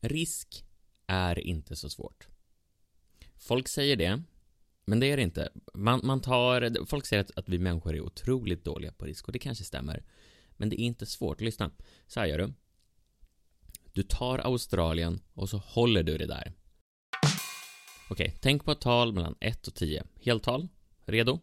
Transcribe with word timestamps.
Risk 0.00 0.64
är 1.06 1.38
inte 1.38 1.76
så 1.76 1.90
svårt. 1.90 2.28
Folk 3.36 3.68
säger 3.68 3.96
det, 3.96 4.22
men 4.84 5.00
det 5.00 5.06
är 5.06 5.16
det 5.16 5.22
inte. 5.22 5.52
Man, 5.74 6.00
man 6.04 6.20
tar, 6.20 6.86
folk 6.86 7.06
säger 7.06 7.22
att, 7.22 7.30
att 7.38 7.48
vi 7.48 7.58
människor 7.58 7.94
är 7.94 8.00
otroligt 8.00 8.64
dåliga 8.64 8.92
på 8.92 9.04
risk 9.04 9.26
och 9.26 9.32
det 9.32 9.38
kanske 9.38 9.64
stämmer. 9.64 10.04
Men 10.56 10.68
det 10.68 10.80
är 10.80 10.84
inte 10.84 11.06
svårt. 11.06 11.40
Lyssna. 11.40 11.70
Så 12.06 12.20
här 12.20 12.26
gör 12.26 12.38
du. 12.38 12.52
Du 13.92 14.02
tar 14.02 14.38
Australien 14.38 15.20
och 15.34 15.48
så 15.48 15.58
håller 15.58 16.02
du 16.02 16.18
det 16.18 16.26
där. 16.26 16.52
Okej, 18.10 18.36
tänk 18.40 18.64
på 18.64 18.72
ett 18.72 18.80
tal 18.80 19.12
mellan 19.12 19.34
1 19.40 19.68
och 19.68 19.74
10. 19.74 20.04
Heltal. 20.22 20.68
Redo? 21.04 21.40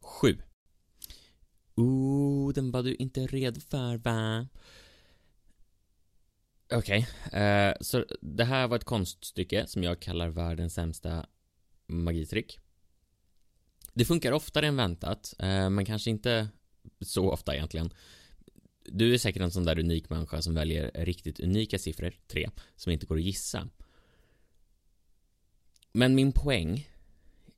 7. 0.00 0.38
Ooh, 1.74 2.52
den 2.52 2.70
var 2.70 2.82
du 2.82 2.94
inte 2.94 3.26
redo 3.26 3.60
för 3.60 3.96
va? 3.96 4.46
Okej, 6.70 7.08
eh, 7.32 7.74
så 7.80 8.04
det 8.20 8.44
här 8.44 8.68
var 8.68 8.76
ett 8.76 8.84
konststycke 8.84 9.66
som 9.66 9.82
jag 9.82 10.00
kallar 10.00 10.28
världens 10.28 10.74
sämsta 10.74 11.26
magitrick. 11.86 12.58
Det 13.94 14.04
funkar 14.04 14.32
oftare 14.32 14.66
än 14.66 14.76
väntat, 14.76 15.34
uh, 15.42 15.70
men 15.70 15.84
kanske 15.84 16.10
inte 16.10 16.48
så 17.00 17.30
ofta 17.30 17.54
egentligen. 17.54 17.90
Du 18.84 19.14
är 19.14 19.18
säkert 19.18 19.42
en 19.42 19.50
sån 19.50 19.64
där 19.64 19.78
unik 19.78 20.10
människa 20.10 20.42
som 20.42 20.54
väljer 20.54 20.90
riktigt 20.94 21.40
unika 21.40 21.78
siffror, 21.78 22.14
tre, 22.26 22.50
som 22.76 22.92
inte 22.92 23.06
går 23.06 23.16
att 23.16 23.22
gissa. 23.22 23.68
Men 25.92 26.14
min 26.14 26.32
poäng 26.32 26.90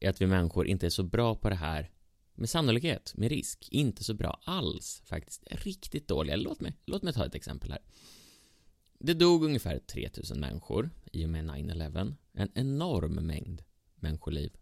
är 0.00 0.10
att 0.10 0.20
vi 0.20 0.26
människor 0.26 0.66
inte 0.66 0.86
är 0.86 0.90
så 0.90 1.02
bra 1.02 1.34
på 1.34 1.48
det 1.48 1.54
här 1.54 1.90
med 2.34 2.50
sannolikhet, 2.50 3.12
med 3.16 3.28
risk, 3.28 3.68
inte 3.70 4.04
så 4.04 4.14
bra 4.14 4.40
alls 4.44 5.02
faktiskt. 5.04 5.44
Riktigt 5.50 6.08
dåliga. 6.08 6.36
Låt 6.36 6.60
mig, 6.60 6.74
låt 6.86 7.02
mig 7.02 7.12
ta 7.12 7.26
ett 7.26 7.34
exempel 7.34 7.70
här. 7.70 7.80
Det 8.98 9.14
dog 9.14 9.44
ungefär 9.44 9.78
3000 9.78 10.40
människor 10.40 10.90
i 11.12 11.24
och 11.24 11.30
med 11.30 11.44
9-11. 11.44 12.14
En 12.32 12.50
enorm 12.54 13.14
mängd 13.14 13.62
människoliv. 13.94 14.52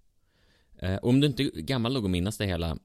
Eh, 0.78 0.98
om 1.02 1.20
du 1.20 1.26
inte 1.26 1.42
är 1.42 1.50
gammal 1.50 1.92
nog 1.92 2.04
att 2.04 2.10
minnas 2.10 2.38
det 2.38 2.46
hela 2.46 2.78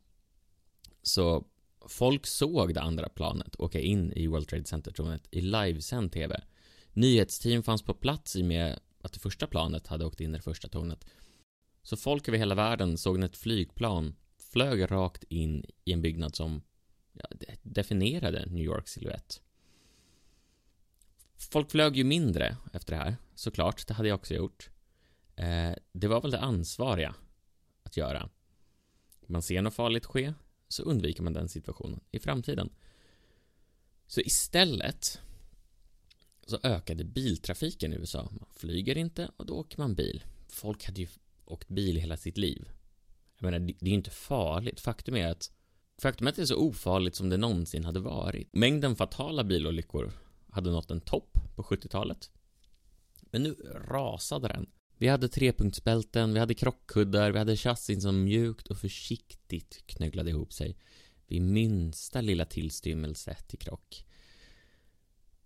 så 1.02 1.46
folk 1.88 2.28
såg 2.28 2.74
det 2.74 2.82
andra 2.82 3.10
planet 3.10 3.60
åka 3.60 3.80
in 3.80 4.14
i 4.14 4.28
World 4.28 4.48
Trade 4.48 4.66
Center-tornet 4.66 5.28
i 5.32 5.42
livesänd 5.42 6.12
TV. 6.12 6.42
Nyhetsteam 6.94 7.64
fanns 7.64 7.82
på 7.82 7.94
plats 7.94 8.36
i 8.36 8.42
och 8.42 8.46
med 8.46 8.80
att 9.02 9.14
det 9.14 9.20
första 9.20 9.48
planet 9.48 9.88
hade 9.88 10.06
åkt 10.06 10.22
in 10.22 10.30
i 10.30 10.38
det 10.38 10.44
första 10.44 10.68
tornet. 10.68 11.06
Så 11.84 11.98
folk 11.98 12.28
över 12.28 12.38
hela 12.38 12.56
världen 12.56 12.98
såg 12.98 13.20
när 13.20 13.26
ett 13.26 13.38
flygplan 13.38 14.16
flög 14.52 14.92
rakt 14.92 15.24
in 15.24 15.66
i 15.86 15.94
en 15.94 16.02
byggnad 16.02 16.36
som 16.36 16.62
ja, 17.14 17.26
definierade 17.62 18.46
New 18.46 18.64
Yorks 18.64 18.92
silhuett. 18.92 19.42
Folk 21.52 21.72
flög 21.72 21.98
ju 21.98 22.04
mindre 22.04 22.58
efter 22.74 22.96
det 22.96 23.04
här, 23.04 23.18
såklart. 23.36 23.88
Det 23.88 23.94
hade 23.94 24.10
jag 24.10 24.16
också 24.16 24.34
gjort. 24.34 24.70
Eh, 25.36 25.74
det 25.92 26.08
var 26.08 26.22
väl 26.22 26.32
det 26.32 26.40
ansvariga 26.40 27.16
att 27.84 27.98
göra. 27.98 28.30
Man 29.28 29.42
ser 29.42 29.62
något 29.62 29.74
farligt 29.74 30.06
ske, 30.06 30.34
så 30.68 30.84
undviker 30.84 31.24
man 31.24 31.34
den 31.34 31.50
situationen 31.50 32.00
i 32.12 32.20
framtiden. 32.20 32.70
Så 34.08 34.22
istället 34.22 35.20
så 36.46 36.60
ökade 36.64 37.04
biltrafiken 37.04 37.94
i 37.94 37.96
USA. 37.96 38.30
Man 38.32 38.50
flyger 38.56 38.98
inte 38.98 39.32
och 39.38 39.46
då 39.46 39.54
åker 39.54 39.78
man 39.78 39.96
bil. 39.96 40.24
Folk 40.48 40.86
hade 40.86 41.02
ju 41.02 41.08
åkt 41.46 41.68
bil 41.68 41.98
hela 41.98 42.18
sitt 42.18 42.38
liv. 42.38 42.70
Jag 43.38 43.52
menar, 43.52 43.60
det 43.60 43.86
är 43.86 43.90
ju 43.90 43.94
inte 43.94 44.10
farligt. 44.10 44.80
Faktum 44.80 45.16
är 45.16 45.28
att 45.28 45.52
Faktum 46.02 46.28
är 46.28 46.32
att 46.32 46.36
det 46.36 46.42
är 46.42 46.46
så 46.46 46.68
ofarligt 46.68 47.16
som 47.16 47.30
det 47.30 47.38
någonsin 47.38 47.86
hade 47.86 48.00
varit. 48.00 48.50
Mängden 48.52 48.96
fatala 48.96 49.44
bilolyckor 49.44 50.12
hade 50.52 50.72
nått 50.72 50.92
en 50.92 51.02
topp 51.02 51.38
på 51.56 51.64
70-talet. 51.64 52.32
Men 53.22 53.44
nu 53.44 53.56
rasade 53.88 54.48
den. 54.48 54.70
Vi 54.98 55.08
hade 55.08 55.30
trepunktsbälten, 55.30 56.34
vi 56.34 56.40
hade 56.40 56.54
krockkuddar, 56.54 57.32
vi 57.32 57.40
hade 57.40 57.58
chassin 57.58 58.02
som 58.02 58.24
mjukt 58.24 58.68
och 58.68 58.78
försiktigt 58.78 59.84
knögglade 59.86 60.30
ihop 60.30 60.54
sig 60.54 60.78
vid 61.28 61.42
minsta 61.42 62.22
lilla 62.22 62.46
tillstymmelse 62.46 63.38
till 63.48 63.60
krock. 63.60 64.06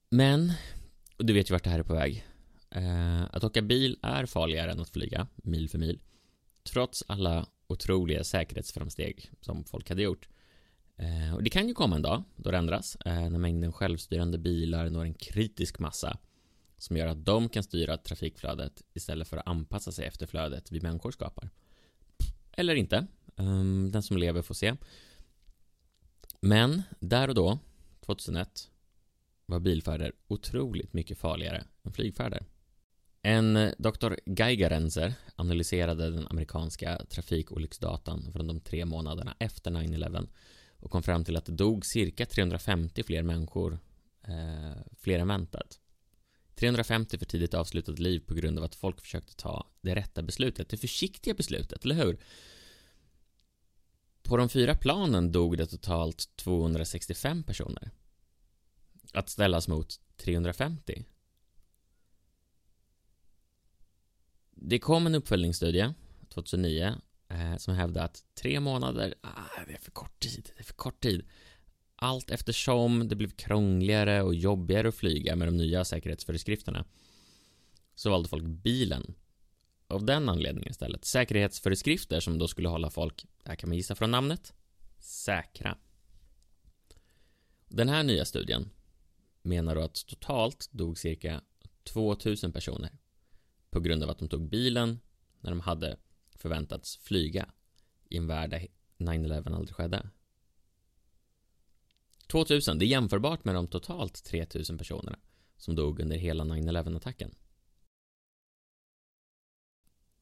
Men, 0.09 0.53
och 1.18 1.25
du 1.25 1.34
vet 1.34 1.50
ju 1.50 1.53
vart 1.53 1.63
det 1.63 1.69
här 1.69 1.80
är 1.80 1.84
på 1.84 1.94
väg. 1.94 2.25
Eh, 2.72 3.24
att 3.24 3.44
åka 3.44 3.62
bil 3.62 4.00
är 4.01 4.25
farligare 4.25 4.72
än 4.72 4.80
att 4.80 4.90
flyga, 4.90 5.28
mil 5.35 5.69
för 5.69 5.78
mil. 5.78 6.00
Trots 6.63 7.03
alla 7.07 7.47
otroliga 7.68 8.24
säkerhetsframsteg 8.24 9.31
som 9.41 9.63
folk 9.63 9.90
hade 9.90 10.01
gjort. 10.01 10.28
Eh, 10.97 11.35
och 11.35 11.44
det 11.44 11.50
kan 11.50 11.67
ju 11.67 11.73
komma 11.73 11.95
en 11.95 12.01
dag 12.01 12.23
då 12.35 12.51
det 12.51 12.57
ändras, 12.57 12.97
eh, 13.06 13.29
när 13.29 13.39
mängden 13.39 13.73
självstyrande 13.73 14.38
bilar 14.38 14.89
når 14.89 15.03
en 15.03 15.13
kritisk 15.13 15.79
massa 15.79 16.17
som 16.78 16.97
gör 16.97 17.07
att 17.07 17.25
de 17.25 17.50
kan 17.50 17.63
styra 17.63 17.97
trafikflödet 17.97 18.81
istället 18.94 19.28
för 19.28 19.38
att 19.38 19.47
anpassa 19.47 19.91
sig 19.91 20.06
efter 20.06 20.25
flödet 20.25 20.72
vi 20.72 20.81
människor 20.81 21.11
skapar. 21.11 21.50
Eller 22.51 22.75
inte. 22.75 23.07
Ehm, 23.35 23.91
den 23.91 24.03
som 24.03 24.17
lever 24.17 24.41
får 24.41 24.56
se. 24.56 24.75
Men 26.41 26.81
där 27.00 27.27
och 27.27 27.35
då, 27.35 27.59
2001, 28.06 28.69
var 29.45 29.59
bilfärder 29.59 30.13
otroligt 30.27 30.94
mycket 30.94 31.17
farligare 31.17 31.63
än 31.83 31.91
flygfärder. 31.91 32.45
En 33.22 33.56
eh, 33.56 33.72
Dr. 33.77 34.13
Geigerenzer 34.25 35.13
analyserade 35.35 36.12
den 36.12 36.27
amerikanska 36.27 37.06
trafikolycksdatan 37.09 38.31
från 38.31 38.47
de 38.47 38.59
tre 38.59 38.85
månaderna 38.85 39.35
efter 39.39 39.72
9-11 39.72 40.27
och 40.80 40.91
kom 40.91 41.03
fram 41.03 41.24
till 41.25 41.38
att 41.38 41.46
det 41.46 41.52
dog 41.52 41.86
cirka 41.86 42.25
350 42.25 43.03
fler 43.03 43.24
människor 43.24 43.80
eh, 44.24 44.81
fler 44.97 45.19
än 45.19 45.28
väntat. 45.28 45.80
350 46.56 47.18
för 47.18 47.25
tidigt 47.25 47.53
avslutade 47.53 48.02
liv 48.02 48.19
på 48.19 48.34
grund 48.34 48.58
av 48.58 48.63
att 48.63 48.75
folk 48.75 49.02
försökte 49.02 49.36
ta 49.36 49.68
det 49.81 49.96
rätta 49.96 50.22
beslutet, 50.22 50.69
det 50.69 50.78
försiktiga 50.78 51.34
beslutet, 51.34 51.86
eller 51.86 51.96
hur? 51.96 52.18
På 54.24 54.38
de 54.38 54.50
fyra 54.50 54.75
planen 54.75 55.31
dog 55.31 55.58
det 55.58 55.66
totalt 55.66 56.30
265 56.36 57.44
personer. 57.44 57.92
Att 59.13 59.30
ställas 59.30 59.68
mot 59.68 60.00
350. 60.18 61.06
Det 64.52 64.80
kom 64.80 65.07
en 65.07 65.16
uppföljningsstudie 65.16 65.94
2009 66.30 66.96
Eh, 67.30 67.58
som 67.58 67.75
hävdar 67.75 68.06
att 68.06 68.24
tre 68.36 68.59
månader, 68.59 69.16
ah, 69.22 69.66
det 69.68 69.74
är 69.74 69.78
för 69.78 69.91
kort 69.91 70.19
tid, 70.19 70.52
det 70.56 70.62
är 70.62 70.66
för 70.66 70.74
kort 70.74 71.00
tid. 71.00 71.25
Allt 71.96 72.31
eftersom 72.31 73.08
det 73.08 73.16
blev 73.16 73.30
krångligare 73.30 74.22
och 74.22 74.36
jobbigare 74.36 74.88
att 74.88 74.96
flyga 74.96 75.36
med 75.36 75.47
de 75.47 75.58
nya 75.58 75.86
säkerhetsföreskrifterna 75.86 76.86
så 77.96 78.09
valde 78.09 78.30
folk 78.30 78.44
bilen. 78.44 79.16
Av 79.88 80.06
den 80.06 80.30
anledningen 80.30 80.72
istället. 80.72 81.06
Säkerhetsföreskrifter 81.06 82.19
som 82.19 82.38
då 82.38 82.47
skulle 82.47 82.69
hålla 82.69 82.90
folk, 82.90 83.25
det 83.44 83.50
här 83.50 83.56
kan 83.56 83.69
man 83.69 83.78
gissa 83.78 83.96
från 83.96 84.12
namnet, 84.12 84.53
säkra. 85.00 85.78
Den 87.68 87.90
här 87.90 88.03
nya 88.03 88.25
studien 88.25 88.69
menar 89.42 89.75
då 89.75 89.81
att 89.81 90.06
totalt 90.07 90.69
dog 90.72 90.97
cirka 90.97 91.42
2000 91.84 92.52
personer 92.52 92.97
på 93.69 93.80
grund 93.80 94.03
av 94.03 94.09
att 94.09 94.19
de 94.19 94.28
tog 94.28 94.50
bilen 94.50 95.00
när 95.40 95.50
de 95.50 95.59
hade 95.59 95.97
förväntats 96.45 96.97
flyga 96.97 97.50
i 98.09 98.17
en 98.17 98.28
värld 98.28 98.50
där 98.50 98.67
9-11 98.97 99.56
aldrig 99.56 99.75
skedde. 99.75 100.09
2000, 102.28 102.79
det 102.79 102.85
är 102.85 102.88
jämförbart 102.88 103.45
med 103.45 103.56
de 103.56 103.67
totalt 103.67 104.23
3000 104.23 104.78
personerna 104.78 105.19
som 105.57 105.75
dog 105.75 106.00
under 106.00 106.17
hela 106.17 106.44
9-11-attacken. 106.44 107.35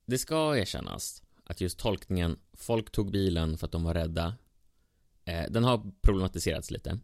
Det 0.05 0.17
ska 0.17 0.57
erkännas 0.57 1.23
att 1.43 1.61
just 1.61 1.79
tolkningen 1.79 2.39
“folk 2.53 2.91
tog 2.91 3.11
bilen 3.11 3.57
för 3.57 3.65
att 3.65 3.71
de 3.71 3.83
var 3.83 3.93
rädda” 3.93 4.35
eh, 5.25 5.45
den 5.49 5.63
har 5.63 5.91
problematiserats 6.01 6.71
lite. 6.71 6.99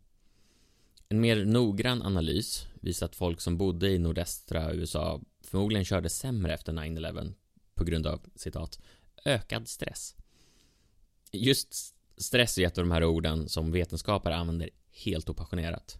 En 1.09 1.21
mer 1.21 1.45
noggrann 1.45 2.01
analys 2.01 2.67
visar 2.81 3.05
att 3.05 3.15
folk 3.15 3.41
som 3.41 3.57
bodde 3.57 3.89
i 3.89 3.99
nordöstra 3.99 4.73
USA 4.73 5.21
förmodligen 5.41 5.85
körde 5.85 6.09
sämre 6.09 6.53
efter 6.53 6.73
9-11 6.73 7.33
på 7.79 7.85
grund 7.85 8.07
av, 8.07 8.21
citat, 8.35 8.79
ökad 9.25 9.67
stress. 9.67 10.15
Just 11.31 11.95
stress 12.17 12.57
är 12.57 12.67
ett 12.67 12.77
av 12.77 12.83
de 12.83 12.91
här 12.91 13.03
orden 13.03 13.49
som 13.49 13.71
vetenskapare 13.71 14.35
använder 14.35 14.69
helt 14.91 15.29
opassionerat. 15.29 15.99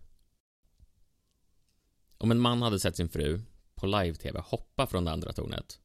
Om 2.18 2.32
en 2.32 2.40
man 2.40 2.62
hade 2.62 2.80
sett 2.80 2.96
sin 2.96 3.10
fru 3.10 3.42
på 3.76 3.88
live-tv 3.88 4.40
hoppa 4.40 4.88
från 4.88 5.06
det 5.06 5.12
andra 5.12 5.34
tornet 5.34 5.80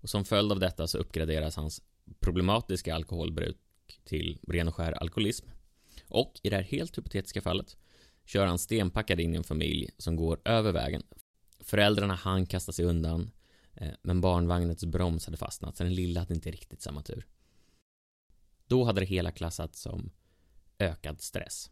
och 0.00 0.10
som 0.10 0.24
följd 0.24 0.52
av 0.52 0.60
detta 0.60 0.86
så 0.86 0.98
uppgraderas 0.98 1.56
hans 1.56 1.82
problematiska 2.20 2.94
alkoholbruk 2.94 3.56
till 4.04 4.40
ren 4.48 4.68
och 4.68 4.74
skär 4.74 4.92
alkoholism. 4.92 5.46
Och 6.08 6.40
i 6.42 6.50
det 6.50 6.56
här 6.56 6.62
helt 6.62 6.98
hypotetiska 6.98 7.40
fallet 7.40 7.76
kör 8.24 8.46
han 8.46 8.58
stenpackad 8.58 9.20
in 9.20 9.34
i 9.34 9.36
en 9.36 9.44
familj 9.44 9.90
som 9.98 10.16
går 10.16 10.40
över 10.44 10.72
vägen. 10.72 11.02
Föräldrarna 11.60 12.14
hann 12.14 12.46
kasta 12.46 12.72
sig 12.72 12.84
undan 12.84 13.30
Eh, 13.80 13.94
men 14.02 14.20
barnvagnens 14.20 14.84
broms 14.84 15.26
hade 15.26 15.36
fastnat 15.36 15.76
så 15.76 15.84
den 15.84 15.94
lilla 15.94 16.20
hade 16.20 16.34
inte 16.34 16.50
riktigt 16.50 16.82
samma 16.82 17.02
tur. 17.02 17.26
Då 18.66 18.84
hade 18.84 19.00
det 19.00 19.06
hela 19.06 19.32
klassats 19.32 19.80
som 19.80 20.10
ökad 20.78 21.20
stress. 21.20 21.70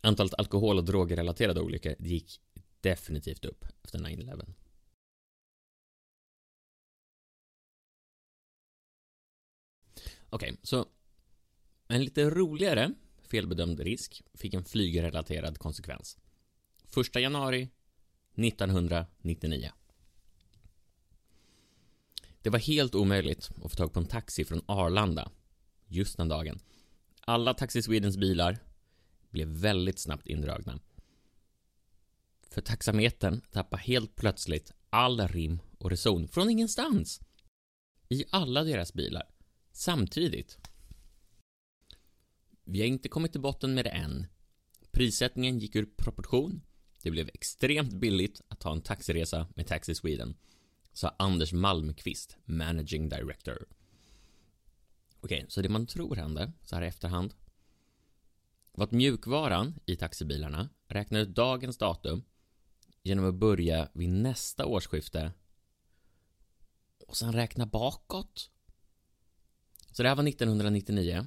Antalet 0.00 0.34
alkohol 0.34 0.78
och 0.78 0.84
drogrelaterade 0.84 1.60
olyckor 1.60 1.94
gick 1.98 2.40
definitivt 2.80 3.44
upp 3.44 3.64
efter 3.82 3.98
9-11. 3.98 4.54
Okej, 10.28 10.52
okay, 10.52 10.56
så 10.62 10.86
en 11.88 12.04
lite 12.04 12.30
roligare 12.30 12.94
felbedömd 13.22 13.80
risk 13.80 14.22
fick 14.34 14.54
en 14.54 14.64
flygrelaterad 14.64 15.58
konsekvens. 15.58 16.18
1 16.96 17.14
januari 17.20 17.68
1999. 18.34 19.72
Det 22.44 22.50
var 22.50 22.58
helt 22.58 22.94
omöjligt 22.94 23.50
att 23.64 23.70
få 23.70 23.76
tag 23.76 23.92
på 23.92 24.00
en 24.00 24.06
taxi 24.06 24.44
från 24.44 24.62
Arlanda 24.66 25.30
just 25.86 26.16
den 26.16 26.28
dagen. 26.28 26.58
Alla 27.20 27.54
Taxi 27.54 27.82
Swedens 27.82 28.16
bilar 28.16 28.58
blev 29.30 29.48
väldigt 29.48 29.98
snabbt 29.98 30.26
indragna. 30.26 30.80
För 32.50 32.60
taxametern 32.60 33.40
tappade 33.40 33.82
helt 33.82 34.16
plötsligt 34.16 34.72
all 34.90 35.28
rim 35.28 35.60
och 35.78 35.90
reson 35.90 36.28
från 36.28 36.50
ingenstans. 36.50 37.20
I 38.08 38.24
alla 38.30 38.64
deras 38.64 38.94
bilar. 38.94 39.30
Samtidigt. 39.72 40.58
Vi 42.64 42.80
har 42.80 42.86
inte 42.86 43.08
kommit 43.08 43.32
till 43.32 43.40
botten 43.40 43.74
med 43.74 43.84
det 43.84 43.90
än. 43.90 44.26
Prissättningen 44.90 45.58
gick 45.58 45.76
ur 45.76 45.86
proportion. 45.96 46.62
Det 47.02 47.10
blev 47.10 47.30
extremt 47.34 47.92
billigt 47.92 48.40
att 48.48 48.60
ta 48.60 48.72
en 48.72 48.82
taxiresa 48.82 49.46
med 49.54 49.66
Taxi 49.66 49.94
Sweden, 49.94 50.36
sa 50.94 51.14
Anders 51.18 51.52
Malmqvist, 51.52 52.36
managing 52.44 53.08
director. 53.08 53.66
Okej, 55.20 55.38
okay, 55.38 55.46
så 55.48 55.62
det 55.62 55.68
man 55.68 55.86
tror 55.86 56.16
hände, 56.16 56.52
så 56.62 56.74
här 56.74 56.82
i 56.82 56.86
efterhand, 56.86 57.34
var 58.72 58.84
att 58.84 58.92
mjukvaran 58.92 59.74
i 59.86 59.96
taxibilarna 59.96 60.68
räknar 60.88 61.20
ut 61.20 61.28
dagens 61.28 61.78
datum 61.78 62.24
genom 63.02 63.28
att 63.28 63.34
börja 63.34 63.88
vid 63.92 64.08
nästa 64.08 64.66
årsskifte 64.66 65.32
och 67.06 67.16
sen 67.16 67.32
räkna 67.32 67.66
bakåt. 67.66 68.50
Så 69.90 70.02
det 70.02 70.08
här 70.08 70.16
var 70.16 70.28
1999. 70.28 71.26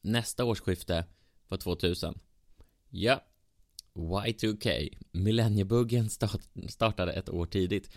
Nästa 0.00 0.44
årsskifte 0.44 1.04
var 1.48 1.58
2000. 1.58 2.18
Ja, 2.88 3.24
Y2K, 3.94 4.98
millenniebuggen 5.12 6.10
start, 6.10 6.40
startade 6.68 7.12
ett 7.12 7.28
år 7.28 7.46
tidigt. 7.46 7.90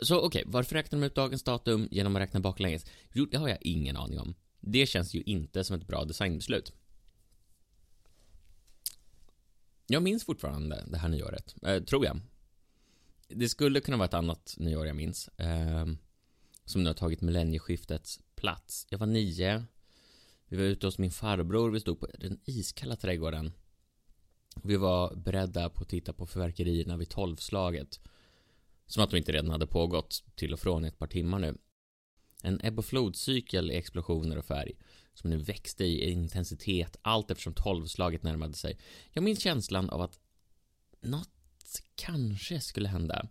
Så 0.00 0.16
okej, 0.16 0.26
okay, 0.26 0.44
varför 0.46 0.74
räknar 0.74 1.00
de 1.00 1.06
ut 1.06 1.14
dagens 1.14 1.42
datum 1.42 1.88
genom 1.90 2.16
att 2.16 2.22
räkna 2.22 2.40
baklänges? 2.40 2.84
Jo, 3.12 3.26
det 3.26 3.36
har 3.36 3.48
jag 3.48 3.58
ingen 3.60 3.96
aning 3.96 4.20
om. 4.20 4.34
Det 4.60 4.86
känns 4.86 5.14
ju 5.14 5.22
inte 5.22 5.64
som 5.64 5.76
ett 5.76 5.86
bra 5.86 6.04
designbeslut. 6.04 6.72
Jag 9.86 10.02
minns 10.02 10.24
fortfarande 10.24 10.84
det 10.86 10.98
här 10.98 11.08
nyåret, 11.08 11.54
eh, 11.62 11.82
tror 11.82 12.04
jag. 12.04 12.20
Det 13.28 13.48
skulle 13.48 13.80
kunna 13.80 13.96
vara 13.96 14.08
ett 14.08 14.14
annat 14.14 14.54
nyår 14.58 14.86
jag 14.86 14.96
minns. 14.96 15.28
Eh, 15.28 15.86
som 16.64 16.82
nu 16.82 16.90
har 16.90 16.94
tagit 16.94 17.20
millennieskiftets 17.20 18.20
plats. 18.34 18.86
Jag 18.90 18.98
var 18.98 19.06
nio. 19.06 19.64
Vi 20.48 20.56
var 20.56 20.64
ute 20.64 20.86
hos 20.86 20.98
min 20.98 21.10
farbror, 21.10 21.70
vi 21.70 21.80
stod 21.80 22.00
på 22.00 22.06
den 22.18 22.40
iskalla 22.44 22.96
trädgården. 22.96 23.52
Vi 24.62 24.76
var 24.76 25.14
beredda 25.14 25.70
på 25.70 25.82
att 25.82 25.88
titta 25.88 26.12
på 26.12 26.26
förverkerierna 26.26 26.96
vid 26.96 27.08
tolvslaget. 27.08 28.00
Som 28.86 29.02
att 29.02 29.10
de 29.10 29.16
inte 29.16 29.32
redan 29.32 29.50
hade 29.50 29.66
pågått 29.66 30.24
till 30.34 30.52
och 30.52 30.60
från 30.60 30.84
i 30.84 30.88
ett 30.88 30.98
par 30.98 31.06
timmar 31.06 31.38
nu. 31.38 31.58
En 32.42 32.60
ebb 32.62 32.78
och 32.78 32.84
flodcykel 32.84 33.70
i 33.70 33.76
explosioner 33.76 34.38
och 34.38 34.44
färg 34.44 34.72
som 35.14 35.30
nu 35.30 35.36
växte 35.36 35.84
i 35.84 36.10
intensitet 36.10 36.96
allt 37.02 37.30
eftersom 37.30 37.54
tolvslaget 37.54 38.22
närmade 38.22 38.54
sig. 38.54 38.78
Jag 39.12 39.24
minns 39.24 39.42
känslan 39.42 39.90
av 39.90 40.00
att 40.00 40.18
något 41.00 41.30
kanske 41.94 42.60
skulle 42.60 42.88
hända. 42.88 43.28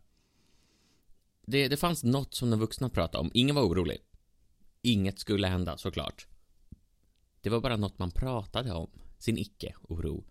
Det, 1.46 1.68
det 1.68 1.78
fanns 1.78 2.04
något 2.04 2.34
som 2.34 2.50
de 2.50 2.60
vuxna 2.60 2.90
pratade 2.90 3.22
om. 3.22 3.32
Ingen 3.34 3.56
var 3.56 3.64
orolig. 3.64 3.98
Inget 4.82 5.20
skulle 5.20 5.48
hända, 5.48 5.78
såklart. 5.78 6.28
Det 7.42 7.50
var 7.50 7.62
bara 7.62 7.78
något 7.78 8.00
man 8.00 8.12
pratade 8.12 8.74
om. 8.74 8.90
Sin 9.18 9.38
icke-oro. 9.38 10.26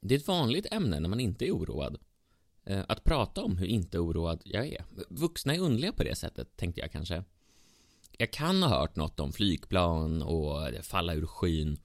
Det 0.00 0.14
är 0.14 0.18
ett 0.18 0.28
vanligt 0.28 0.66
ämne 0.72 1.00
när 1.00 1.08
man 1.08 1.20
inte 1.20 1.46
är 1.46 1.52
oroad. 1.52 1.98
Eh, 2.66 2.84
att 2.88 3.04
prata 3.04 3.42
om 3.42 3.58
hur 3.58 3.66
inte 3.66 3.98
oroad 3.98 4.42
jag 4.44 4.66
är. 4.66 4.84
Vuxna 5.08 5.54
är 5.54 5.58
underliga 5.58 5.92
på 5.92 6.04
det 6.04 6.14
sättet, 6.14 6.56
tänkte 6.56 6.80
jag 6.80 6.92
kanske. 6.92 7.24
Jag 8.18 8.32
kan 8.32 8.62
ha 8.62 8.68
hört 8.80 8.96
något 8.96 9.20
om 9.20 9.32
flygplan 9.32 10.22
och 10.22 10.84
falla 10.84 11.14
ur 11.14 11.26
skyn. 11.26 11.78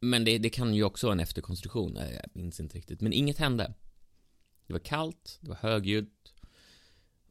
Men 0.00 0.24
det, 0.24 0.38
det 0.38 0.50
kan 0.50 0.74
ju 0.74 0.84
också 0.84 1.06
vara 1.06 1.12
en 1.14 1.20
efterkonstruktion, 1.20 1.96
eh, 1.96 2.12
jag 2.12 2.24
minns 2.32 2.60
inte 2.60 2.76
riktigt. 2.76 3.00
Men 3.00 3.12
inget 3.12 3.38
hände. 3.38 3.74
Det 4.66 4.72
var 4.72 4.80
kallt, 4.80 5.38
det 5.40 5.48
var 5.48 5.56
högljutt. 5.56 6.34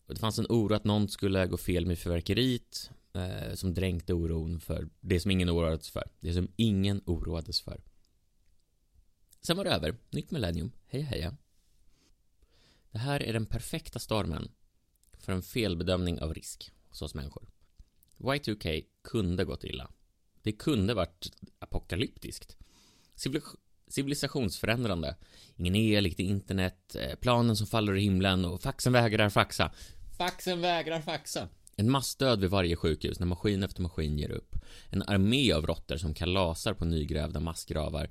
Och 0.05 0.13
det 0.13 0.19
fanns 0.19 0.39
en 0.39 0.45
oro 0.49 0.73
att 0.73 0.83
någon 0.83 1.07
skulle 1.07 1.47
gå 1.47 1.57
fel 1.57 1.85
med 1.85 1.99
fyrverkeriet. 1.99 2.91
Eh, 3.13 3.53
som 3.53 3.73
dränkte 3.73 4.13
oron 4.13 4.59
för 4.59 4.89
det 5.01 5.19
som 5.19 5.31
ingen 5.31 5.49
oroades 5.49 5.89
för. 5.89 6.09
Det 6.19 6.33
som 6.33 6.47
ingen 6.55 7.01
oroades 7.05 7.61
för. 7.61 7.81
Sen 9.41 9.57
var 9.57 9.63
det 9.63 9.71
över. 9.71 9.95
Nytt 10.09 10.31
millennium. 10.31 10.71
Hej 10.87 11.01
heja. 11.01 11.35
Det 12.91 12.99
här 12.99 13.23
är 13.23 13.33
den 13.33 13.45
perfekta 13.45 13.99
stormen 13.99 14.51
för 15.19 15.33
en 15.33 15.41
felbedömning 15.41 16.21
av 16.21 16.33
risk 16.33 16.71
hos 16.89 17.01
oss 17.01 17.13
människor. 17.13 17.49
Y2K 18.17 18.85
kunde 19.03 19.45
gått 19.45 19.63
illa. 19.63 19.91
Det 20.43 20.51
kunde 20.51 20.93
varit 20.93 21.31
apokalyptiskt. 21.59 22.57
civilisationsförändrande. 23.87 25.15
Ingen 25.55 25.75
el, 25.75 26.05
inget 26.05 26.19
internet, 26.19 26.95
eh, 26.95 27.15
planen 27.15 27.55
som 27.55 27.67
faller 27.67 27.93
ur 27.93 27.97
himlen 27.99 28.45
och 28.45 28.61
faxen 28.61 28.93
vägrar 28.93 29.29
faxa. 29.29 29.71
Faxen 30.17 30.61
vägrar 30.61 31.01
faxa! 31.01 31.49
En 31.75 31.91
massdöd 31.91 32.39
vid 32.39 32.49
varje 32.49 32.75
sjukhus 32.75 33.19
när 33.19 33.27
maskin 33.27 33.63
efter 33.63 33.81
maskin 33.81 34.17
ger 34.17 34.31
upp. 34.31 34.55
En 34.89 35.01
armé 35.01 35.51
av 35.51 35.67
råttor 35.67 35.97
som 35.97 36.13
kalasar 36.13 36.73
på 36.73 36.85
nygrävda 36.85 37.39
massgravar. 37.39 38.09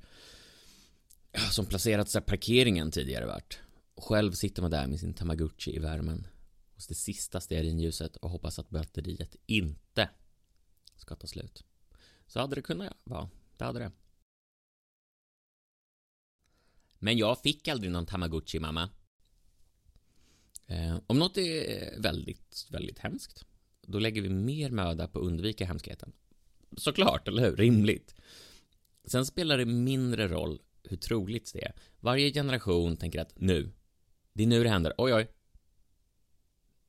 Som 1.51 1.65
placerats 1.65 2.13
där 2.13 2.21
parkeringen 2.21 2.91
tidigare 2.91 3.25
varit. 3.25 3.59
Och 3.99 4.05
själv 4.05 4.31
sitter 4.31 4.61
man 4.61 4.71
där 4.71 4.87
med 4.87 4.99
sin 4.99 5.13
tamagotchi 5.13 5.75
i 5.75 5.79
värmen 5.79 6.27
hos 6.75 6.87
det 6.87 6.95
sista 6.95 7.41
stearinljuset 7.41 8.15
och 8.15 8.29
hoppas 8.29 8.59
att 8.59 8.69
batteriet 8.69 9.35
inte 9.45 10.09
ska 10.95 11.15
ta 11.15 11.27
slut. 11.27 11.63
Så 12.27 12.39
hade 12.39 12.55
det 12.55 12.61
kunnat 12.61 12.93
vara. 13.03 13.29
Det 13.57 13.63
hade 13.63 13.79
det. 13.79 13.91
Men 16.99 17.17
jag 17.17 17.41
fick 17.41 17.67
aldrig 17.67 17.91
någon 17.91 18.05
Tamagotchi, 18.05 18.59
mamma. 18.59 18.89
Eh, 20.67 20.99
om 21.07 21.19
något 21.19 21.37
är 21.37 22.01
väldigt, 22.01 22.67
väldigt 22.69 22.99
hemskt, 22.99 23.45
då 23.81 23.99
lägger 23.99 24.21
vi 24.21 24.29
mer 24.29 24.69
möda 24.69 25.07
på 25.07 25.19
att 25.19 25.25
undvika 25.25 25.65
hemskheten. 25.65 26.11
Såklart, 26.77 27.27
eller 27.27 27.49
hur? 27.49 27.55
Rimligt. 27.55 28.15
Sen 29.05 29.25
spelar 29.25 29.57
det 29.57 29.65
mindre 29.65 30.27
roll 30.27 30.61
hur 30.83 30.97
troligt 30.97 31.53
det 31.53 31.65
är. 31.65 31.75
Varje 31.99 32.31
generation 32.31 32.97
tänker 32.97 33.21
att 33.21 33.39
nu, 33.39 33.71
det 34.33 34.43
är 34.43 34.47
nu 34.47 34.63
det 34.63 34.69
händer. 34.69 34.93
Oj, 34.97 35.13
oj, 35.13 35.27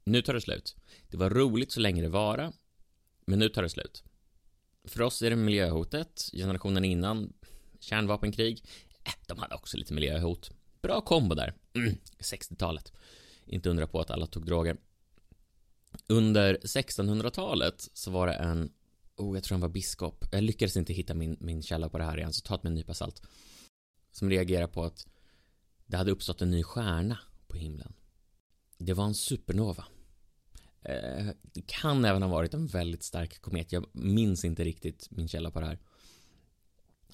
nu 0.04 0.22
tar 0.22 0.34
det 0.34 0.40
slut. 0.40 0.76
Det 1.08 1.16
var 1.16 1.30
roligt 1.30 1.72
så 1.72 1.80
länge 1.80 2.02
det 2.02 2.08
vara, 2.08 2.52
men 3.24 3.38
nu 3.38 3.48
tar 3.48 3.62
det 3.62 3.68
slut. 3.68 4.04
För 4.84 5.02
oss 5.02 5.22
är 5.22 5.30
det 5.30 5.36
miljöhotet, 5.36 6.30
generationen 6.32 6.84
innan, 6.84 7.32
kärnvapenkrig, 7.80 8.64
äh, 9.04 9.12
de 9.26 9.38
hade 9.38 9.54
också 9.54 9.76
lite 9.76 9.94
miljöhot. 9.94 10.50
Bra 10.82 11.00
kombo 11.00 11.34
där. 11.34 11.54
Mm, 11.74 11.96
60-talet. 12.18 12.92
Inte 13.46 13.70
undra 13.70 13.86
på 13.86 14.00
att 14.00 14.10
alla 14.10 14.26
tog 14.26 14.46
droger. 14.46 14.76
Under 16.06 16.54
1600-talet 16.54 17.88
så 17.92 18.10
var 18.10 18.26
det 18.26 18.34
en, 18.34 18.72
oh, 19.16 19.36
jag 19.36 19.44
tror 19.44 19.54
han 19.54 19.60
var 19.60 19.68
biskop. 19.68 20.24
Jag 20.32 20.42
lyckades 20.42 20.76
inte 20.76 20.92
hitta 20.92 21.14
min, 21.14 21.36
min 21.40 21.62
källa 21.62 21.88
på 21.88 21.98
det 21.98 22.04
här 22.04 22.18
igen, 22.18 22.32
så 22.32 22.42
ta 22.42 22.56
det 22.56 22.62
med 22.62 22.70
en 22.70 22.74
nypa 22.74 22.94
salt. 22.94 23.22
Som 24.12 24.30
reagerade 24.30 24.72
på 24.72 24.84
att 24.84 25.06
det 25.86 25.96
hade 25.96 26.10
uppstått 26.10 26.42
en 26.42 26.50
ny 26.50 26.62
stjärna 26.62 27.18
på 27.50 27.56
himlen. 27.56 27.92
Det 28.78 28.94
var 28.94 29.04
en 29.04 29.14
supernova. 29.14 29.84
Eh, 30.82 31.26
det 31.42 31.62
kan 31.66 32.04
även 32.04 32.22
ha 32.22 32.28
varit 32.28 32.54
en 32.54 32.66
väldigt 32.66 33.02
stark 33.02 33.40
komet. 33.40 33.72
Jag 33.72 33.86
minns 33.92 34.44
inte 34.44 34.64
riktigt 34.64 35.08
min 35.10 35.28
källa 35.28 35.50
på 35.50 35.60
det 35.60 35.66
här. 35.66 35.78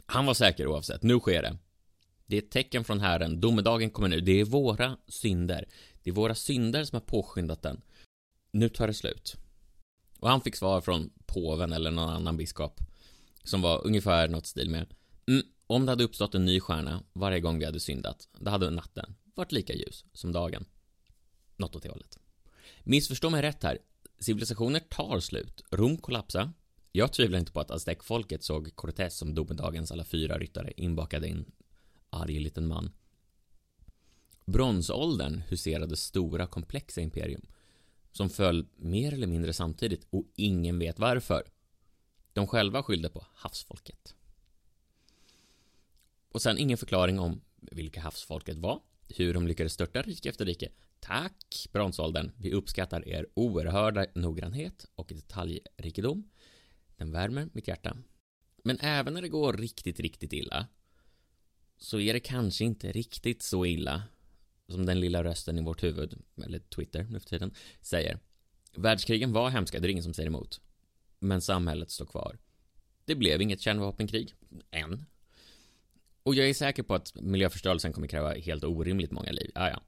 Han 0.07 0.27
var 0.27 0.35
säker 0.35 0.67
oavsett. 0.67 1.03
Nu 1.03 1.19
sker 1.19 1.43
det. 1.43 1.57
Det 2.27 2.37
är 2.37 2.43
ett 2.43 2.51
tecken 2.51 2.85
från 2.85 3.01
Herren. 3.01 3.41
Domedagen 3.41 3.91
kommer 3.91 4.09
nu. 4.09 4.21
Det 4.21 4.41
är 4.41 4.45
våra 4.45 4.97
synder. 5.09 5.69
Det 6.03 6.11
är 6.11 6.15
våra 6.15 6.35
synder 6.35 6.85
som 6.85 6.97
har 6.97 7.07
påskyndat 7.07 7.63
den. 7.63 7.83
Nu 8.51 8.69
tar 8.69 8.87
det 8.87 8.95
slut. 8.95 9.37
Och 10.19 10.29
han 10.29 10.41
fick 10.41 10.57
svar 10.57 10.81
från 10.81 11.11
påven 11.27 11.73
eller 11.73 11.91
någon 11.91 12.09
annan 12.09 12.37
biskop. 12.37 12.81
Som 13.45 13.63
var 13.63 13.87
ungefär 13.87 14.29
något 14.29 14.47
stil 14.47 14.71
med. 14.71 14.95
Mm, 15.29 15.43
om 15.67 15.87
det 15.87 15.93
hade 15.93 16.05
uppstått 16.05 16.35
en 16.35 16.45
ny 16.45 16.61
stjärna 16.61 17.03
varje 17.13 17.41
gång 17.41 17.59
vi 17.59 17.65
hade 17.65 17.81
syndat, 17.81 18.29
då 18.39 18.51
hade 18.51 18.71
natten 18.71 19.15
varit 19.37 19.53
lika 19.53 19.73
ljus 19.73 20.05
som 20.13 20.33
dagen. 20.33 20.65
Något 21.57 21.77
åt 21.77 21.83
det 21.83 21.89
hållet. 21.89 22.19
Missförstå 22.85 23.31
mig 23.31 23.43
rätt 23.43 23.63
här. 23.63 23.79
Civilisationer 24.19 24.81
tar 24.81 25.21
slut. 25.21 25.63
Rom 25.71 25.97
kollapsar. 25.97 26.53
Jag 26.93 27.13
tvivlar 27.13 27.39
inte 27.39 27.53
på 27.53 27.61
att 27.61 27.71
aztekfolket 27.71 28.43
såg 28.43 28.77
Cortés 28.77 29.17
som 29.17 29.35
domedagens 29.35 29.93
alla 29.93 30.05
fyra 30.05 30.39
ryttare 30.39 30.73
inbakade 30.77 31.29
i 31.29 31.31
en 31.31 31.53
arg 32.11 32.41
liten 32.41 32.69
man. 32.69 32.91
Bronsåldern 34.45 35.43
huserade 35.49 35.97
stora 35.97 36.47
komplexa 36.47 37.01
imperium 37.01 37.47
som 38.13 38.31
föll 38.31 38.67
mer 38.77 39.15
eller 39.15 39.27
mindre 39.27 39.53
samtidigt 39.53 40.07
och 40.11 40.25
ingen 40.35 40.79
vet 40.79 40.99
varför. 40.99 41.43
De 42.33 42.47
själva 42.47 42.83
skyllde 42.83 43.09
på 43.09 43.27
havsfolket. 43.35 44.15
Och 46.29 46.43
sen 46.43 46.59
ingen 46.59 46.79
förklaring 46.79 47.19
om 47.19 47.41
vilka 47.61 48.01
havsfolket 48.01 48.59
var, 48.59 48.81
hur 49.09 49.35
de 49.35 49.47
lyckades 49.47 49.73
störta 49.73 50.03
rike 50.03 50.29
efter 50.29 50.45
rike. 50.45 50.69
Tack, 51.01 51.69
bronsåldern. 51.73 52.31
Vi 52.37 52.53
uppskattar 52.53 53.09
er 53.09 53.27
oerhörda 53.35 54.07
noggrannhet 54.15 54.87
och 54.95 55.07
detaljrikedom. 55.09 56.31
Den 56.97 57.13
värmer 57.13 57.49
mitt 57.53 57.69
hjärta. 57.69 57.97
Men 58.65 58.79
även 58.81 59.15
när 59.15 59.23
det 59.23 59.29
går 59.29 59.53
riktigt, 59.53 60.01
riktigt 60.01 60.33
illa 60.33 60.67
så 61.79 62.01
är 62.01 62.13
det 62.13 62.21
kanske 62.21 62.65
inte 62.65 62.93
riktigt 62.93 63.43
så 63.43 63.67
illa 63.67 64.03
som 64.69 64.87
den 64.87 65.01
lilla 65.01 65.25
rösten 65.25 65.59
i 65.59 65.63
vårt 65.63 65.83
huvud, 65.83 66.23
eller 66.45 66.59
Twitter 66.59 67.05
nu 67.05 67.21
för 67.21 67.29
tiden, 67.29 67.55
säger. 67.81 68.19
Världskrigen 68.77 69.33
var 69.33 69.51
hemska, 69.51 69.81
det 69.81 69.89
är 69.89 69.91
ingen 69.91 70.05
som 70.05 70.15
säger 70.15 70.27
emot. 70.27 70.61
Men 71.19 71.41
samhället 71.41 71.91
står 71.91 72.07
kvar. 72.07 72.39
Det 73.05 73.15
blev 73.15 73.43
inget 73.43 73.61
kärnvapenkrig, 73.61 74.35
än. 74.71 75.05
Och 76.27 76.35
jag 76.35 76.49
är 76.49 76.55
säker 76.55 76.83
på 76.83 76.95
att 76.95 77.15
miljöförstörelsen 77.15 77.93
kommer 77.93 78.07
kräva 78.07 78.35
helt 78.35 78.65
orimligt 78.65 79.11
många 79.11 79.33
liv, 79.33 79.51
ah, 79.55 79.69
ja. 79.69 79.83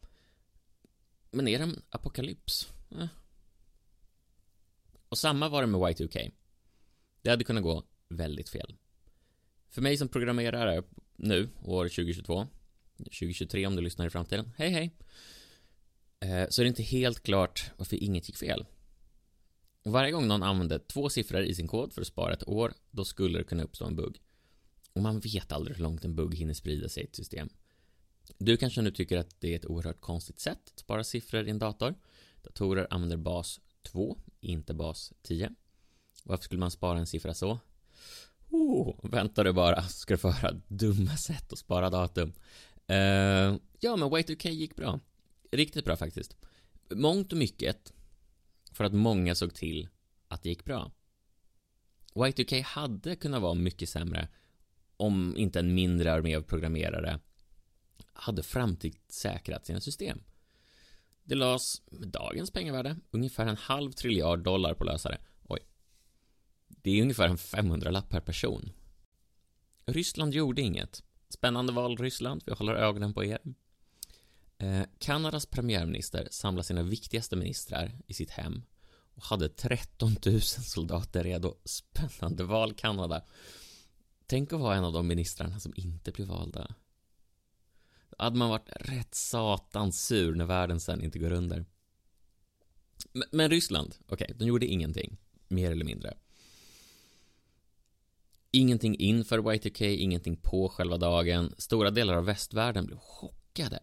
Men 1.31 1.49
är 1.49 1.59
det 1.59 1.65
en 1.65 1.83
apokalyps? 1.91 2.73
Eh. 2.91 3.07
Och 5.09 5.19
samma 5.19 5.49
var 5.49 5.61
det 5.61 5.67
med 5.67 5.81
Y2K. 5.81 6.33
Det 7.23 7.31
hade 7.31 7.45
kunnat 7.45 7.63
gå 7.63 7.85
väldigt 8.09 8.49
fel. 8.49 8.75
För 9.69 9.83
mig 9.83 9.97
som 9.97 10.09
programmerare 10.09 10.83
nu, 11.17 11.49
år 11.63 11.85
2022, 11.85 12.47
2023 12.97 13.67
om 13.67 13.77
du 13.77 13.83
lyssnar 13.83 14.07
i 14.07 14.11
framtiden, 14.11 14.51
hej 14.57 14.71
hej, 14.71 14.97
eh, 16.21 16.49
så 16.49 16.63
är 16.63 16.65
det 16.65 16.69
inte 16.69 16.83
helt 16.83 17.23
klart 17.23 17.71
varför 17.77 17.97
inget 18.03 18.29
gick 18.29 18.37
fel. 18.37 18.67
Och 19.85 19.93
varje 19.93 20.11
gång 20.11 20.29
någon 20.29 20.43
använde 20.43 20.79
två 20.79 21.09
siffror 21.09 21.43
i 21.43 21.55
sin 21.55 21.69
kod 21.69 21.93
för 21.93 22.01
att 22.01 22.07
spara 22.07 22.33
ett 22.33 22.49
år, 22.49 22.75
då 22.91 23.05
skulle 23.05 23.39
det 23.39 23.45
kunna 23.45 23.63
uppstå 23.63 23.87
en 23.87 23.97
bugg. 23.97 24.21
Och 24.93 25.03
man 25.03 25.21
vet 25.21 25.53
aldrig 25.53 25.77
hur 25.77 25.83
långt 25.83 26.05
en 26.05 26.15
bugg 26.15 26.35
hinner 26.35 26.55
sprida 26.55 26.89
sig 26.89 27.03
i 27.03 27.07
ett 27.07 27.17
system. 27.17 27.49
Du 28.39 28.57
kanske 28.57 28.83
nu 28.83 28.91
tycker 28.91 29.19
att 29.19 29.41
det 29.41 29.53
är 29.53 29.57
ett 29.57 29.67
oerhört 29.67 30.01
konstigt 30.01 30.41
sätt 30.41 30.61
att 30.73 30.79
spara 30.79 31.05
siffror 31.05 31.47
i 31.47 31.51
en 31.51 31.59
dator. 31.59 31.95
Datorer 32.43 32.87
använder 32.91 33.17
bas 33.17 33.61
2, 33.83 34.19
inte 34.41 34.75
bas 34.75 35.13
10. 35.23 35.51
Varför 36.23 36.45
skulle 36.45 36.61
man 36.61 36.71
spara 36.71 36.99
en 36.99 37.07
siffra 37.07 37.35
så? 37.35 37.59
Oh, 38.51 38.99
vänta 39.03 39.45
du 39.45 39.53
bara, 39.53 39.83
så 39.83 39.99
ska 39.99 40.15
du 40.15 40.19
få 40.19 40.31
höra 40.31 40.61
dumma 40.69 41.17
sätt 41.17 41.53
att 41.53 41.59
spara 41.59 41.91
datum. 41.91 42.33
Uh, 42.91 43.57
ja, 43.81 43.97
men 43.97 44.09
Y2K 44.09 44.49
gick 44.49 44.77
bra. 44.77 45.01
Riktigt 45.51 45.85
bra 45.85 45.97
faktiskt. 45.97 46.37
Mångt 46.91 47.33
och 47.33 47.39
mycket 47.39 47.93
för 48.73 48.85
att 48.85 48.93
många 48.93 49.35
såg 49.35 49.55
till 49.55 49.89
att 50.29 50.43
det 50.43 50.49
gick 50.49 50.65
bra. 50.65 50.93
Y2K 52.15 52.63
hade 52.63 53.17
kunnat 53.17 53.43
vara 53.43 53.55
mycket 53.55 53.89
sämre 53.89 54.29
om 54.99 55.37
inte 55.37 55.59
en 55.59 55.75
mindre 55.75 56.13
armé 56.13 56.37
av 56.37 56.43
programmerare 56.43 57.21
hade 58.13 58.43
framtidssäkrat 58.43 59.67
sina 59.67 59.81
system. 59.81 60.21
Det 61.25 61.35
lades, 61.35 61.83
med 61.91 62.09
dagens 62.09 62.51
pengavärde, 62.51 62.97
ungefär 63.11 63.47
en 63.47 63.57
halv 63.57 63.93
triljard 63.93 64.43
dollar 64.43 64.75
på 64.75 64.85
lösare. 64.85 65.19
Oj. 65.49 65.61
Det 66.69 66.91
är 66.91 67.03
ungefär 67.03 67.29
en 67.29 67.39
500 67.39 67.91
lapp 67.91 68.09
per 68.09 68.21
person. 68.21 68.73
Ryssland 69.87 70.35
gjorde 70.35 70.63
inget. 70.63 71.03
Spännande 71.29 71.73
val, 71.73 71.97
Ryssland. 71.97 72.43
Vi 72.47 72.53
håller 72.53 72.75
ögonen 72.75 73.15
på 73.15 73.25
er. 73.25 73.39
Eh, 74.59 74.83
Kanadas 74.99 75.47
premiärminister 75.47 76.29
samlade 76.31 76.65
sina 76.65 76.83
viktigaste 76.83 77.37
ministrar 77.37 77.99
i 78.07 78.15
sitt 78.15 78.31
hem 78.31 78.63
och 79.15 79.23
hade 79.23 79.49
13 79.49 80.17
000 80.27 80.41
soldater 80.41 81.25
redo. 81.25 81.57
Spännande 81.65 82.45
val, 82.45 82.75
Kanada. 82.75 83.25
Tänk 84.31 84.53
att 84.53 84.61
vara 84.61 84.77
en 84.77 84.85
av 84.85 84.93
de 84.93 85.07
ministrarna 85.07 85.61
som 85.61 85.73
inte 85.77 86.13
blir 86.13 86.27
valda. 86.27 86.75
Då 88.11 88.25
hade 88.25 88.37
man 88.37 88.51
varit 88.51 88.69
rätt 88.77 89.15
satans 89.15 90.07
sur 90.07 90.35
när 90.35 90.45
världen 90.45 90.81
sen 90.81 91.03
inte 91.03 91.19
går 91.19 91.33
under. 91.33 91.65
Men, 93.13 93.29
men 93.33 93.51
Ryssland, 93.51 93.95
okej, 94.07 94.25
okay, 94.25 94.37
de 94.39 94.45
gjorde 94.45 94.67
ingenting. 94.67 95.17
Mer 95.49 95.71
eller 95.71 95.85
mindre. 95.85 96.15
Ingenting 98.51 98.97
inför 98.97 99.39
Y2K, 99.39 99.85
ingenting 99.85 100.37
på 100.37 100.69
själva 100.69 100.97
dagen. 100.97 101.55
Stora 101.59 101.91
delar 101.91 102.15
av 102.15 102.25
västvärlden 102.25 102.87
blev 102.87 102.99
chockade. 102.99 103.81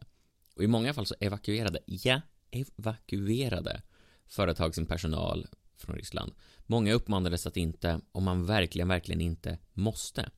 Och 0.56 0.64
i 0.64 0.68
många 0.68 0.94
fall 0.94 1.06
så 1.06 1.16
evakuerade, 1.20 1.80
ja, 1.86 2.22
evakuerade 2.52 3.82
företag 4.26 4.76
sin 4.76 4.86
personal 4.86 5.48
från 5.78 5.96
Ryssland. 5.96 6.34
Många 6.66 6.94
uppmanades 6.94 7.48
att 7.48 7.58
inte, 7.58 8.02
om 8.12 8.24
man 8.24 8.46
verkligen, 8.46 8.88
verkligen 8.88 9.22
inte 9.22 9.60
måste, 9.74 10.32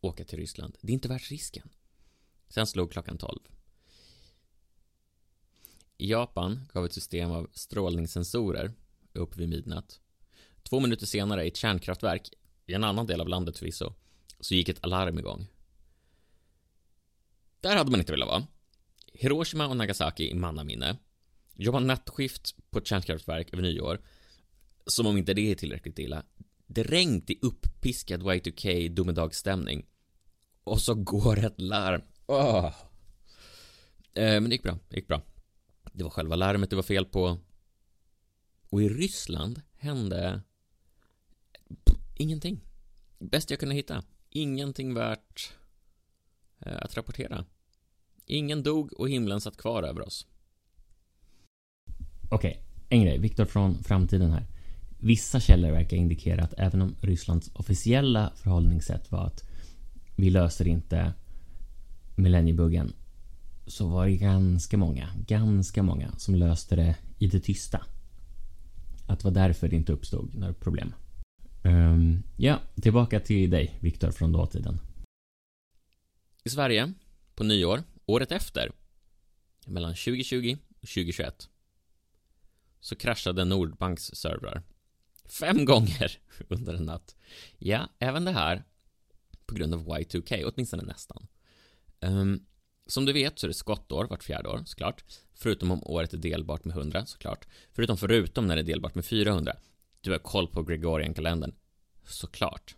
åka 0.00 0.24
till 0.24 0.38
Ryssland. 0.38 0.76
Det 0.80 0.92
är 0.92 0.94
inte 0.94 1.08
värt 1.08 1.30
risken. 1.30 1.68
Sen 2.48 2.66
slog 2.66 2.92
klockan 2.92 3.18
12. 3.18 3.40
Japan 5.96 6.68
gav 6.72 6.84
ett 6.84 6.92
system 6.92 7.30
av 7.30 7.50
strålningssensorer 7.52 8.72
upp 9.12 9.36
vid 9.36 9.48
midnatt. 9.48 10.00
Två 10.62 10.80
minuter 10.80 11.06
senare 11.06 11.44
i 11.44 11.48
ett 11.48 11.56
kärnkraftverk, 11.56 12.30
i 12.66 12.74
en 12.74 12.84
annan 12.84 13.06
del 13.06 13.20
av 13.20 13.28
landet 13.28 13.58
förvisso, 13.58 13.94
så 14.40 14.54
gick 14.54 14.68
ett 14.68 14.84
alarm 14.84 15.18
igång. 15.18 15.46
Där 17.60 17.76
hade 17.76 17.90
man 17.90 18.00
inte 18.00 18.12
velat 18.12 18.28
vara. 18.28 18.46
Hiroshima 19.12 19.66
och 19.66 19.76
Nagasaki 19.76 20.30
i 20.30 20.34
mannaminne. 20.34 20.96
Jobba 21.54 21.80
nattskift 21.80 22.56
på 22.70 22.78
ett 22.78 22.86
kärnkraftverk 22.86 23.52
över 23.52 23.62
nyår. 23.62 24.00
Som 24.90 25.06
om 25.06 25.16
inte 25.16 25.34
det 25.34 25.50
är 25.50 25.54
tillräckligt 25.54 25.98
illa. 25.98 26.22
Dränkt 26.66 27.30
i 27.30 27.38
uppiskad 27.42 28.22
Y2K 28.22 28.88
domedagsstämning. 28.88 29.86
Och 30.64 30.80
så 30.80 30.94
går 30.94 31.38
ett 31.38 31.60
larm. 31.60 32.02
Oh. 32.26 32.66
Eh, 34.14 34.40
men 34.40 34.44
det 34.44 34.50
gick 34.50 34.62
bra, 34.62 34.78
det 34.88 34.96
gick 34.96 35.08
bra. 35.08 35.22
Det 35.92 36.04
var 36.04 36.10
själva 36.10 36.36
larmet 36.36 36.70
det 36.70 36.76
var 36.76 36.82
fel 36.82 37.04
på. 37.04 37.38
Och 38.70 38.82
i 38.82 38.88
Ryssland 38.88 39.62
hände 39.76 40.42
ingenting. 42.16 42.60
Bäst 43.18 43.50
jag 43.50 43.60
kunde 43.60 43.74
hitta. 43.74 44.02
Ingenting 44.30 44.94
värt 44.94 45.52
eh, 46.58 46.82
att 46.82 46.96
rapportera. 46.96 47.44
Ingen 48.26 48.62
dog 48.62 48.92
och 48.92 49.08
himlen 49.08 49.40
satt 49.40 49.56
kvar 49.56 49.82
över 49.82 50.00
oss. 50.00 50.26
Okej, 52.30 52.50
okay, 52.50 52.62
en 52.88 53.04
grej. 53.04 53.18
Viktor 53.18 53.44
från 53.44 53.74
framtiden 53.84 54.30
här. 54.30 54.46
Vissa 55.00 55.40
källor 55.40 55.70
verkar 55.70 55.96
indikera 55.96 56.44
att 56.44 56.54
även 56.56 56.82
om 56.82 56.96
Rysslands 57.00 57.50
officiella 57.54 58.32
förhållningssätt 58.36 59.12
var 59.12 59.26
att 59.26 59.44
vi 60.16 60.30
löser 60.30 60.66
inte 60.66 61.12
millenniebuggen 62.16 62.92
så 63.66 63.88
var 63.88 64.06
det 64.06 64.16
ganska 64.16 64.76
många, 64.76 65.10
ganska 65.26 65.82
många 65.82 66.12
som 66.16 66.34
löste 66.34 66.76
det 66.76 66.96
i 67.18 67.26
det 67.26 67.40
tysta. 67.40 67.86
Att 69.08 69.18
det 69.18 69.24
var 69.24 69.34
därför 69.34 69.68
det 69.68 69.76
inte 69.76 69.92
uppstod 69.92 70.34
några 70.34 70.54
problem. 70.54 70.94
Um, 71.62 72.22
ja, 72.36 72.60
tillbaka 72.82 73.20
till 73.20 73.50
dig, 73.50 73.78
Viktor 73.80 74.10
från 74.10 74.32
dåtiden. 74.32 74.80
I 76.44 76.50
Sverige, 76.50 76.92
på 77.34 77.44
nyår, 77.44 77.82
året 78.06 78.32
efter, 78.32 78.72
mellan 79.66 79.94
2020 79.94 80.56
och 80.82 80.88
2021, 80.88 81.48
så 82.80 82.96
kraschade 82.96 83.44
Nordbanks 83.44 84.02
servrar. 84.02 84.62
Fem 85.28 85.64
gånger 85.64 86.18
under 86.48 86.74
en 86.74 86.84
natt. 86.84 87.16
Ja, 87.58 87.88
även 87.98 88.24
det 88.24 88.32
här 88.32 88.64
på 89.46 89.54
grund 89.54 89.74
av 89.74 89.86
Y2K, 89.86 90.52
åtminstone 90.54 90.82
nästan. 90.82 91.26
Um, 92.00 92.46
som 92.86 93.04
du 93.04 93.12
vet 93.12 93.38
så 93.38 93.46
är 93.46 93.48
det 93.48 93.54
skottår 93.54 94.04
vart 94.04 94.22
fjärde 94.22 94.48
år, 94.48 94.62
såklart. 94.64 95.04
Förutom 95.34 95.70
om 95.70 95.82
året 95.84 96.14
är 96.14 96.18
delbart 96.18 96.64
med 96.64 96.76
100, 96.76 97.06
såklart. 97.06 97.46
Förutom 97.72 97.96
förutom 97.96 98.46
när 98.46 98.56
det 98.56 98.62
är 98.62 98.66
delbart 98.66 98.94
med 98.94 99.04
400. 99.04 99.56
Du 100.00 100.10
har 100.10 100.18
koll 100.18 100.48
på 100.48 100.62
Gregorian-kalendern. 100.62 101.54
Såklart. 102.04 102.76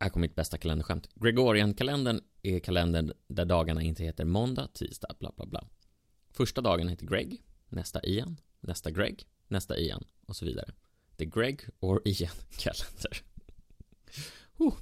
Här 0.00 0.10
kommer 0.10 0.26
mitt 0.26 0.34
bästa 0.36 0.58
kalenderskämt. 0.58 1.08
Gregorian-kalendern 1.14 2.20
är 2.42 2.58
kalendern 2.58 3.12
där 3.28 3.44
dagarna 3.44 3.82
inte 3.82 4.04
heter 4.04 4.24
måndag, 4.24 4.68
tisdag, 4.74 5.14
bla 5.18 5.32
bla 5.36 5.46
bla. 5.46 5.64
Första 6.30 6.60
dagen 6.60 6.88
heter 6.88 7.06
Greg, 7.06 7.42
nästa 7.68 8.00
Ian, 8.06 8.36
nästa 8.60 8.90
Greg, 8.90 9.26
nästa 9.48 9.78
Ian 9.78 10.04
och 10.26 10.36
så 10.36 10.44
vidare. 10.44 10.72
The 11.20 11.26
Greg 11.26 11.60
or 11.80 12.02
Ian 12.08 12.36
kalender. 12.56 13.22
Oh. 14.58 14.74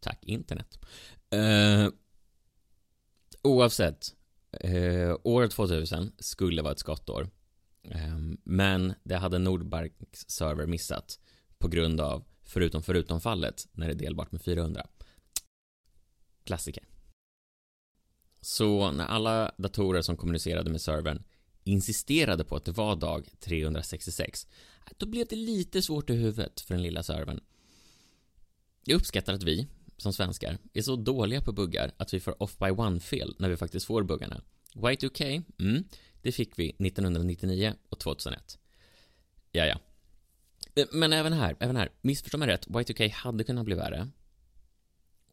Tack 0.00 0.24
internet. 0.24 0.78
Eh, 1.30 1.88
oavsett, 3.42 4.14
eh, 4.60 5.16
året 5.24 5.50
2000 5.50 6.12
skulle 6.18 6.62
vara 6.62 6.72
ett 6.72 6.78
skottår. 6.78 7.30
Eh, 7.82 8.18
men 8.44 8.94
det 9.02 9.16
hade 9.16 9.38
Nordbanks 9.38 10.24
server 10.28 10.66
missat 10.66 11.18
på 11.58 11.68
grund 11.68 12.00
av 12.00 12.24
förutom 12.44 12.82
förutom-fallet 12.82 13.68
när 13.72 13.86
det 13.86 13.92
är 13.92 13.98
delbart 13.98 14.32
med 14.32 14.42
400. 14.42 14.86
Klassiker. 16.44 16.84
Så 18.40 18.92
när 18.92 19.04
alla 19.04 19.54
datorer 19.58 20.02
som 20.02 20.16
kommunicerade 20.16 20.70
med 20.70 20.80
servern 20.80 21.22
insisterade 21.64 22.44
på 22.44 22.56
att 22.56 22.64
det 22.64 22.72
var 22.72 22.96
dag 22.96 23.28
366, 23.40 24.46
då 24.96 25.06
blev 25.06 25.26
det 25.26 25.36
lite 25.36 25.82
svårt 25.82 26.10
i 26.10 26.14
huvudet 26.14 26.60
för 26.60 26.74
den 26.74 26.82
lilla 26.82 27.02
servern. 27.02 27.40
Jag 28.84 28.96
uppskattar 28.96 29.34
att 29.34 29.42
vi, 29.42 29.66
som 29.96 30.12
svenskar, 30.12 30.58
är 30.72 30.82
så 30.82 30.96
dåliga 30.96 31.40
på 31.40 31.52
buggar 31.52 31.92
att 31.96 32.14
vi 32.14 32.20
får 32.20 32.42
off 32.42 32.58
by 32.58 32.70
one-fel 32.70 33.34
när 33.38 33.48
vi 33.48 33.56
faktiskt 33.56 33.86
får 33.86 34.02
buggarna. 34.02 34.40
Y2K, 34.74 35.42
mm, 35.58 35.84
det 36.22 36.32
fick 36.32 36.58
vi 36.58 36.68
1999 36.68 37.74
och 37.88 37.98
2001. 37.98 38.58
Ja, 39.52 39.66
ja. 39.66 39.78
Men 40.92 41.12
även 41.12 41.32
här, 41.32 41.56
även 41.60 41.76
här, 41.76 41.90
missförstå 42.00 42.38
mig 42.38 42.48
rätt, 42.48 42.66
Y2K 42.66 43.10
hade 43.10 43.44
kunnat 43.44 43.64
bli 43.64 43.74
värre. 43.74 44.08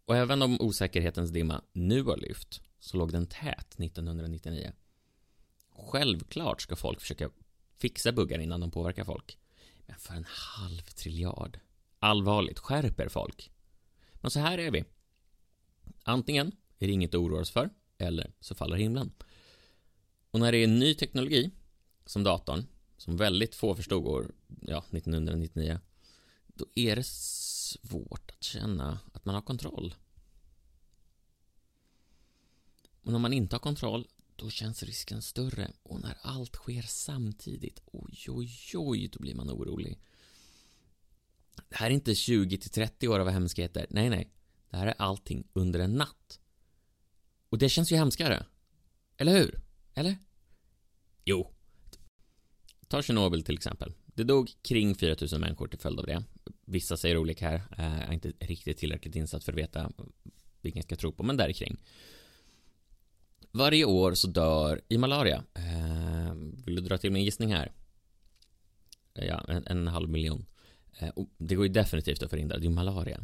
Och 0.06 0.16
även 0.16 0.42
om 0.42 0.62
osäkerhetens 0.62 1.32
dimma 1.32 1.62
nu 1.74 2.04
har 2.04 2.18
lyft, 2.18 2.62
så 2.80 2.98
låg 2.98 3.12
den 3.12 3.28
tät 3.28 3.80
1999. 3.80 4.72
Självklart 5.88 6.62
ska 6.62 6.76
folk 6.76 7.02
försöka 7.02 7.30
fixa 7.78 8.12
buggar 8.12 8.40
innan 8.40 8.60
de 8.60 8.72
påverkar 8.72 9.04
folk. 9.04 9.38
Men 9.86 10.00
för 10.00 10.14
en 10.14 10.26
halv 10.28 10.82
triljard. 10.82 11.60
Allvarligt, 12.00 12.60
skärper 12.60 13.10
folk. 13.10 13.52
Men 14.14 14.32
så 14.32 14.40
här 14.40 14.58
är 14.58 14.72
vi. 14.72 14.84
Antingen 16.04 16.48
är 16.80 16.88
det 16.88 16.94
inget 16.94 17.10
att 17.10 17.22
oroa 17.22 17.42
oss 17.42 17.52
för, 17.52 17.70
eller 17.98 18.32
så 18.40 18.56
faller 18.56 18.78
himlen. 18.78 19.12
Och 20.32 20.40
när 20.40 20.52
det 20.52 20.58
är 20.58 20.68
ny 20.68 20.96
teknologi, 20.96 21.52
som 22.06 22.24
datorn, 22.24 22.66
som 22.98 23.18
väldigt 23.18 23.56
få 23.56 23.76
förstod 23.76 24.06
år, 24.06 24.32
ja, 24.62 24.78
1999, 24.78 25.80
då 26.48 26.66
är 26.76 26.96
det 26.96 27.06
svårt 27.06 28.32
att 28.32 28.44
känna 28.44 29.00
att 29.14 29.26
man 29.26 29.36
har 29.36 29.42
kontroll. 29.42 29.96
Men 33.02 33.16
om 33.16 33.22
man 33.22 33.34
inte 33.34 33.56
har 33.56 33.60
kontroll, 33.60 34.08
då 34.40 34.50
känns 34.50 34.84
risken 34.84 35.22
större. 35.22 35.72
Och 35.84 36.02
när 36.02 36.18
allt 36.22 36.56
sker 36.56 36.82
samtidigt, 36.82 37.82
oj, 37.86 38.26
oj, 38.28 38.52
oj, 38.74 39.08
då 39.08 39.20
blir 39.20 39.36
man 39.36 39.50
orolig. 39.50 40.00
Det 41.70 41.76
här 41.76 41.90
är 41.90 41.94
inte 41.94 42.14
20-30 42.14 43.08
år 43.08 43.20
av 43.20 43.30
hemskheter. 43.30 43.88
Nej, 43.90 44.10
nej. 44.10 44.32
Det 44.70 44.78
här 44.78 44.88
är 44.88 44.96
allting 44.98 45.48
under 45.54 45.80
en 45.80 45.94
natt. 45.94 46.40
Och 47.50 47.58
det 47.58 47.70
känns 47.70 47.92
ju 47.92 47.96
hemskare. 47.96 48.46
Eller 49.18 49.40
hur? 49.40 49.62
Eller? 49.94 50.18
Jo. 51.26 51.54
Ta 52.88 53.02
Tjernobyl 53.02 53.44
till 53.44 53.56
exempel. 53.56 53.94
Det 54.06 54.24
dog 54.24 54.52
kring 54.62 54.96
4000 54.96 55.42
människor 55.42 55.68
till 55.68 55.80
följd 55.80 56.00
av 56.00 56.06
det. 56.06 56.24
Vissa 56.66 56.98
säger 56.98 57.18
olika 57.18 57.50
här. 57.50 57.64
Jag 57.78 58.10
är 58.10 58.14
inte 58.14 58.34
riktigt 58.40 58.78
tillräckligt 58.78 59.16
insatt 59.16 59.44
för 59.44 59.52
att 59.52 59.58
veta 59.58 59.92
vilken 60.62 60.80
jag 60.80 60.86
ska 60.86 60.96
tro 60.96 61.12
på, 61.12 61.24
men 61.24 61.38
där 61.38 61.54
kring. 61.54 61.78
Varje 63.52 63.86
år 63.86 64.14
så 64.14 64.28
dör 64.28 64.82
i 64.88 64.98
malaria. 64.98 65.44
Eh, 65.54 66.34
vill 66.66 66.76
du 66.76 66.82
dra 66.82 66.98
till 66.98 67.12
med 67.12 67.20
en 67.20 67.26
gissning 67.26 67.54
här? 67.54 67.72
Ja, 69.14 69.46
en, 69.48 69.64
en 69.68 69.88
halv 69.88 70.10
miljon. 70.10 70.46
Eh, 71.00 71.10
det 71.38 71.56
går 71.56 71.66
ju 71.66 71.74
definitivt 71.74 72.24
att 72.24 72.30
förhindra, 72.30 72.58
det 72.58 72.66
är 72.66 72.70
malaria. 72.70 73.22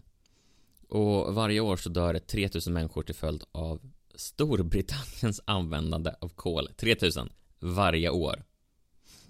Och 0.89 1.36
varje 1.36 1.60
år 1.60 1.77
så 1.77 1.89
dör 1.89 2.13
det 2.13 2.20
3000 2.20 2.74
människor 2.74 3.03
till 3.03 3.15
följd 3.15 3.44
av 3.51 3.82
Storbritanniens 4.15 5.41
användande 5.46 6.12
av 6.22 6.29
kol. 6.29 6.70
3000 6.77 7.29
varje 7.60 8.10
år. 8.10 8.44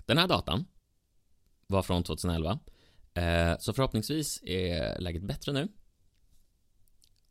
Den 0.06 0.18
här 0.18 0.28
datan 0.28 0.66
var 1.68 1.84
från 1.84 2.04
2011. 2.04 2.60
Eh, 3.14 3.58
så 3.60 3.74
förhoppningsvis 3.74 4.44
är 4.44 5.00
läget 5.00 5.24
bättre 5.24 5.52
nu. 5.52 5.68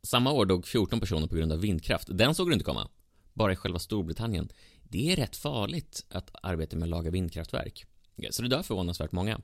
Samma 0.03 0.31
år 0.31 0.45
dog 0.45 0.67
14 0.67 0.99
personer 0.99 1.27
på 1.27 1.35
grund 1.35 1.51
av 1.51 1.59
vindkraft. 1.59 2.07
Den 2.11 2.35
såg 2.35 2.49
du 2.49 2.53
inte 2.53 2.65
komma. 2.65 2.89
Bara 3.35 3.53
i 3.53 3.55
själva 3.55 3.79
Storbritannien. 3.79 4.49
Det 4.83 5.11
är 5.11 5.15
rätt 5.15 5.35
farligt 5.35 6.05
att 6.09 6.31
arbeta 6.43 6.75
med 6.75 6.83
att 6.83 6.89
laga 6.89 7.11
vindkraftverk. 7.11 7.85
Så 8.29 8.41
det 8.41 8.47
dör 8.47 8.63
förvånansvärt 8.63 9.11
många. 9.11 9.41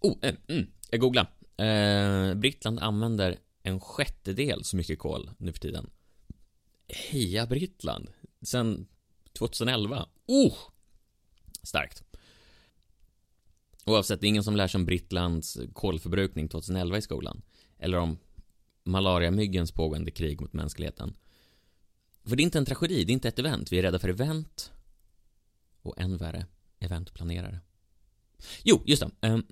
Oh, 0.00 0.16
eh, 0.22 0.34
mm, 0.48 0.66
jag 0.90 1.00
googlar. 1.00 1.32
Eh, 1.56 2.34
Brittland 2.34 2.78
använder 2.78 3.38
en 3.62 3.80
sjättedel 3.80 4.64
så 4.64 4.76
mycket 4.76 4.98
kol 4.98 5.30
nu 5.38 5.52
för 5.52 5.60
tiden. 5.60 5.90
Heja 6.88 7.46
Brittland! 7.46 8.10
Sen 8.42 8.86
2011. 9.38 10.08
Oh! 10.26 10.54
Starkt. 11.62 12.02
Oavsett, 13.84 14.20
det 14.20 14.26
är 14.26 14.28
ingen 14.28 14.44
som 14.44 14.56
lär 14.56 14.68
sig 14.68 14.78
om 14.78 14.86
Brittlands 14.86 15.58
kolförbrukning 15.72 16.48
2011 16.48 16.98
i 16.98 17.02
skolan. 17.02 17.42
Eller 17.78 17.98
om 17.98 18.18
malariamyggens 18.84 19.72
pågående 19.72 20.10
krig 20.10 20.40
mot 20.40 20.52
mänskligheten. 20.52 21.16
För 22.26 22.36
det 22.36 22.42
är 22.42 22.44
inte 22.44 22.58
en 22.58 22.64
tragedi, 22.64 23.04
det 23.04 23.10
är 23.10 23.14
inte 23.14 23.28
ett 23.28 23.38
event. 23.38 23.72
Vi 23.72 23.78
är 23.78 23.82
rädda 23.82 23.98
för 23.98 24.08
event. 24.08 24.72
Och 25.82 26.00
än 26.00 26.16
värre, 26.16 26.46
eventplanerare. 26.78 27.60
Jo, 28.62 28.82
just 28.84 29.02
det. 29.02 29.10
Ehm, 29.20 29.46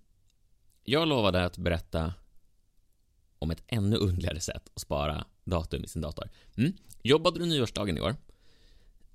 jag 0.85 1.09
lovade 1.09 1.45
att 1.45 1.59
berätta 1.59 2.15
om 3.39 3.51
ett 3.51 3.63
ännu 3.67 3.97
underligare 3.97 4.41
sätt 4.41 4.71
att 4.75 4.81
spara 4.81 5.25
datum 5.45 5.85
i 5.85 5.89
sin 5.89 6.03
dator. 6.03 6.31
Mm. 6.57 6.73
Jobbade 7.03 7.39
du 7.39 7.47
nyårsdagen 7.47 7.99
i 7.99 8.01
år? 8.01 8.17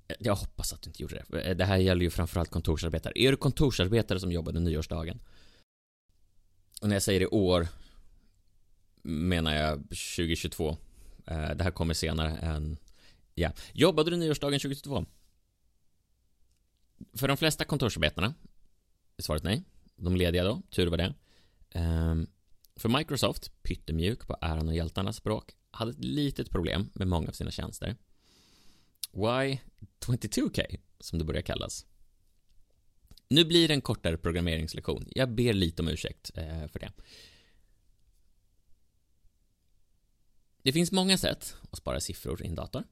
Eh, 0.08 0.16
jag 0.18 0.34
hoppas 0.34 0.72
att 0.72 0.82
du 0.82 0.90
inte 0.90 1.02
gjorde 1.02 1.24
det. 1.30 1.50
Eh, 1.50 1.56
det 1.56 1.64
här 1.64 1.76
gäller 1.76 2.02
ju 2.02 2.10
framförallt 2.10 2.50
kontorsarbetare. 2.50 3.12
Är 3.16 3.30
du 3.30 3.36
kontorsarbetare 3.36 4.20
som 4.20 4.32
jobbade 4.32 4.60
nyårsdagen? 4.60 5.20
Och 6.82 6.88
när 6.88 6.96
jag 6.96 7.02
säger 7.02 7.20
i 7.20 7.26
år 7.26 7.68
menar 9.02 9.54
jag 9.54 9.78
2022. 9.78 10.76
Eh, 11.26 11.50
det 11.54 11.64
här 11.64 11.70
kommer 11.70 11.94
senare 11.94 12.36
än... 12.36 12.76
Ja. 13.34 13.52
Jobbade 13.72 14.10
du 14.10 14.16
nyårsdagen 14.16 14.60
2022? 14.60 15.06
För 17.12 17.28
de 17.28 17.36
flesta 17.36 17.64
kontorsarbetarna 17.64 18.34
är 19.16 19.22
svaret 19.22 19.42
nej. 19.42 19.62
De 19.96 20.16
lediga 20.16 20.44
då, 20.44 20.62
tur 20.70 20.86
var 20.86 20.96
det. 20.96 21.14
Um, 21.74 22.26
för 22.76 22.88
Microsoft, 22.88 23.62
pyttemjuk 23.62 24.26
på 24.26 24.36
äran 24.40 24.68
och 24.68 24.74
hjältarnas 24.74 25.16
språk, 25.16 25.56
hade 25.70 25.90
ett 25.90 26.04
litet 26.04 26.50
problem 26.50 26.90
med 26.92 27.08
många 27.08 27.28
av 27.28 27.32
sina 27.32 27.50
tjänster. 27.50 27.96
Y22K, 29.12 30.78
som 31.00 31.18
det 31.18 31.24
börjar 31.24 31.42
kallas. 31.42 31.86
Nu 33.28 33.44
blir 33.44 33.68
det 33.68 33.74
en 33.74 33.80
kortare 33.80 34.16
programmeringslektion. 34.16 35.08
Jag 35.10 35.28
ber 35.28 35.52
lite 35.52 35.82
om 35.82 35.88
ursäkt 35.88 36.30
eh, 36.34 36.66
för 36.66 36.78
det. 36.78 36.92
Det 40.62 40.72
finns 40.72 40.92
många 40.92 41.18
sätt 41.18 41.56
att 41.70 41.78
spara 41.78 42.00
siffror 42.00 42.42
i 42.42 42.46
en 42.46 42.54
dator. 42.54 42.84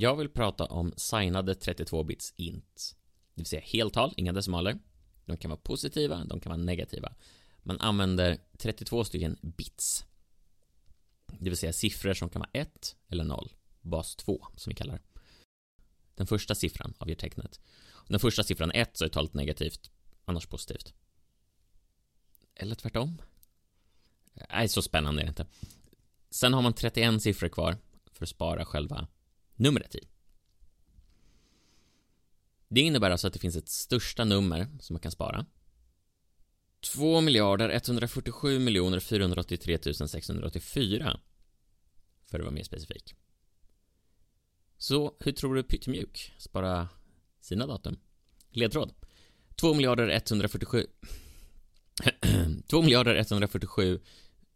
Jag 0.00 0.16
vill 0.16 0.28
prata 0.28 0.64
om 0.64 0.92
signade 0.96 1.54
32-bits 1.54 2.34
int. 2.36 2.96
Det 3.34 3.40
vill 3.40 3.46
säga 3.46 3.62
heltal, 3.64 4.14
inga 4.16 4.32
decimaler. 4.32 4.78
De 5.24 5.36
kan 5.36 5.50
vara 5.50 5.60
positiva, 5.60 6.24
de 6.24 6.40
kan 6.40 6.50
vara 6.50 6.62
negativa. 6.62 7.14
Man 7.62 7.80
använder 7.80 8.38
32 8.58 9.04
stycken 9.04 9.38
bits. 9.42 10.04
Det 11.26 11.50
vill 11.50 11.56
säga 11.56 11.72
siffror 11.72 12.14
som 12.14 12.28
kan 12.28 12.40
vara 12.40 12.50
1 12.52 12.96
eller 13.08 13.24
0. 13.24 13.52
Bas 13.80 14.16
2, 14.16 14.46
som 14.56 14.70
vi 14.70 14.74
kallar 14.74 14.94
det. 14.94 15.20
Den 16.14 16.26
första 16.26 16.54
siffran 16.54 16.94
avger 16.98 17.14
tecknet. 17.14 17.60
Den 18.08 18.20
första 18.20 18.42
siffran 18.42 18.70
1 18.70 18.96
så 18.96 19.04
är 19.04 19.08
talet 19.08 19.34
negativt, 19.34 19.90
annars 20.24 20.46
positivt. 20.46 20.94
Eller 22.54 22.74
tvärtom. 22.74 23.22
Nej, 24.50 24.68
så 24.68 24.82
spännande 24.82 25.22
är 25.22 25.24
det 25.24 25.28
inte. 25.28 25.46
Sen 26.30 26.54
har 26.54 26.62
man 26.62 26.72
31 26.72 27.22
siffror 27.22 27.48
kvar 27.48 27.76
för 28.12 28.24
att 28.24 28.28
spara 28.28 28.64
själva 28.64 29.06
numret 29.58 29.94
i. 29.94 30.08
Det 32.68 32.80
innebär 32.80 33.10
alltså 33.10 33.26
att 33.26 33.32
det 33.32 33.38
finns 33.38 33.56
ett 33.56 33.68
största 33.68 34.24
nummer 34.24 34.68
som 34.80 34.94
man 34.94 35.00
kan 35.00 35.12
spara 35.12 35.46
2 36.94 37.20
miljarder 37.20 37.68
147 37.68 38.58
miljoner 38.58 39.00
483 39.00 39.78
684 40.08 41.20
för 42.26 42.38
att 42.38 42.44
vara 42.44 42.54
mer 42.54 42.62
specifik. 42.62 43.14
Så 44.78 45.16
hur 45.20 45.32
tror 45.32 45.54
du 45.54 45.62
Pyttemjuk 45.62 46.32
sparar 46.38 46.88
sina 47.40 47.66
datum? 47.66 47.96
Ledtråd. 48.50 48.92
2 49.56 49.74
miljarder 49.74 50.08
147 50.08 50.86
2 52.66 52.82
miljarder 52.82 53.14
147 53.14 54.00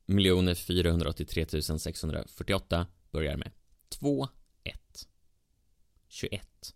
miljoner 0.06 0.54
483 0.54 1.46
648 1.78 2.86
börjar 3.10 3.36
med 3.36 3.50
2 3.88 4.28
21 6.12 6.74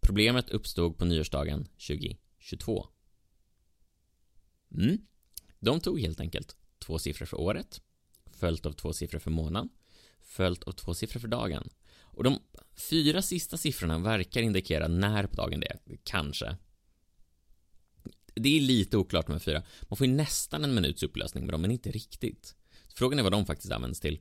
Problemet 0.00 0.50
uppstod 0.50 0.98
på 0.98 1.04
nyårsdagen 1.04 1.64
2022 1.64 2.86
Mm. 4.74 4.98
De 5.58 5.80
tog 5.80 6.00
helt 6.00 6.20
enkelt 6.20 6.56
två 6.78 6.98
siffror 6.98 7.26
för 7.26 7.40
året, 7.40 7.80
följt 8.30 8.66
av 8.66 8.72
två 8.72 8.92
siffror 8.92 9.18
för 9.18 9.30
månaden, 9.30 9.68
följt 10.20 10.62
av 10.62 10.72
två 10.72 10.94
siffror 10.94 11.20
för 11.20 11.28
dagen. 11.28 11.68
Och 12.00 12.24
de 12.24 12.38
fyra 12.74 13.22
sista 13.22 13.56
siffrorna 13.56 13.98
verkar 13.98 14.40
indikera 14.40 14.88
när 14.88 15.26
på 15.26 15.36
dagen 15.36 15.60
det 15.60 15.66
är, 15.66 15.78
kanske. 16.04 16.56
Det 18.34 18.56
är 18.56 18.60
lite 18.60 18.96
oklart 18.96 19.28
med 19.28 19.42
fyra. 19.42 19.62
Man 19.82 19.96
får 19.96 20.06
ju 20.06 20.12
nästan 20.12 20.64
en 20.64 20.74
minuts 20.74 21.02
upplösning 21.02 21.44
med 21.44 21.54
dem, 21.54 21.62
men 21.62 21.70
inte 21.70 21.90
riktigt. 21.90 22.56
Frågan 22.94 23.18
är 23.18 23.22
vad 23.22 23.32
de 23.32 23.46
faktiskt 23.46 23.72
används 23.72 24.00
till. 24.00 24.20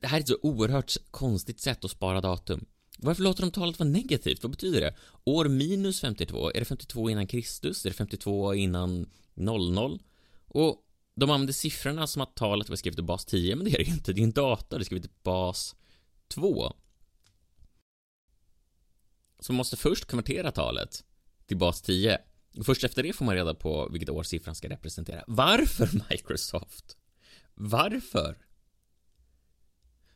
Det 0.00 0.06
här 0.06 0.16
är 0.16 0.20
ett 0.20 0.28
så 0.28 0.38
oerhört 0.42 0.96
konstigt 1.10 1.60
sätt 1.60 1.84
att 1.84 1.90
spara 1.90 2.20
datum. 2.20 2.64
Varför 2.98 3.22
låter 3.22 3.42
de 3.42 3.50
talet 3.50 3.78
vara 3.78 3.88
negativt? 3.88 4.42
Vad 4.42 4.50
betyder 4.50 4.80
det? 4.80 4.94
År 5.24 5.48
minus 5.48 6.00
52, 6.00 6.50
är 6.50 6.58
det 6.58 6.64
52 6.64 7.10
innan 7.10 7.26
Kristus? 7.26 7.84
Är 7.84 7.90
det 7.90 7.96
52 7.96 8.54
innan 8.54 9.10
00? 9.34 10.02
Och 10.46 10.82
de 11.14 11.30
använder 11.30 11.52
siffrorna 11.52 12.06
som 12.06 12.22
att 12.22 12.36
talet 12.36 12.68
var 12.68 12.76
skrivet 12.76 12.98
i 12.98 13.02
bas 13.02 13.24
10, 13.24 13.56
men 13.56 13.64
det 13.64 13.70
är 13.70 13.78
det 13.78 13.84
ju 13.84 13.92
inte. 13.92 14.12
Det 14.12 14.20
är 14.20 14.24
en 14.24 14.32
dator, 14.32 14.78
det 14.78 14.82
är 14.82 14.84
skrivet 14.84 15.06
i 15.06 15.10
bas 15.22 15.76
2. 16.28 16.72
Så 19.40 19.52
man 19.52 19.56
måste 19.56 19.76
först 19.76 20.04
konvertera 20.04 20.52
talet 20.52 21.04
till 21.46 21.56
bas 21.56 21.82
10. 21.82 22.18
Och 22.58 22.66
först 22.66 22.84
efter 22.84 23.02
det 23.02 23.12
får 23.12 23.24
man 23.24 23.34
reda 23.34 23.54
på 23.54 23.88
vilket 23.92 24.10
år 24.10 24.22
siffran 24.22 24.54
ska 24.54 24.68
representera. 24.68 25.24
Varför 25.26 25.90
Microsoft? 26.10 26.96
Varför? 27.54 28.38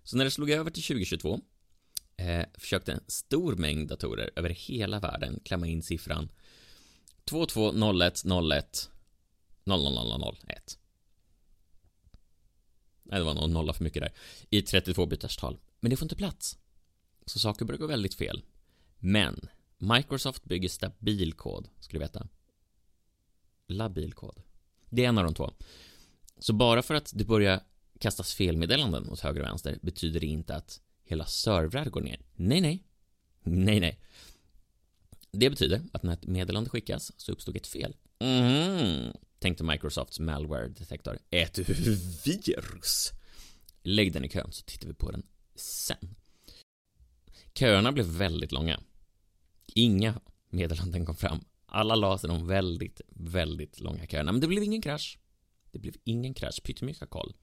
Så 0.02 0.16
när 0.16 0.24
det 0.24 0.30
slog 0.30 0.50
över 0.50 0.70
till 0.70 0.82
2022 0.82 1.40
eh, 2.16 2.44
försökte 2.54 2.92
en 2.92 3.04
stor 3.06 3.56
mängd 3.56 3.88
datorer 3.88 4.30
över 4.36 4.50
hela 4.50 5.00
världen 5.00 5.40
klämma 5.44 5.66
in 5.66 5.82
siffran 5.82 6.28
220101 7.24 8.90
00001. 9.64 10.78
Nej, 13.02 13.18
det 13.18 13.24
var 13.24 13.34
någon 13.34 13.52
nolla 13.52 13.72
för 13.72 13.84
mycket 13.84 14.02
där. 14.02 14.12
I 14.50 14.62
32 14.62 15.06
bitars 15.06 15.36
tal. 15.36 15.58
Men 15.80 15.90
det 15.90 15.96
får 15.96 16.04
inte 16.04 16.16
plats. 16.16 16.58
Så 17.26 17.38
saker 17.38 17.64
börjar 17.64 17.78
gå 17.78 17.86
väldigt 17.86 18.14
fel. 18.14 18.42
Men 18.98 19.48
Microsoft 19.78 20.44
bygger 20.44 20.68
stabil 20.68 21.32
kod, 21.32 21.68
ska 21.80 21.92
du 21.92 21.98
veta. 21.98 22.28
Labil 23.66 24.12
kod. 24.12 24.42
Det 24.90 25.04
är 25.04 25.08
en 25.08 25.18
av 25.18 25.24
de 25.24 25.34
två. 25.34 25.52
Så 26.38 26.52
bara 26.52 26.82
för 26.82 26.94
att 26.94 27.12
det 27.14 27.24
börjar 27.24 27.60
kastas 28.00 28.34
felmeddelanden 28.34 29.08
åt 29.10 29.20
höger 29.20 29.40
och 29.40 29.46
vänster 29.46 29.78
betyder 29.82 30.20
det 30.20 30.26
inte 30.26 30.56
att 30.56 30.80
hela 31.06 31.26
servrar 31.26 31.84
går 31.84 32.00
ner. 32.00 32.20
Nej, 32.34 32.60
nej. 32.60 32.84
Nej, 33.42 33.80
nej. 33.80 34.00
Det 35.30 35.50
betyder 35.50 35.82
att 35.92 36.02
när 36.02 36.12
ett 36.12 36.26
meddelande 36.26 36.70
skickas 36.70 37.12
så 37.16 37.32
uppstod 37.32 37.56
ett 37.56 37.66
fel. 37.66 37.96
Mm, 38.18 39.12
tänkte 39.38 39.64
Microsofts 39.64 40.20
malware 40.20 40.68
detektor. 40.68 41.18
Ett 41.30 41.58
virus. 42.26 43.12
Lägg 43.82 44.12
den 44.12 44.24
i 44.24 44.28
kön 44.28 44.52
så 44.52 44.64
tittar 44.64 44.88
vi 44.88 44.94
på 44.94 45.10
den 45.10 45.22
sen. 45.54 46.16
Köerna 47.54 47.92
blev 47.92 48.06
väldigt 48.06 48.52
långa. 48.52 48.80
Inga 49.66 50.20
meddelanden 50.50 51.06
kom 51.06 51.16
fram. 51.16 51.44
Alla 51.66 51.94
la 51.94 52.18
sig 52.18 52.28
de 52.28 52.46
väldigt, 52.46 53.00
väldigt 53.08 53.80
långa 53.80 54.06
köerna. 54.06 54.32
Men 54.32 54.40
det 54.40 54.46
blev 54.46 54.62
ingen 54.62 54.82
krasch. 54.82 55.18
Det 55.70 55.78
blev 55.78 55.94
ingen 56.04 56.34
krasch. 56.34 56.62
Pyttemycket 56.62 57.10
koll. 57.10 57.34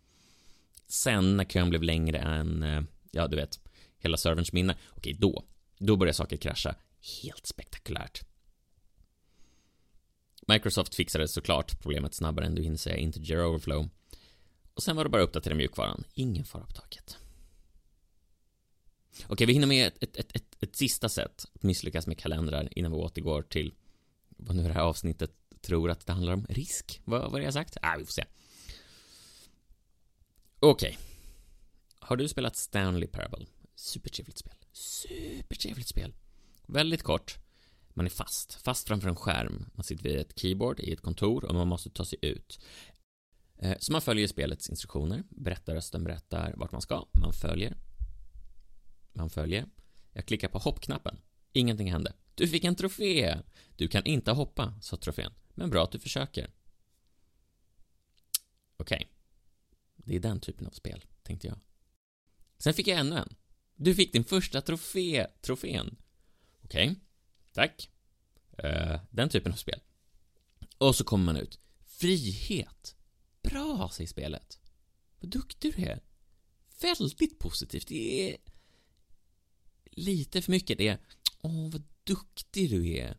Sen 0.87 1.37
när 1.37 1.43
kön 1.43 1.69
blev 1.69 1.83
längre 1.83 2.17
än, 2.17 2.63
eh, 2.63 2.83
ja 3.13 3.27
du 3.27 3.35
vet, 3.35 3.59
hela 3.97 4.17
serverns 4.17 4.53
minne. 4.53 4.75
Okej, 4.89 5.13
då. 5.13 5.43
Då 5.77 5.95
börjar 5.95 6.13
saker 6.13 6.37
krascha. 6.37 6.75
Helt 7.23 7.47
spektakulärt. 7.47 8.21
Microsoft 10.47 10.95
fixade 10.95 11.27
såklart 11.27 11.81
problemet 11.81 12.13
snabbare 12.13 12.45
än 12.45 12.55
du 12.55 12.61
hinner 12.61 12.77
säga 12.77 12.97
integer 12.97 13.45
overflow. 13.45 13.89
Och 14.73 14.83
sen 14.83 14.95
var 14.95 15.03
det 15.03 15.09
bara 15.09 15.23
att 15.23 15.27
uppdatera 15.27 15.55
mjukvaran. 15.55 16.03
Ingen 16.13 16.45
fara 16.45 16.65
på 16.65 16.71
taket. 16.71 17.17
Okej, 19.27 19.47
vi 19.47 19.53
hinner 19.53 19.67
med 19.67 19.87
ett, 19.87 20.03
ett, 20.03 20.17
ett, 20.17 20.35
ett, 20.35 20.63
ett 20.63 20.75
sista 20.75 21.09
sätt 21.09 21.45
att 21.55 21.63
misslyckas 21.63 22.07
med 22.07 22.19
kalendrar 22.19 22.69
innan 22.71 22.91
vi 22.91 22.97
återgår 22.97 23.41
till 23.41 23.73
vad 24.29 24.55
nu 24.55 24.63
det 24.63 24.73
här 24.73 24.81
avsnittet 24.81 25.31
tror 25.61 25.91
att 25.91 26.05
det 26.05 26.13
handlar 26.13 26.33
om. 26.33 26.45
Risk? 26.49 27.01
Vad, 27.05 27.21
vad 27.21 27.31
har 27.31 27.39
jag 27.39 27.53
sagt? 27.53 27.77
Ah, 27.81 27.97
vi 27.97 28.05
får 28.05 28.11
se. 28.11 28.25
Okej. 30.59 30.97
Har 32.03 32.17
du 32.17 32.27
spelat 32.27 32.55
Stanley 32.55 33.07
Parable? 33.07 33.45
Supertrevligt 33.75 34.37
spel. 34.37 34.55
Supertrevligt 34.71 35.87
spel. 35.87 36.13
Väldigt 36.67 37.03
kort. 37.03 37.37
Man 37.93 38.05
är 38.05 38.09
fast. 38.09 38.53
Fast 38.53 38.87
framför 38.87 39.09
en 39.09 39.15
skärm. 39.15 39.69
Man 39.73 39.83
sitter 39.83 40.03
vid 40.03 40.17
ett 40.17 40.39
keyboard 40.39 40.79
i 40.79 40.93
ett 40.93 41.01
kontor 41.01 41.45
och 41.45 41.55
man 41.55 41.67
måste 41.67 41.89
ta 41.89 42.05
sig 42.05 42.19
ut. 42.21 42.59
Eh, 43.57 43.77
så 43.79 43.91
man 43.91 44.01
följer 44.01 44.27
spelets 44.27 44.69
instruktioner. 44.69 45.23
Berättarrösten 45.29 46.03
berättar 46.03 46.53
vart 46.57 46.71
man 46.71 46.81
ska. 46.81 47.05
Man 47.21 47.33
följer. 47.33 47.77
Man 49.13 49.29
följer. 49.29 49.65
Jag 50.13 50.25
klickar 50.25 50.49
på 50.49 50.57
hoppknappen. 50.57 51.17
Ingenting 51.51 51.91
hände. 51.91 52.13
Du 52.35 52.47
fick 52.47 52.63
en 52.63 52.75
trofé! 52.75 53.37
Du 53.75 53.87
kan 53.87 54.05
inte 54.05 54.31
hoppa, 54.31 54.73
sa 54.81 54.97
trofén. 54.97 55.33
Men 55.49 55.69
bra 55.69 55.83
att 55.83 55.91
du 55.91 55.99
försöker. 55.99 56.49
Okej. 58.77 58.95
Okay. 58.95 59.07
Det 59.95 60.15
är 60.15 60.19
den 60.19 60.39
typen 60.39 60.67
av 60.67 60.71
spel, 60.71 61.05
tänkte 61.23 61.47
jag. 61.47 61.57
Sen 62.63 62.73
fick 62.73 62.87
jag 62.87 62.99
ännu 62.99 63.15
en. 63.15 63.35
Du 63.75 63.95
fick 63.95 64.13
din 64.13 64.23
första 64.23 64.61
trofé, 64.61 65.27
trofén. 65.41 65.95
Okej. 66.63 66.89
Okay. 66.89 67.01
Tack. 67.53 67.89
Uh, 68.63 68.99
den 69.09 69.29
typen 69.29 69.51
av 69.51 69.55
spel. 69.55 69.79
Och 70.77 70.95
så 70.95 71.03
kommer 71.03 71.25
man 71.25 71.37
ut. 71.37 71.59
Frihet. 71.85 72.95
Bra, 73.41 73.89
säger 73.93 74.07
spelet. 74.07 74.59
Vad 75.19 75.31
duktig 75.31 75.75
du 75.75 75.83
är. 75.83 76.01
Väldigt 76.81 77.39
positivt. 77.39 77.87
Det 77.87 78.31
är 78.31 78.37
lite 79.85 80.41
för 80.41 80.51
mycket. 80.51 80.77
Det 80.77 80.87
är, 80.87 80.99
åh, 81.41 81.69
vad 81.71 81.83
duktig 82.03 82.69
du 82.69 82.89
är. 82.89 83.17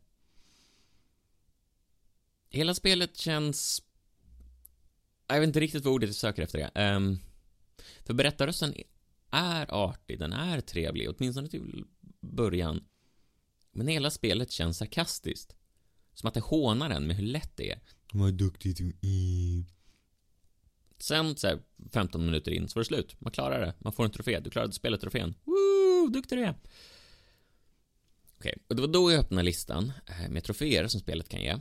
Hela 2.48 2.74
spelet 2.74 3.16
känns... 3.16 3.82
Jag 5.26 5.40
vet 5.40 5.46
inte 5.46 5.60
riktigt 5.60 5.84
vad 5.84 5.94
ordet 5.94 6.08
jag 6.08 6.16
söker 6.16 6.42
efter 6.42 6.58
det. 6.58 6.94
Um, 6.94 7.20
för 8.04 8.14
berättarrösten 8.14 8.74
är 9.34 9.74
artig, 9.74 10.18
den 10.18 10.32
är 10.32 10.60
trevlig, 10.60 11.10
åtminstone 11.10 11.48
till 11.48 11.84
början. 12.20 12.84
Men 13.72 13.88
hela 13.88 14.10
spelet 14.10 14.50
känns 14.50 14.78
sarkastiskt. 14.78 15.56
Som 16.14 16.28
att 16.28 16.34
det 16.34 16.40
hånar 16.40 16.90
en 16.90 17.06
med 17.06 17.16
hur 17.16 17.26
lätt 17.26 17.56
det 17.56 17.70
är. 17.70 17.80
Vad 18.12 18.34
duktig 18.34 18.76
du 18.76 18.88
är. 18.88 19.64
Sen 20.98 21.36
så 21.36 21.46
här, 21.46 21.62
15 21.92 22.24
minuter 22.24 22.52
in 22.52 22.68
så 22.68 22.78
var 22.78 22.80
det 22.80 22.86
slut. 22.86 23.20
Man 23.20 23.32
klarar 23.32 23.60
det. 23.60 23.74
Man 23.78 23.92
får 23.92 24.04
en 24.04 24.10
trofé. 24.10 24.40
Du 24.40 24.50
klarade 24.50 24.72
spelet 24.72 25.00
trofén. 25.00 25.34
Woo! 25.44 26.08
Duktig 26.08 26.38
du 26.38 26.44
är. 26.44 26.54
Okej, 28.36 28.58
och 28.68 28.76
det 28.76 28.82
var 28.82 28.88
då 28.88 29.12
jag 29.12 29.20
öppnade 29.20 29.42
listan 29.42 29.92
eh, 30.06 30.28
med 30.28 30.44
troféer 30.44 30.88
som 30.88 31.00
spelet 31.00 31.28
kan 31.28 31.42
ge. 31.42 31.58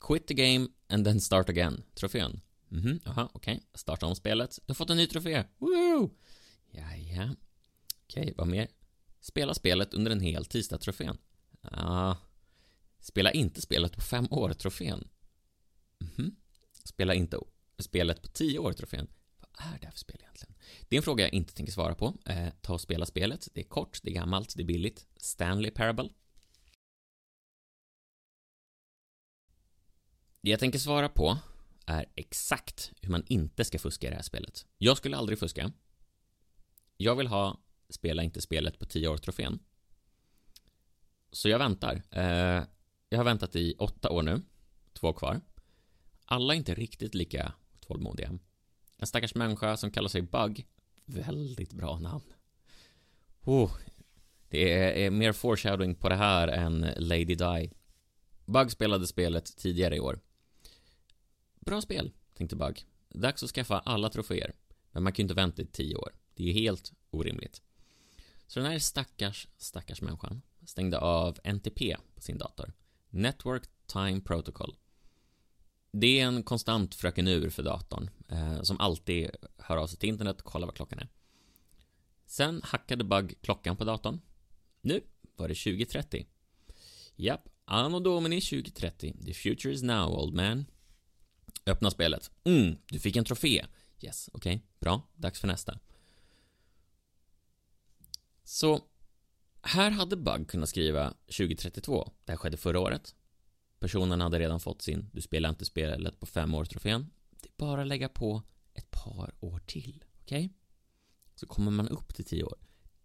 Quit 0.00 0.26
the 0.26 0.34
game 0.34 0.68
and 0.88 1.04
then 1.04 1.20
start 1.20 1.48
again. 1.48 1.82
Trofén. 1.94 2.40
Mhm, 2.68 2.86
mm 2.86 3.00
jaha, 3.04 3.28
okej. 3.32 3.54
Okay. 3.54 3.66
Starta 3.74 4.06
om 4.06 4.16
spelet. 4.16 4.58
Du 4.66 4.70
har 4.70 4.74
fått 4.74 4.90
en 4.90 4.96
ny 4.96 5.06
trofé. 5.06 5.44
Woo! 5.58 6.10
Ja, 6.70 6.96
ja. 6.96 7.34
Okej, 8.04 8.22
okay, 8.22 8.34
vad 8.36 8.48
mer? 8.48 8.68
Spela 9.20 9.54
spelet 9.54 9.94
under 9.94 10.10
en 10.10 10.20
hel 10.20 10.44
tisdag-trofén. 10.44 11.18
Ah. 11.62 12.16
Spela 13.00 13.32
inte 13.32 13.60
spelet 13.60 13.92
på 13.92 14.00
fem 14.00 14.26
år-trofén. 14.30 15.08
Mhm. 15.98 16.12
Mm 16.18 16.36
Spela 16.84 17.14
inte 17.14 17.38
spelet 17.78 18.22
på 18.22 18.28
tio 18.28 18.58
år-trofén. 18.58 19.06
Vad 19.40 19.74
är 19.74 19.78
det 19.78 19.86
här 19.86 19.92
för 19.92 19.98
spel 19.98 20.16
egentligen? 20.20 20.54
Det 20.88 20.96
är 20.96 20.98
en 20.98 21.02
fråga 21.02 21.24
jag 21.24 21.34
inte 21.34 21.54
tänker 21.54 21.72
svara 21.72 21.94
på. 21.94 22.18
Eh, 22.26 22.48
ta 22.60 22.74
och 22.74 22.80
spela 22.80 23.06
spelet. 23.06 23.48
Det 23.54 23.60
är 23.60 23.64
kort, 23.64 24.00
det 24.02 24.10
är 24.10 24.14
gammalt, 24.14 24.56
det 24.56 24.62
är 24.62 24.66
billigt. 24.66 25.06
Stanley 25.16 25.70
Parable. 25.70 26.08
Det 30.40 30.50
jag 30.50 30.60
tänker 30.60 30.78
svara 30.78 31.08
på 31.08 31.38
är 31.86 32.06
exakt 32.14 32.92
hur 33.02 33.10
man 33.10 33.24
inte 33.26 33.64
ska 33.64 33.78
fuska 33.78 34.06
i 34.06 34.10
det 34.10 34.16
här 34.16 34.22
spelet. 34.22 34.66
Jag 34.78 34.96
skulle 34.96 35.16
aldrig 35.16 35.38
fuska. 35.38 35.72
Jag 36.96 37.16
vill 37.16 37.26
ha 37.26 37.60
spela 37.88 38.22
inte 38.22 38.40
spelet 38.40 38.78
på 38.78 38.86
10 38.86 39.08
år-trofén. 39.08 39.58
Så 41.32 41.48
jag 41.48 41.58
väntar. 41.58 42.02
Eh, 42.10 42.64
jag 43.08 43.18
har 43.18 43.24
väntat 43.24 43.56
i 43.56 43.74
åtta 43.78 44.10
år 44.10 44.22
nu. 44.22 44.42
Två 44.92 45.12
kvar. 45.12 45.40
Alla 46.24 46.54
är 46.54 46.56
inte 46.56 46.74
riktigt 46.74 47.14
lika 47.14 47.52
tålmodiga. 47.80 48.38
En 48.96 49.06
stackars 49.06 49.34
människa 49.34 49.76
som 49.76 49.90
kallar 49.90 50.08
sig 50.08 50.22
Bug. 50.22 50.66
Väldigt 51.04 51.72
bra 51.72 51.98
namn. 51.98 52.32
Oh, 53.40 53.70
det 54.48 54.72
är, 54.72 54.92
är 54.92 55.10
mer 55.10 55.32
foreshadowing 55.32 55.94
på 55.94 56.08
det 56.08 56.14
här 56.14 56.48
än 56.48 56.80
Lady 56.96 57.34
Di. 57.34 57.70
Bug 58.44 58.70
spelade 58.70 59.06
spelet 59.06 59.56
tidigare 59.56 59.96
i 59.96 60.00
år. 60.00 60.20
Bra 61.66 61.80
spel, 61.80 62.12
tänkte 62.34 62.56
Bug. 62.56 62.84
Dags 63.08 63.42
att 63.42 63.50
skaffa 63.50 63.78
alla 63.78 64.08
troféer. 64.08 64.54
Men 64.90 65.02
man 65.02 65.12
kan 65.12 65.22
ju 65.22 65.24
inte 65.24 65.34
vänta 65.34 65.62
i 65.62 65.66
tio 65.66 65.96
år. 65.96 66.14
Det 66.34 66.42
är 66.42 66.46
ju 66.46 66.52
helt 66.52 66.92
orimligt. 67.10 67.62
Så 68.46 68.60
den 68.60 68.70
här 68.70 68.78
stackars, 68.78 69.48
stackars 69.56 70.02
människan 70.02 70.42
stängde 70.64 70.98
av 70.98 71.38
NTP 71.44 71.96
på 72.14 72.20
sin 72.20 72.38
dator. 72.38 72.72
Network 73.10 73.62
Time 73.86 74.20
Protocol. 74.20 74.76
Det 75.92 76.20
är 76.20 76.26
en 76.26 76.42
konstant 76.42 76.94
fröken 76.94 77.28
ur 77.28 77.50
för 77.50 77.62
datorn, 77.62 78.10
eh, 78.28 78.62
som 78.62 78.80
alltid 78.80 79.30
hör 79.58 79.76
av 79.76 79.86
sig 79.86 79.98
till 79.98 80.08
internet 80.08 80.40
och 80.40 80.44
kollar 80.44 80.66
vad 80.66 80.76
klockan 80.76 80.98
är. 80.98 81.08
Sen 82.26 82.60
hackade 82.64 83.04
Bug 83.04 83.34
klockan 83.40 83.76
på 83.76 83.84
datorn. 83.84 84.20
Nu 84.80 85.00
var 85.36 85.48
det 85.48 85.54
2030. 85.54 86.26
Japp, 87.16 87.48
Anno 87.64 88.00
Domini 88.00 88.40
2030. 88.40 89.16
The 89.24 89.34
future 89.34 89.74
is 89.74 89.82
now, 89.82 90.22
old 90.22 90.34
man. 90.34 90.66
Öppna 91.66 91.90
spelet. 91.90 92.30
Mm, 92.44 92.76
du 92.86 92.98
fick 92.98 93.16
en 93.16 93.24
trofé. 93.24 93.66
Yes, 94.00 94.30
okej, 94.32 94.56
okay, 94.56 94.66
bra. 94.80 95.02
Dags 95.14 95.40
för 95.40 95.48
nästa. 95.48 95.78
Så, 98.44 98.80
Här 99.62 99.90
hade 99.90 100.16
Bug 100.16 100.48
kunnat 100.48 100.68
skriva 100.68 101.14
2032. 101.26 102.12
Det 102.24 102.32
här 102.32 102.36
skedde 102.36 102.56
förra 102.56 102.80
året. 102.80 103.14
Personen 103.78 104.20
hade 104.20 104.38
redan 104.38 104.60
fått 104.60 104.82
sin 104.82 105.10
Du 105.12 105.20
spelar 105.20 105.48
inte 105.48 105.64
spelet 105.64 106.20
på 106.20 106.26
fem 106.26 106.54
år 106.54 106.64
trofén. 106.64 107.10
Det 107.42 107.48
är 107.48 107.52
bara 107.56 107.82
att 107.82 107.88
lägga 107.88 108.08
på 108.08 108.42
ett 108.74 108.90
par 108.90 109.34
år 109.40 109.58
till. 109.58 110.04
Okej? 110.22 110.44
Okay? 110.44 110.56
Så 111.34 111.46
kommer 111.46 111.70
man 111.70 111.88
upp 111.88 112.14
till 112.14 112.24
tio 112.24 112.44
år. 112.44 112.58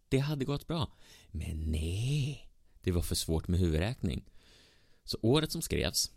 Det 0.10 0.20
hade 0.20 0.46
gått 0.46 0.68
bra. 0.68 0.98
Men 1.28 1.72
nej, 1.72 2.50
det 2.82 2.92
var 2.92 3.02
för 3.02 3.16
svårt 3.16 3.48
med 3.48 3.60
huvudräkning. 3.60 4.30
Så 5.04 5.18
året 5.22 5.52
som 5.52 5.62
skrevs 5.62 6.12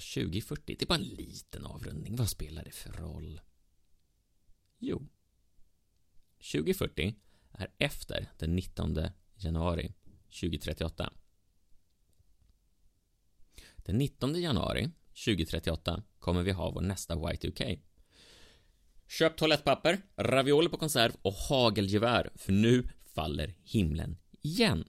2040. 0.00 0.76
Det 0.78 0.82
är 0.82 0.86
bara 0.86 0.98
en 0.98 1.04
liten 1.04 1.66
avrundning. 1.66 2.16
Vad 2.16 2.28
spelar 2.28 2.64
det 2.64 2.74
för 2.74 2.92
roll? 2.92 3.40
Jo, 4.78 5.08
2040 6.52 7.14
är 7.52 7.68
efter 7.78 8.32
den 8.38 8.56
19 8.56 8.98
januari 9.36 9.92
2038. 10.40 11.12
Den 13.76 13.98
19 13.98 14.40
januari 14.40 14.90
2038 15.24 16.02
kommer 16.18 16.42
vi 16.42 16.52
ha 16.52 16.70
vår 16.70 16.80
nästa 16.80 17.14
Y2K. 17.14 17.80
Köp 19.06 19.36
toalettpapper, 19.36 20.02
ravioli 20.16 20.68
på 20.68 20.76
konserv 20.76 21.12
och 21.22 21.32
hagelgevär, 21.32 22.30
för 22.34 22.52
nu 22.52 22.88
faller 23.14 23.54
himlen 23.62 24.18
igen. 24.42 24.88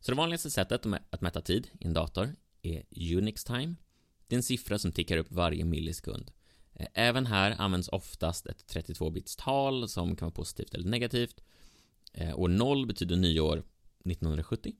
Så 0.00 0.10
det 0.10 0.16
vanligaste 0.16 0.50
sättet 0.50 0.86
att 1.10 1.20
mäta 1.20 1.40
tid 1.40 1.70
i 1.80 1.86
en 1.86 1.92
dator 1.92 2.36
är 2.64 2.82
Unix 3.16 3.44
time. 3.44 3.74
Det 4.26 4.34
är 4.34 4.36
en 4.36 4.42
siffra 4.42 4.78
som 4.78 4.92
tickar 4.92 5.16
upp 5.16 5.30
varje 5.30 5.64
millisekund. 5.64 6.30
Eh, 6.72 6.86
även 6.94 7.26
här 7.26 7.54
används 7.58 7.88
oftast 7.88 8.46
ett 8.46 8.64
32-bits 8.74 9.36
tal 9.36 9.88
som 9.88 10.16
kan 10.16 10.26
vara 10.26 10.34
positivt 10.34 10.74
eller 10.74 10.88
negativt. 10.88 11.44
Eh, 12.12 12.38
År 12.38 12.48
0 12.48 12.86
betyder 12.86 13.16
nyår 13.16 13.62
1970. 14.04 14.72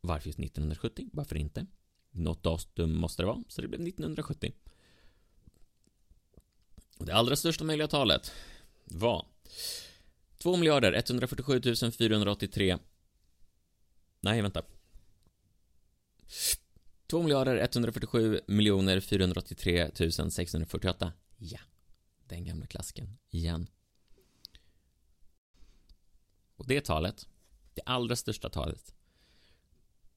Varför 0.00 0.28
just 0.28 0.38
1970? 0.38 1.08
Varför 1.12 1.36
inte? 1.36 1.66
Något 2.10 2.42
datum 2.42 2.96
måste 2.96 3.22
det 3.22 3.26
vara, 3.26 3.44
så 3.48 3.62
det 3.62 3.68
blev 3.68 3.80
1970. 3.80 4.52
Det 6.98 7.12
allra 7.12 7.36
största 7.36 7.64
möjliga 7.64 7.88
talet 7.88 8.32
var 8.84 9.26
2 10.38 10.56
miljarder 10.56 10.92
147 10.92 11.60
483 11.98 12.78
Nej, 14.20 14.42
vänta. 14.42 14.62
2 17.06 17.22
miljarder 17.22 17.56
147 17.56 18.40
miljoner 18.46 19.00
483 19.00 19.90
648. 20.30 21.12
Ja, 21.36 21.60
den 22.26 22.44
gamla 22.44 22.66
klasken 22.66 23.18
igen. 23.30 23.66
Och 26.56 26.66
det 26.66 26.84
talet, 26.84 27.28
det 27.74 27.82
allra 27.86 28.16
största 28.16 28.50
talet, 28.50 28.94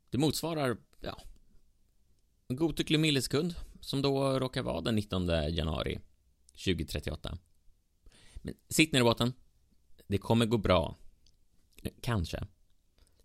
det 0.10 0.18
motsvarar, 0.18 0.78
ja, 1.00 1.22
en 2.48 2.56
godtycklig 2.56 3.00
millisekund 3.00 3.56
som 3.82 4.02
då 4.02 4.40
råkar 4.40 4.64
vara 4.64 4.82
den 4.82 4.96
19 4.96 5.28
januari 5.28 6.00
2038. 6.52 7.38
Men 8.36 8.54
sitt 8.70 8.94
ner 8.94 9.00
i 9.00 9.04
båten. 9.04 9.34
Det 10.08 10.18
kommer 10.18 10.46
gå 10.46 10.58
bra. 10.58 10.96
Kanske. 12.02 12.48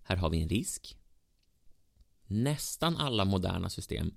Här 0.02 0.16
har 0.16 0.30
vi 0.30 0.42
en 0.42 0.48
risk. 0.48 0.96
Nästan 2.26 2.96
alla 2.96 3.24
moderna 3.24 3.70
system 3.70 4.14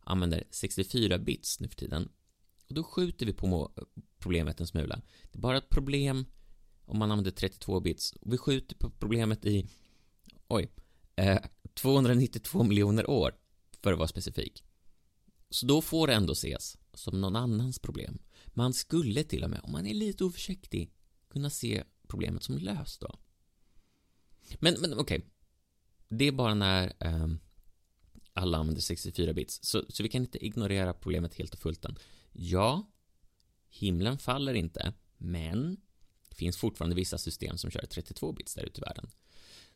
använder 0.00 0.44
64 0.50 1.18
bits 1.18 1.60
nu 1.60 1.68
för 1.68 1.76
tiden. 1.76 2.08
Och 2.68 2.74
då 2.74 2.82
skjuter 2.82 3.26
vi 3.26 3.32
på 3.32 3.72
problemet 4.18 4.60
en 4.60 4.66
smula. 4.66 5.00
Det 5.22 5.38
är 5.38 5.40
bara 5.40 5.58
ett 5.58 5.68
problem 5.68 6.26
om 6.84 6.98
man 6.98 7.10
använder 7.10 7.30
32 7.30 7.80
bits. 7.80 8.12
Och 8.12 8.32
vi 8.32 8.38
skjuter 8.38 8.76
på 8.76 8.90
problemet 8.90 9.44
i, 9.44 9.68
oj, 10.48 10.72
eh, 11.16 11.38
292 11.74 12.62
miljoner 12.62 13.10
år, 13.10 13.34
för 13.82 13.92
att 13.92 13.98
vara 13.98 14.08
specifik. 14.08 14.64
Så 15.50 15.66
då 15.66 15.82
får 15.82 16.06
det 16.06 16.14
ändå 16.14 16.32
ses 16.32 16.78
som 16.94 17.20
någon 17.20 17.36
annans 17.36 17.78
problem. 17.78 18.18
Man 18.46 18.72
skulle 18.72 19.24
till 19.24 19.44
och 19.44 19.50
med, 19.50 19.60
om 19.62 19.72
man 19.72 19.86
är 19.86 19.94
lite 19.94 20.24
oförsiktig, 20.24 20.92
kunna 21.28 21.50
se 21.50 21.84
problemet 22.08 22.42
som 22.42 22.58
löst 22.58 23.00
då. 23.00 23.18
Men, 24.60 24.76
men 24.80 24.92
okej. 24.92 25.18
Okay. 25.18 25.22
Det 26.08 26.24
är 26.24 26.32
bara 26.32 26.54
när 26.54 26.92
eh, 27.00 27.28
alla 28.38 28.58
använder 28.58 28.82
64 28.82 29.32
bits. 29.32 29.58
Så, 29.62 29.84
så 29.88 30.02
vi 30.02 30.08
kan 30.08 30.22
inte 30.22 30.44
ignorera 30.46 30.92
problemet 30.92 31.34
helt 31.34 31.54
och 31.54 31.60
fullt 31.60 31.84
än. 31.84 31.98
Ja, 32.32 32.90
himlen 33.70 34.18
faller 34.18 34.54
inte, 34.54 34.92
men 35.16 35.76
det 36.28 36.34
finns 36.34 36.56
fortfarande 36.56 36.96
vissa 36.96 37.18
system 37.18 37.58
som 37.58 37.70
kör 37.70 37.86
32 37.86 38.32
bits 38.32 38.54
där 38.54 38.64
ute 38.64 38.80
i 38.80 38.84
världen. 38.86 39.10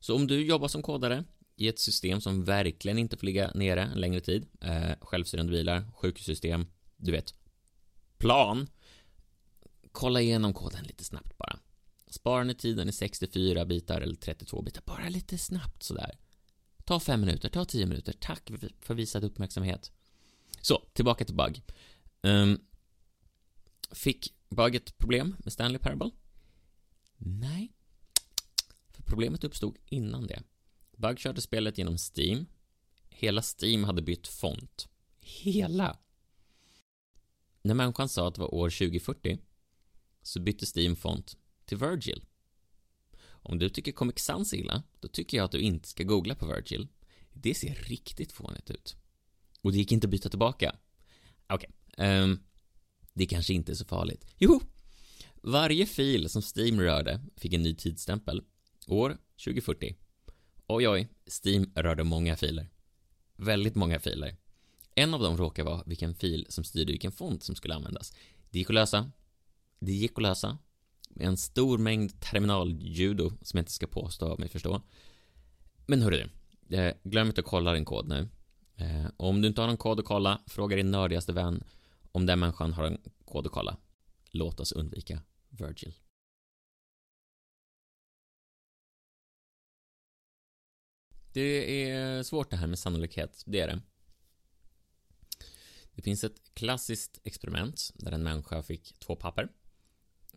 Så 0.00 0.14
om 0.16 0.26
du 0.26 0.44
jobbar 0.44 0.68
som 0.68 0.82
kodare 0.82 1.24
i 1.56 1.68
ett 1.68 1.78
system 1.78 2.20
som 2.20 2.44
verkligen 2.44 2.98
inte 2.98 3.16
får 3.16 3.26
ligga 3.26 3.50
nere 3.54 3.82
en 3.82 4.00
längre 4.00 4.20
tid, 4.20 4.46
eh, 4.60 4.92
självstyrande 5.00 5.52
bilar, 5.52 5.84
sjukhussystem, 5.94 6.66
du 6.96 7.12
vet, 7.12 7.34
plan, 8.18 8.66
kolla 9.92 10.20
igenom 10.20 10.54
koden 10.54 10.84
lite 10.84 11.04
snabbt 11.04 11.38
bara. 11.38 11.58
Sparar 12.06 12.44
ni 12.44 12.54
tiden 12.54 12.88
i 12.88 12.92
64 12.92 13.64
bitar 13.64 14.00
eller 14.00 14.14
32 14.14 14.62
bitar, 14.62 14.82
bara 14.86 15.08
lite 15.08 15.38
snabbt 15.38 15.82
sådär. 15.82 16.18
Ta 16.92 17.00
fem 17.00 17.20
minuter, 17.20 17.48
ta 17.48 17.64
tio 17.64 17.86
minuter, 17.86 18.12
tack 18.12 18.50
för 18.80 18.94
visad 18.94 19.24
uppmärksamhet. 19.24 19.92
Så, 20.60 20.82
tillbaka 20.92 21.24
till 21.24 21.34
bug. 21.34 21.62
Um, 22.22 22.60
fick 23.90 24.34
bug 24.48 24.74
ett 24.74 24.98
problem 24.98 25.36
med 25.38 25.52
Stanley 25.52 25.78
Parable? 25.78 26.10
Nej. 27.16 27.72
För 28.90 29.02
problemet 29.02 29.44
uppstod 29.44 29.78
innan 29.86 30.26
det. 30.26 30.42
Bug 30.96 31.18
körde 31.18 31.40
spelet 31.40 31.78
genom 31.78 31.98
Steam. 31.98 32.46
Hela 33.08 33.42
Steam 33.42 33.84
hade 33.84 34.02
bytt 34.02 34.26
font. 34.26 34.88
Hela! 35.20 35.98
När 37.62 37.74
människan 37.74 38.08
sa 38.08 38.28
att 38.28 38.34
det 38.34 38.40
var 38.40 38.54
år 38.54 38.70
2040 38.70 39.38
så 40.22 40.40
bytte 40.40 40.66
Steam 40.76 40.96
font 40.96 41.36
till 41.64 41.78
Virgil. 41.78 42.24
Om 43.42 43.58
du 43.58 43.68
tycker 43.68 43.92
Comic 43.92 44.18
Sans 44.18 44.52
är 44.52 44.56
illa, 44.56 44.82
då 45.00 45.08
tycker 45.08 45.36
jag 45.36 45.44
att 45.44 45.52
du 45.52 45.60
inte 45.60 45.88
ska 45.88 46.04
googla 46.04 46.34
på 46.34 46.46
Virgil. 46.46 46.88
Det 47.32 47.54
ser 47.54 47.74
riktigt 47.74 48.32
fånigt 48.32 48.70
ut. 48.70 48.96
Och 49.62 49.72
det 49.72 49.78
gick 49.78 49.92
inte 49.92 50.06
att 50.06 50.10
byta 50.10 50.28
tillbaka. 50.28 50.76
Okej, 51.46 51.70
okay. 51.96 52.06
um, 52.06 52.30
ehm, 52.30 52.40
det 53.12 53.26
kanske 53.26 53.54
inte 53.54 53.72
är 53.72 53.76
så 53.76 53.84
farligt. 53.84 54.26
Jo! 54.38 54.60
Varje 55.34 55.86
fil 55.86 56.28
som 56.28 56.42
Steam 56.42 56.80
rörde 56.80 57.20
fick 57.36 57.52
en 57.52 57.62
ny 57.62 57.74
tidsstämpel. 57.74 58.42
År 58.86 59.18
2040. 59.44 59.96
Oj, 60.66 60.88
oj, 60.88 61.08
Steam 61.44 61.72
rörde 61.74 62.04
många 62.04 62.36
filer. 62.36 62.68
Väldigt 63.36 63.74
många 63.74 64.00
filer. 64.00 64.36
En 64.94 65.14
av 65.14 65.20
dem 65.20 65.36
råkar 65.36 65.64
vara 65.64 65.82
vilken 65.86 66.14
fil 66.14 66.46
som 66.48 66.64
styrde 66.64 66.92
vilken 66.92 67.12
font 67.12 67.42
som 67.42 67.54
skulle 67.54 67.74
användas. 67.74 68.12
Det 68.50 68.58
gick 68.58 68.70
att 68.70 68.74
lösa. 68.74 69.10
Det 69.78 69.92
gick 69.92 70.12
att 70.12 70.22
lösa. 70.22 70.58
Med 71.14 71.26
en 71.26 71.36
stor 71.36 71.78
mängd 71.78 72.20
terminaljudo 72.20 73.30
som 73.42 73.56
jag 73.56 73.62
inte 73.62 73.72
ska 73.72 73.86
påstå 73.86 74.36
mig 74.38 74.48
förstå. 74.48 74.82
Men 75.86 76.02
hörru 76.02 76.28
du, 76.66 76.76
eh, 76.76 76.94
glöm 77.02 77.26
inte 77.26 77.40
att 77.40 77.46
kolla 77.46 77.72
din 77.72 77.84
kod 77.84 78.08
nu. 78.08 78.28
Eh, 78.76 79.06
om 79.16 79.42
du 79.42 79.48
inte 79.48 79.60
har 79.60 79.68
någon 79.68 79.76
kod 79.76 80.00
att 80.00 80.06
kolla, 80.06 80.40
fråga 80.46 80.76
din 80.76 80.90
nördigaste 80.90 81.32
vän 81.32 81.64
om 82.12 82.26
den 82.26 82.38
människan 82.38 82.72
har 82.72 82.84
en 82.84 83.00
kod 83.24 83.46
att 83.46 83.52
kolla. 83.52 83.76
Låt 84.30 84.60
oss 84.60 84.72
undvika 84.72 85.22
Virgil. 85.48 85.94
Det 91.32 91.90
är 91.90 92.22
svårt 92.22 92.50
det 92.50 92.56
här 92.56 92.66
med 92.66 92.78
sannolikhet, 92.78 93.42
det 93.46 93.60
är 93.60 93.66
det. 93.66 93.80
Det 95.94 96.02
finns 96.02 96.24
ett 96.24 96.54
klassiskt 96.54 97.20
experiment 97.24 97.90
där 97.94 98.12
en 98.12 98.22
människa 98.22 98.62
fick 98.62 98.98
två 98.98 99.16
papper. 99.16 99.48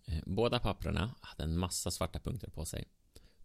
Eh, 0.05 0.23
båda 0.25 0.59
papperna 0.59 1.15
hade 1.21 1.43
en 1.43 1.57
massa 1.57 1.91
svarta 1.91 2.19
punkter 2.19 2.49
på 2.49 2.65
sig. 2.65 2.87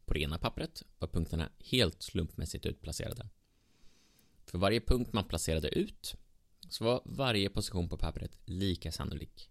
På 0.04 0.14
det 0.14 0.20
ena 0.20 0.38
pappret 0.38 0.82
var 0.98 1.08
punkterna 1.08 1.48
helt 1.58 2.02
slumpmässigt 2.02 2.66
utplacerade. 2.66 3.28
För 4.46 4.58
varje 4.58 4.80
punkt 4.80 5.12
man 5.12 5.24
placerade 5.24 5.68
ut 5.68 6.14
så 6.68 6.84
var 6.84 7.02
varje 7.04 7.50
position 7.50 7.88
på 7.88 7.96
pappret 7.96 8.38
lika 8.44 8.92
sannolik. 8.92 9.50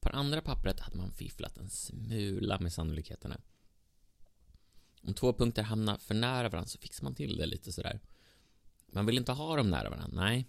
På 0.00 0.08
det 0.08 0.14
andra 0.14 0.40
pappret 0.40 0.80
hade 0.80 0.96
man 0.96 1.12
fifflat 1.12 1.58
en 1.58 1.70
smula 1.70 2.58
med 2.60 2.72
sannolikheterna. 2.72 3.40
Om 5.02 5.14
två 5.14 5.32
punkter 5.32 5.62
hamnar 5.62 5.98
för 5.98 6.14
nära 6.14 6.48
varandra 6.48 6.68
så 6.68 6.78
fixar 6.78 7.04
man 7.04 7.14
till 7.14 7.36
det 7.36 7.46
lite 7.46 7.72
sådär. 7.72 8.00
Man 8.86 9.06
vill 9.06 9.18
inte 9.18 9.32
ha 9.32 9.56
dem 9.56 9.70
nära 9.70 9.90
varandra, 9.90 10.22
nej. 10.22 10.48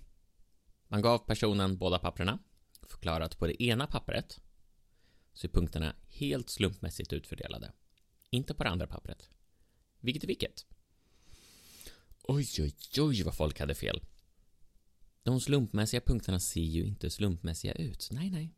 Man 0.88 1.02
gav 1.02 1.18
personen 1.18 1.78
båda 1.78 2.00
papperna, 2.00 2.40
förklarat 2.88 3.38
på 3.38 3.48
det 3.48 3.64
ena 3.64 3.88
pappret 3.88 4.40
så 5.38 5.48
är 5.48 5.52
punkterna 5.52 5.96
helt 6.08 6.50
slumpmässigt 6.50 7.14
utfördelade. 7.14 7.72
Inte 8.30 8.54
på 8.54 8.64
det 8.64 8.70
andra 8.70 8.88
pappret. 8.88 9.30
Vilket 10.00 10.24
är 10.24 10.28
vilket? 10.28 10.66
Oj, 12.24 12.48
oj, 12.60 12.74
oj 13.00 13.24
vad 13.24 13.36
folk 13.36 13.60
hade 13.60 13.76
fel. 13.76 14.02
De 15.24 15.42
slumpmässiga 15.42 16.02
punkterna 16.02 16.40
ser 16.40 16.62
ju 16.62 16.86
inte 16.86 17.10
slumpmässiga 17.10 17.74
ut. 17.74 18.10
Nej, 18.12 18.30
nej. 18.30 18.54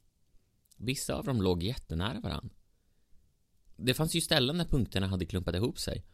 Vissa 0.76 1.15
av 1.15 1.26
dem 1.26 1.42
låg 1.42 1.63
jättenära 1.63 2.20
varann. 2.20 2.50
Det 3.76 3.94
fanns 3.94 4.15
ju 4.15 4.22
ställen 4.22 4.58
där 4.58 4.65
punkterna 4.65 5.08
hade 5.08 5.26
klumpat 5.26 5.56
ihop 5.56 5.80
sig. 5.80 6.06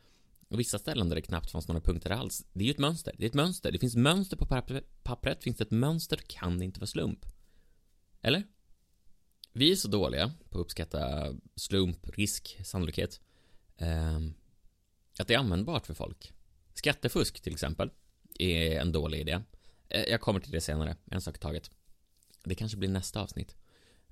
Och 0.47 0.59
vissa 0.59 0.79
ställen 0.79 1.09
där 1.09 1.15
det 1.15 1.21
knappt 1.21 1.51
fanns 1.51 1.67
några 1.67 1.81
punkter 1.81 2.09
alls. 2.09 2.45
Det 2.53 2.63
är 2.63 2.65
ju 2.65 2.71
ett 2.71 2.79
mönster. 2.79 3.15
Det 3.17 3.25
är 3.25 3.27
ett 3.29 3.33
mönster. 3.33 3.71
Det 3.71 3.79
finns 3.79 3.95
mönster 3.95 4.37
på 4.37 4.45
pappret. 5.03 5.43
Finns 5.43 5.57
det 5.57 5.63
ett 5.63 5.71
mönster 5.71 6.17
kan 6.17 6.57
det 6.57 6.65
inte 6.65 6.79
vara 6.79 6.87
slump. 6.87 7.25
Eller? 8.21 8.43
Vi 9.57 9.71
är 9.71 9.75
så 9.75 9.87
dåliga 9.87 10.33
på 10.49 10.59
att 10.59 10.65
uppskatta 10.65 11.33
slump, 11.55 12.09
risk, 12.09 12.59
sannolikhet. 12.63 13.21
Eh, 13.77 14.19
att 15.19 15.27
det 15.27 15.33
är 15.33 15.37
användbart 15.37 15.85
för 15.85 15.93
folk. 15.93 16.33
Skattefusk 16.73 17.41
till 17.41 17.53
exempel 17.53 17.91
är 18.39 18.79
en 18.79 18.91
dålig 18.91 19.19
idé. 19.19 19.41
Eh, 19.89 20.03
jag 20.03 20.21
kommer 20.21 20.39
till 20.39 20.51
det 20.51 20.61
senare, 20.61 20.97
en 21.11 21.21
sak 21.21 21.35
i 21.35 21.39
taget. 21.39 21.71
Det 22.43 22.55
kanske 22.55 22.77
blir 22.77 22.89
nästa 22.89 23.21
avsnitt. 23.21 23.55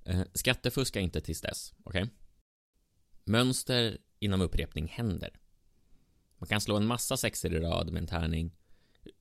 Eh, 0.03 0.21
skattefuska 0.33 0.99
inte 0.99 1.21
tills 1.21 1.41
dess, 1.41 1.73
okej? 1.83 2.03
Okay? 2.03 2.15
Mönster 3.23 3.97
inom 4.19 4.41
upprepning 4.41 4.87
händer. 4.87 5.39
Man 6.37 6.47
kan 6.47 6.61
slå 6.61 6.77
en 6.77 6.87
massa 6.87 7.17
sexer 7.17 7.53
i 7.53 7.59
rad 7.59 7.91
med 7.91 8.01
en 8.01 8.07
tärning 8.07 8.55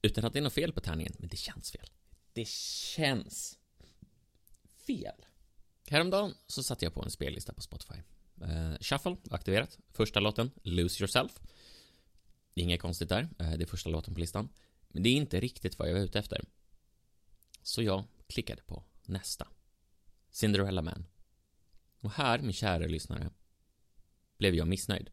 utan 0.02 0.24
att 0.24 0.32
det 0.32 0.38
är 0.38 0.42
något 0.42 0.52
fel 0.52 0.72
på 0.72 0.80
tärningen, 0.80 1.12
men 1.18 1.28
det 1.28 1.36
känns 1.36 1.72
fel. 1.72 1.90
Det 2.32 2.48
känns 2.48 3.58
fel. 4.86 5.26
Häromdagen 5.92 6.34
så 6.46 6.62
satte 6.62 6.84
jag 6.84 6.94
på 6.94 7.02
en 7.02 7.10
spellista 7.10 7.52
på 7.52 7.60
Spotify. 7.60 7.94
Uh, 8.42 8.78
Shuffle 8.80 9.16
aktiverat. 9.30 9.78
Första 9.90 10.20
låten, 10.20 10.50
Lose 10.62 11.02
Yourself. 11.02 11.40
Inget 12.54 12.80
konstigt 12.80 13.08
där, 13.08 13.22
uh, 13.22 13.52
det 13.52 13.62
är 13.62 13.66
första 13.66 13.90
låten 13.90 14.14
på 14.14 14.20
listan. 14.20 14.48
Men 14.88 15.02
det 15.02 15.08
är 15.08 15.14
inte 15.14 15.40
riktigt 15.40 15.78
vad 15.78 15.88
jag 15.88 15.94
var 15.94 16.00
ute 16.00 16.18
efter. 16.18 16.44
Så 17.62 17.82
jag 17.82 18.04
klickade 18.26 18.62
på 18.62 18.84
nästa. 19.02 19.48
Cinderella 20.30 20.82
Man. 20.82 21.06
Och 22.00 22.10
här, 22.10 22.38
min 22.38 22.52
kära 22.52 22.86
lyssnare, 22.86 23.30
blev 24.38 24.54
jag 24.54 24.68
missnöjd. 24.68 25.10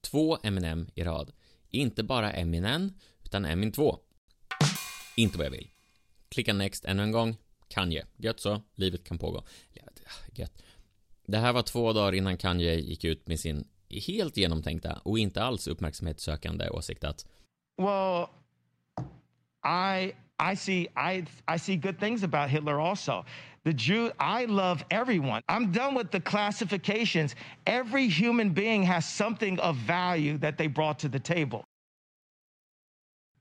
Två 0.00 0.38
Eminem 0.42 0.90
i 0.94 1.04
rad. 1.04 1.32
Inte 1.68 2.02
bara 2.02 2.32
Eminem, 2.32 2.98
utan 3.24 3.44
Emin 3.44 3.72
2. 3.72 3.98
Inte 5.16 5.38
vad 5.38 5.46
jag 5.46 5.50
vill. 5.50 5.70
Klicka 6.28 6.52
next 6.52 6.84
ännu 6.84 7.02
en 7.02 7.12
gång. 7.12 7.36
Kanye. 7.72 8.06
Gött 8.16 8.40
så, 8.40 8.62
livet 8.74 9.04
kan 9.04 9.18
pågå. 9.18 9.44
Gött. 10.34 10.62
Det 11.26 11.38
här 11.38 11.52
var 11.52 11.62
två 11.62 11.92
dagar 11.92 12.12
innan 12.12 12.36
Kanye 12.36 12.74
gick 12.74 13.04
ut 13.04 13.26
med 13.26 13.40
sin 13.40 13.64
helt 14.06 14.36
genomtänkta 14.36 15.00
och 15.04 15.18
inte 15.18 15.42
alls 15.42 15.66
uppmärksamhetssökande 15.66 16.70
åsikt 16.70 17.04
att 17.04 17.26
Well, 17.76 18.26
I 19.64 20.12
I 20.52 20.56
see 20.56 20.88
I 20.96 21.24
I 21.54 21.58
see 21.58 21.76
good 21.76 21.98
things 21.98 22.22
about 22.22 22.50
Hitler 22.50 22.90
also. 22.90 23.24
The 23.64 23.72
Jew 23.72 24.10
I 24.18 24.46
love 24.46 24.84
everyone. 24.90 25.42
I'm 25.48 25.72
done 25.72 25.98
with 25.98 26.10
the 26.10 26.20
classifications. 26.20 27.36
Every 27.64 28.08
human 28.08 28.54
being 28.54 28.86
has 28.86 29.16
something 29.16 29.60
of 29.60 29.76
value 29.76 30.38
that 30.38 30.56
they 30.58 30.68
brought 30.68 30.98
to 30.98 31.08
the 31.08 31.20
table. 31.20 31.64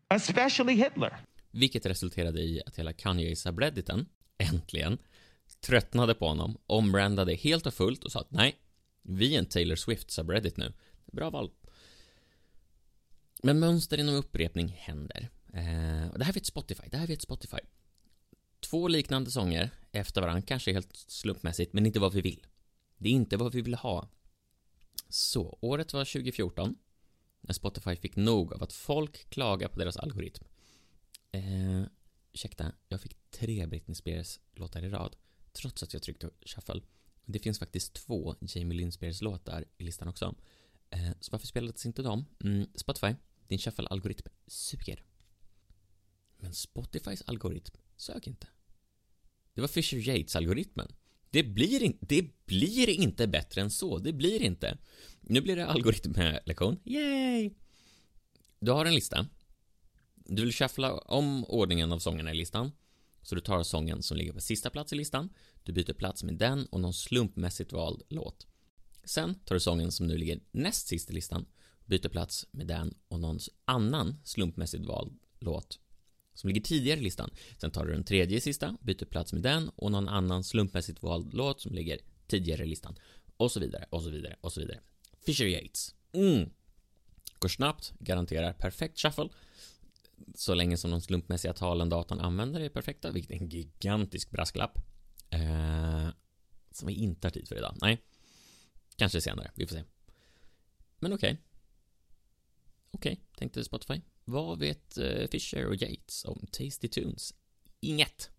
Especially 0.09 0.75
Hitler. 0.75 1.17
Vilket 1.51 1.85
resulterade 1.85 2.39
i 2.39 2.61
att 2.65 2.79
hela 2.79 2.93
Kanye-subredditen, 2.93 4.05
äntligen, 4.41 4.97
tröttnade 5.59 6.13
på 6.13 6.27
honom, 6.27 6.57
ombrandade 6.65 7.33
helt 7.33 7.65
och 7.65 7.73
fullt 7.73 8.03
och 8.03 8.11
sa 8.11 8.19
att 8.19 8.31
nej, 8.31 8.57
vi 9.01 9.35
är 9.35 9.39
en 9.39 9.45
Taylor 9.45 9.75
Swift-subreddit 9.75 10.57
nu. 10.57 10.73
Bra 11.11 11.29
val. 11.29 11.51
Men 13.43 13.59
mönster 13.59 13.97
inom 13.97 14.15
upprepning 14.15 14.67
händer. 14.67 15.29
Eh, 15.53 16.11
och 16.11 16.19
det 16.19 16.25
här 16.25 16.33
vet 16.33 16.45
Spotify, 16.45 16.83
det 16.91 16.97
här 16.97 17.07
vet 17.07 17.21
Spotify. 17.21 17.57
Två 18.59 18.87
liknande 18.87 19.31
sånger 19.31 19.69
efter 19.91 20.21
varandra, 20.21 20.41
kanske 20.41 20.73
helt 20.73 20.95
slumpmässigt, 20.95 21.73
men 21.73 21.85
inte 21.85 21.99
vad 21.99 22.13
vi 22.13 22.21
vill. 22.21 22.45
Det 22.97 23.09
är 23.09 23.13
inte 23.13 23.37
vad 23.37 23.53
vi 23.53 23.61
vill 23.61 23.75
ha. 23.75 24.09
Så, 25.09 25.57
året 25.61 25.93
var 25.93 26.05
2014, 26.05 26.75
när 27.41 27.53
Spotify 27.53 27.95
fick 27.95 28.15
nog 28.15 28.53
av 28.53 28.63
att 28.63 28.73
folk 28.73 29.29
klagar 29.29 29.67
på 29.67 29.79
deras 29.79 29.97
algoritm. 29.97 30.43
Eh, 31.31 31.83
ursäkta, 32.33 32.71
jag 32.87 33.01
fick 33.01 33.15
tre 33.31 33.65
Britney 33.65 33.95
Spears-låtar 33.95 34.83
i 34.83 34.89
rad, 34.89 35.15
trots 35.53 35.83
att 35.83 35.93
jag 35.93 36.01
tryckte 36.03 36.29
shuffle. 36.45 36.81
Det 37.25 37.39
finns 37.39 37.59
faktiskt 37.59 37.93
två 37.93 38.35
Jamie 38.41 38.77
Lynn 38.77 38.91
Spears-låtar 38.91 39.65
i 39.77 39.83
listan 39.83 40.07
också. 40.07 40.35
Eh, 40.89 41.11
så 41.19 41.31
varför 41.31 41.47
spelades 41.47 41.85
inte 41.85 42.01
de? 42.01 42.25
Mm, 42.43 42.69
Spotify, 42.75 43.15
din 43.47 43.59
shuffle-algoritm 43.59 44.27
suger. 44.47 45.03
Men 46.37 46.53
Spotifys 46.53 47.23
algoritm 47.25 47.75
sög 47.97 48.27
inte. 48.27 48.47
Det 49.53 49.61
var 49.61 49.67
Fisher 49.67 49.97
Yates-algoritmen. 49.97 50.87
Det 51.29 51.43
blir, 51.43 51.83
in, 51.83 51.97
det 52.01 52.45
blir 52.45 52.89
inte 52.89 53.27
bättre 53.27 53.61
än 53.61 53.71
så. 53.71 53.97
Det 53.97 54.13
blir 54.13 54.41
inte. 54.41 54.77
Nu 55.21 55.41
blir 55.41 55.55
det 55.55 55.67
algoritmlektion. 55.67 56.79
Yay! 56.85 57.51
Du 58.59 58.71
har 58.71 58.85
en 58.85 58.95
lista. 58.95 59.27
Du 60.25 60.41
vill 60.41 60.53
shuffla 60.53 60.97
om 60.97 61.45
ordningen 61.45 61.91
av 61.91 61.99
sångerna 61.99 62.31
i 62.31 62.35
listan. 62.35 62.71
Så 63.21 63.35
du 63.35 63.41
tar 63.41 63.63
sången 63.63 64.03
som 64.03 64.17
ligger 64.17 64.33
på 64.33 64.41
sista 64.41 64.69
plats 64.69 64.93
i 64.93 64.95
listan. 64.95 65.29
Du 65.63 65.73
byter 65.73 65.93
plats 65.93 66.23
med 66.23 66.35
den 66.35 66.65
och 66.65 66.79
någon 66.79 66.93
slumpmässigt 66.93 67.73
vald 67.73 68.01
låt. 68.09 68.47
Sen 69.03 69.35
tar 69.35 69.55
du 69.55 69.59
sången 69.59 69.91
som 69.91 70.07
nu 70.07 70.17
ligger 70.17 70.39
näst 70.51 70.87
sist 70.87 71.09
i 71.09 71.13
listan. 71.13 71.45
Byter 71.85 72.09
plats 72.09 72.47
med 72.51 72.67
den 72.67 72.93
och 73.07 73.19
någon 73.19 73.39
annan 73.65 74.21
slumpmässigt 74.23 74.85
vald 74.85 75.19
låt 75.39 75.79
som 76.33 76.47
ligger 76.47 76.61
tidigare 76.61 76.99
i 76.99 77.03
listan. 77.03 77.29
Sen 77.57 77.71
tar 77.71 77.85
du 77.85 77.91
den 77.91 78.03
tredje 78.03 78.41
sista, 78.41 78.77
byter 78.81 79.05
plats 79.05 79.33
med 79.33 79.41
den 79.41 79.69
och 79.69 79.91
någon 79.91 80.07
annan 80.09 80.43
slumpmässigt 80.43 81.03
vald 81.03 81.33
låt 81.33 81.61
som 81.61 81.75
ligger 81.75 81.99
tidigare 82.27 82.63
i 82.63 82.67
listan. 82.67 82.95
Och 83.37 83.51
så 83.51 83.59
vidare, 83.59 83.85
och 83.89 84.03
så 84.03 84.09
vidare, 84.09 84.35
och 84.41 84.53
så 84.53 84.59
vidare. 84.59 84.79
Fisher 85.25 85.45
Yates. 85.45 85.95
Mm. 86.13 86.49
Går 87.39 87.49
snabbt, 87.49 87.93
garanterar 87.99 88.53
perfekt 88.53 88.99
shuffle. 88.99 89.29
Så 90.35 90.53
länge 90.53 90.77
som 90.77 90.91
de 90.91 91.01
slumpmässiga 91.01 91.53
talen 91.53 91.89
datorn 91.89 92.19
använder 92.19 92.59
är 92.59 92.69
perfekta, 92.69 93.11
vilket 93.11 93.31
är 93.31 93.35
en 93.35 93.49
gigantisk 93.49 94.31
brasklapp. 94.31 94.77
Eh, 95.29 96.09
som 96.71 96.87
vi 96.87 96.93
inte 96.93 97.27
har 97.27 97.31
tid 97.31 97.47
för 97.47 97.55
idag. 97.55 97.77
Nej. 97.81 98.01
Kanske 98.95 99.21
senare, 99.21 99.51
vi 99.55 99.67
får 99.67 99.75
se. 99.75 99.83
Men 100.99 101.13
okej. 101.13 101.31
Okay. 101.31 101.43
Okej, 102.91 103.13
okay, 103.13 103.25
tänkte 103.37 103.63
Spotify. 103.63 104.01
Vad 104.25 104.59
vet 104.59 104.97
eh, 104.97 105.27
Fisher 105.27 105.65
och 105.65 105.75
Yates 105.75 106.25
om 106.25 106.47
Tasty 106.51 106.87
Tunes? 106.87 107.33
Inget. 107.79 108.29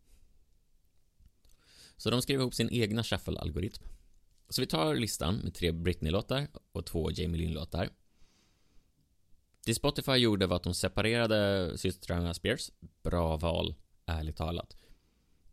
Så 1.96 2.10
de 2.10 2.22
skrev 2.22 2.40
ihop 2.40 2.54
sin 2.54 2.70
egna 2.72 3.02
shuffle-algoritm. 3.02 3.82
Så 4.48 4.60
vi 4.60 4.66
tar 4.66 4.94
listan 4.94 5.36
med 5.36 5.54
tre 5.54 5.72
Britney-låtar 5.72 6.48
och 6.72 6.86
två 6.86 7.10
Jamie 7.10 7.40
Lynn-låtar. 7.40 7.90
Det 9.64 9.74
Spotify 9.74 10.12
gjorde 10.12 10.46
var 10.46 10.56
att 10.56 10.62
de 10.62 10.74
separerade 10.74 11.72
systrarna 11.78 12.34
Spears. 12.34 12.70
Bra 13.02 13.36
val, 13.36 13.74
ärligt 14.06 14.36
talat. 14.36 14.76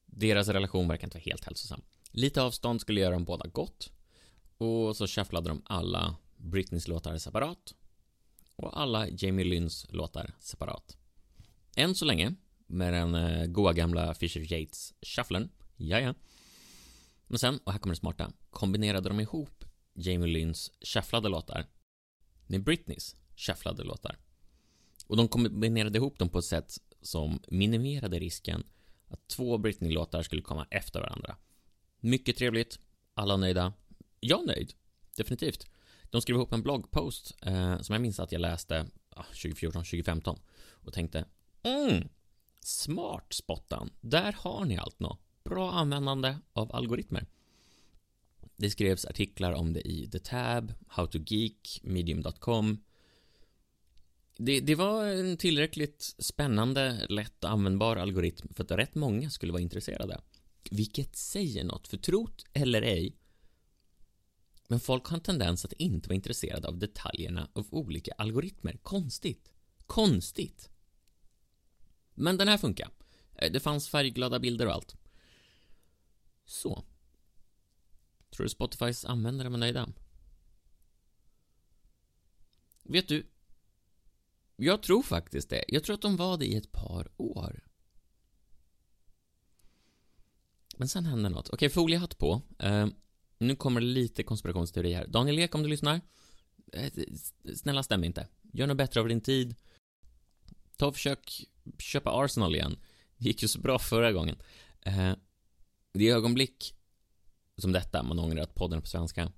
Deras 0.05 0.47
relation 0.47 0.87
verkar 0.87 1.07
inte 1.07 1.17
vara 1.17 1.23
helt 1.23 1.45
hälsosam. 1.45 1.81
Lite 2.11 2.41
avstånd 2.41 2.81
skulle 2.81 3.01
göra 3.01 3.13
dem 3.13 3.25
båda 3.25 3.47
gott. 3.47 3.91
Och 4.57 4.95
så 4.95 5.07
shufflade 5.07 5.49
de 5.49 5.61
alla 5.65 6.15
Britneys 6.37 6.87
låtar 6.87 7.17
separat 7.17 7.73
och 8.55 8.81
alla 8.81 9.07
Jamie 9.09 9.45
Lynns 9.45 9.87
låtar 9.89 10.33
separat. 10.39 10.97
Än 11.75 11.95
så 11.95 12.05
länge, 12.05 12.35
med 12.67 12.93
den 12.93 13.15
eh, 13.15 13.45
goa 13.45 13.73
gamla 13.73 14.13
Fisher 14.13 14.53
Yates 14.53 14.93
shufflen, 15.01 15.49
jaja. 15.75 16.15
Men 17.27 17.39
sen, 17.39 17.59
och 17.63 17.71
här 17.71 17.79
kommer 17.79 17.95
det 17.95 17.99
smarta, 17.99 18.31
kombinerade 18.49 19.09
de 19.09 19.19
ihop 19.19 19.65
Jamie 19.93 20.27
Lynns 20.27 20.71
shufflade 20.81 21.29
låtar 21.29 21.65
med 22.47 22.63
Britneys 22.63 23.15
shufflade 23.39 23.83
låtar. 23.83 24.17
Och 25.07 25.17
de 25.17 25.27
kombinerade 25.27 25.97
ihop 25.97 26.19
dem 26.19 26.29
på 26.29 26.39
ett 26.39 26.45
sätt 26.45 26.77
som 27.01 27.39
minimerade 27.47 28.19
risken 28.19 28.63
att 29.07 29.27
två 29.27 29.57
Britney-låtar 29.57 30.23
skulle 30.23 30.41
komma 30.41 30.67
efter 30.69 30.99
varandra. 30.99 31.35
Mycket 31.99 32.37
trevligt, 32.37 32.79
alla 33.13 33.37
nöjda. 33.37 33.73
Jag 34.19 34.47
nöjd, 34.47 34.73
definitivt. 35.15 35.67
De 36.09 36.21
skrev 36.21 36.35
ihop 36.35 36.53
en 36.53 36.63
bloggpost 36.63 37.37
eh, 37.41 37.79
som 37.81 37.93
jag 37.93 38.01
minns 38.01 38.19
att 38.19 38.31
jag 38.31 38.41
läste 38.41 38.87
ah, 39.09 39.23
2014, 39.23 39.83
2015 39.83 40.39
och 40.71 40.93
tänkte 40.93 41.25
mm, 41.63 42.09
smart 42.59 43.33
spottan. 43.33 43.89
Där 44.01 44.31
har 44.31 44.65
ni 44.65 44.77
allt 44.77 44.99
nå. 44.99 45.17
Bra 45.43 45.71
användande 45.71 46.35
av 46.53 46.75
algoritmer. 46.75 47.25
Det 48.55 48.69
skrevs 48.69 49.05
artiklar 49.05 49.53
om 49.53 49.73
det 49.73 49.87
i 49.87 50.09
The 50.09 50.19
Tab, 50.19 50.73
How 50.87 51.07
to 51.07 51.17
Geek, 51.17 51.79
Medium.com. 51.83 52.83
Det, 54.41 54.59
det, 54.59 54.75
var 54.75 55.05
en 55.05 55.37
tillräckligt 55.37 56.15
spännande, 56.19 57.05
lätt 57.09 57.43
användbar 57.43 57.95
algoritm 57.95 58.53
för 58.53 58.63
att 58.63 58.71
rätt 58.71 58.95
många 58.95 59.29
skulle 59.29 59.51
vara 59.51 59.61
intresserade. 59.61 60.21
Vilket 60.71 61.15
säger 61.15 61.63
något, 61.63 61.87
för 61.87 61.97
trot 61.97 62.45
eller 62.53 62.81
ej 62.81 63.19
men 64.71 64.79
folk 64.79 65.05
har 65.05 65.17
en 65.17 65.23
tendens 65.23 65.65
att 65.65 65.73
inte 65.73 66.09
vara 66.09 66.15
intresserade 66.15 66.67
av 66.67 66.77
detaljerna 66.77 67.49
av 67.53 67.67
olika 67.71 68.11
algoritmer. 68.17 68.77
Konstigt. 68.83 69.51
Konstigt. 69.85 70.69
Men 72.13 72.37
den 72.37 72.47
här 72.47 72.57
funkar. 72.57 72.91
Eh, 73.35 73.51
det 73.51 73.59
fanns 73.59 73.89
färgglada 73.89 74.39
bilder 74.39 74.65
och 74.65 74.73
allt. 74.73 74.95
Så. 76.45 76.85
Tror 78.29 78.43
du 78.43 78.49
Spotifys 78.49 79.05
användare 79.05 79.49
var 79.49 79.57
nöjda? 79.57 79.89
Vet 82.83 83.07
du? 83.07 83.25
Jag 84.61 84.83
tror 84.83 85.03
faktiskt 85.03 85.49
det. 85.49 85.65
Jag 85.67 85.83
tror 85.83 85.93
att 85.93 86.01
de 86.01 86.17
var 86.17 86.37
det 86.37 86.45
i 86.45 86.55
ett 86.55 86.71
par 86.71 87.11
år. 87.17 87.63
Men 90.77 90.87
sen 90.87 91.05
hände 91.05 91.29
något. 91.29 91.49
Okej, 91.49 91.69
foliehatt 91.69 92.17
på. 92.17 92.41
Uh, 92.63 92.87
nu 93.37 93.55
kommer 93.55 93.81
det 93.81 93.87
lite 93.87 94.23
konspirationsteori 94.23 94.93
här. 94.93 95.07
Daniel 95.07 95.39
Ek, 95.39 95.55
om 95.55 95.63
du 95.63 95.69
lyssnar. 95.69 96.01
Eh, 96.73 96.91
snälla 97.55 97.83
stäm 97.83 98.03
inte. 98.03 98.27
Gör 98.53 98.67
något 98.67 98.77
bättre 98.77 98.99
av 98.99 99.07
din 99.07 99.21
tid. 99.21 99.55
Ta 100.77 100.87
och 100.87 100.93
försök 100.93 101.45
köpa 101.79 102.23
Arsenal 102.23 102.55
igen. 102.55 102.79
Det 103.17 103.25
gick 103.25 103.41
ju 103.41 103.47
så 103.47 103.59
bra 103.59 103.79
förra 103.79 104.11
gången. 104.11 104.35
Eh, 104.81 104.99
uh, 104.99 105.15
I 105.93 106.09
ögonblick 106.09 106.75
som 107.57 107.71
detta, 107.71 108.03
man 108.03 108.19
ångrar 108.19 108.41
att 108.43 108.55
podden 108.55 108.77
är 108.77 108.81
på 108.81 108.87
svenska. 108.87 109.31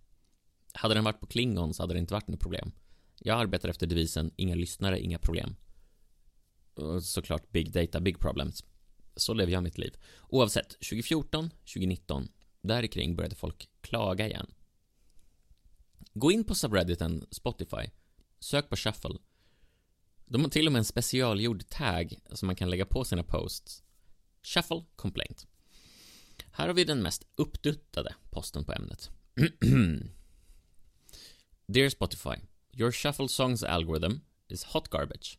Hade 0.74 0.94
den 0.94 1.04
varit 1.04 1.20
på 1.20 1.28
klingon 1.28 1.74
så 1.74 1.84
hade 1.84 1.94
det 1.94 2.00
inte 2.00 2.14
varit 2.14 2.28
något 2.28 2.40
problem. 2.40 2.72
Jag 3.24 3.40
arbetar 3.40 3.70
efter 3.70 3.88
devisen 3.88 4.32
inga 4.36 4.56
lyssnare, 4.56 5.00
inga 5.00 5.20
problem. 5.20 5.56
Och 6.74 7.04
såklart 7.04 7.52
big 7.52 7.72
data, 7.72 8.00
big 8.00 8.20
problems. 8.20 8.64
Så 9.16 9.34
lever 9.34 9.52
jag 9.52 9.64
mitt 9.64 9.78
liv. 9.78 9.96
Oavsett, 10.30 10.70
2014, 10.70 11.50
2019, 11.50 12.28
där 12.62 12.88
kring 12.88 13.16
började 13.16 13.36
folk 13.36 13.70
klaga 13.82 14.28
igen. 14.28 14.54
Gå 16.14 16.32
in 16.32 16.44
på 16.44 16.56
subredditen 16.56 17.26
Spotify, 17.32 17.90
sök 18.40 18.70
på 18.70 18.76
shuffle. 18.76 19.18
De 20.26 20.42
har 20.44 20.50
till 20.50 20.68
och 20.68 20.74
med 20.74 20.80
en 20.80 20.86
specialgjord 20.86 21.70
tag 21.70 22.16
som 22.34 22.46
man 22.46 22.56
kan 22.56 22.70
lägga 22.70 22.86
på 22.86 23.04
sina 23.04 23.24
posts. 23.24 23.84
Shuffle 24.44 24.84
complaint. 24.96 25.48
Här 26.52 26.68
har 26.68 26.74
vi 26.74 26.84
den 26.84 27.02
mest 27.02 27.28
uppduttade 27.36 28.16
posten 28.30 28.66
på 28.66 28.74
ämnet. 28.74 29.10
Dear 31.66 31.90
Spotify, 31.90 32.36
your 32.74 32.92
shuffle 32.92 33.28
songs 33.28 33.64
algorithm 33.64 34.24
is 34.50 34.64
hot 34.64 34.90
garbage. 34.90 35.38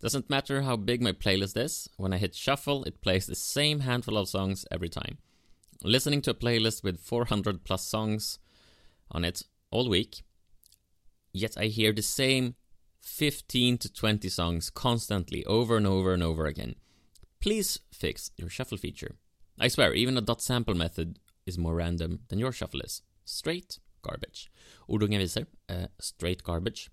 Doesn't 0.00 0.30
matter 0.30 0.62
how 0.62 0.76
big 0.76 1.00
my 1.00 1.12
playlist 1.12 1.56
is, 1.56 1.88
when 1.96 2.12
I 2.12 2.18
hit 2.18 2.34
shuffle, 2.34 2.82
it 2.84 3.00
plays 3.00 3.26
the 3.26 3.34
same 3.34 3.80
handful 3.80 4.18
of 4.18 4.28
songs 4.28 4.66
every 4.70 4.88
time. 4.88 5.18
Listening 5.84 6.20
to 6.22 6.30
a 6.30 6.34
playlist 6.34 6.82
with 6.82 7.00
400 7.00 7.64
plus 7.64 7.82
songs 7.84 8.38
on 9.10 9.24
it 9.24 9.44
all 9.70 9.88
week, 9.88 10.22
yet 11.32 11.56
I 11.56 11.66
hear 11.66 11.92
the 11.92 12.02
same 12.02 12.56
15 13.00 13.78
to 13.78 13.92
20 13.92 14.28
songs 14.28 14.70
constantly 14.70 15.44
over 15.46 15.76
and 15.76 15.86
over 15.86 16.12
and 16.12 16.22
over 16.22 16.46
again. 16.46 16.76
Please 17.40 17.80
fix 17.92 18.30
your 18.36 18.48
shuffle 18.48 18.78
feature. 18.78 19.16
I 19.58 19.68
swear, 19.68 19.92
even 19.94 20.16
a 20.16 20.20
dot 20.20 20.40
sample 20.40 20.74
method 20.74 21.18
is 21.46 21.58
more 21.58 21.74
random 21.74 22.20
than 22.28 22.38
your 22.38 22.52
shuffle 22.52 22.80
is. 22.80 23.02
Straight 23.24 23.78
garbage. 24.02 24.50
Ordunga 24.78 25.18
visar, 25.18 25.46
eh, 25.66 25.86
straight 25.98 26.42
garbage. 26.42 26.90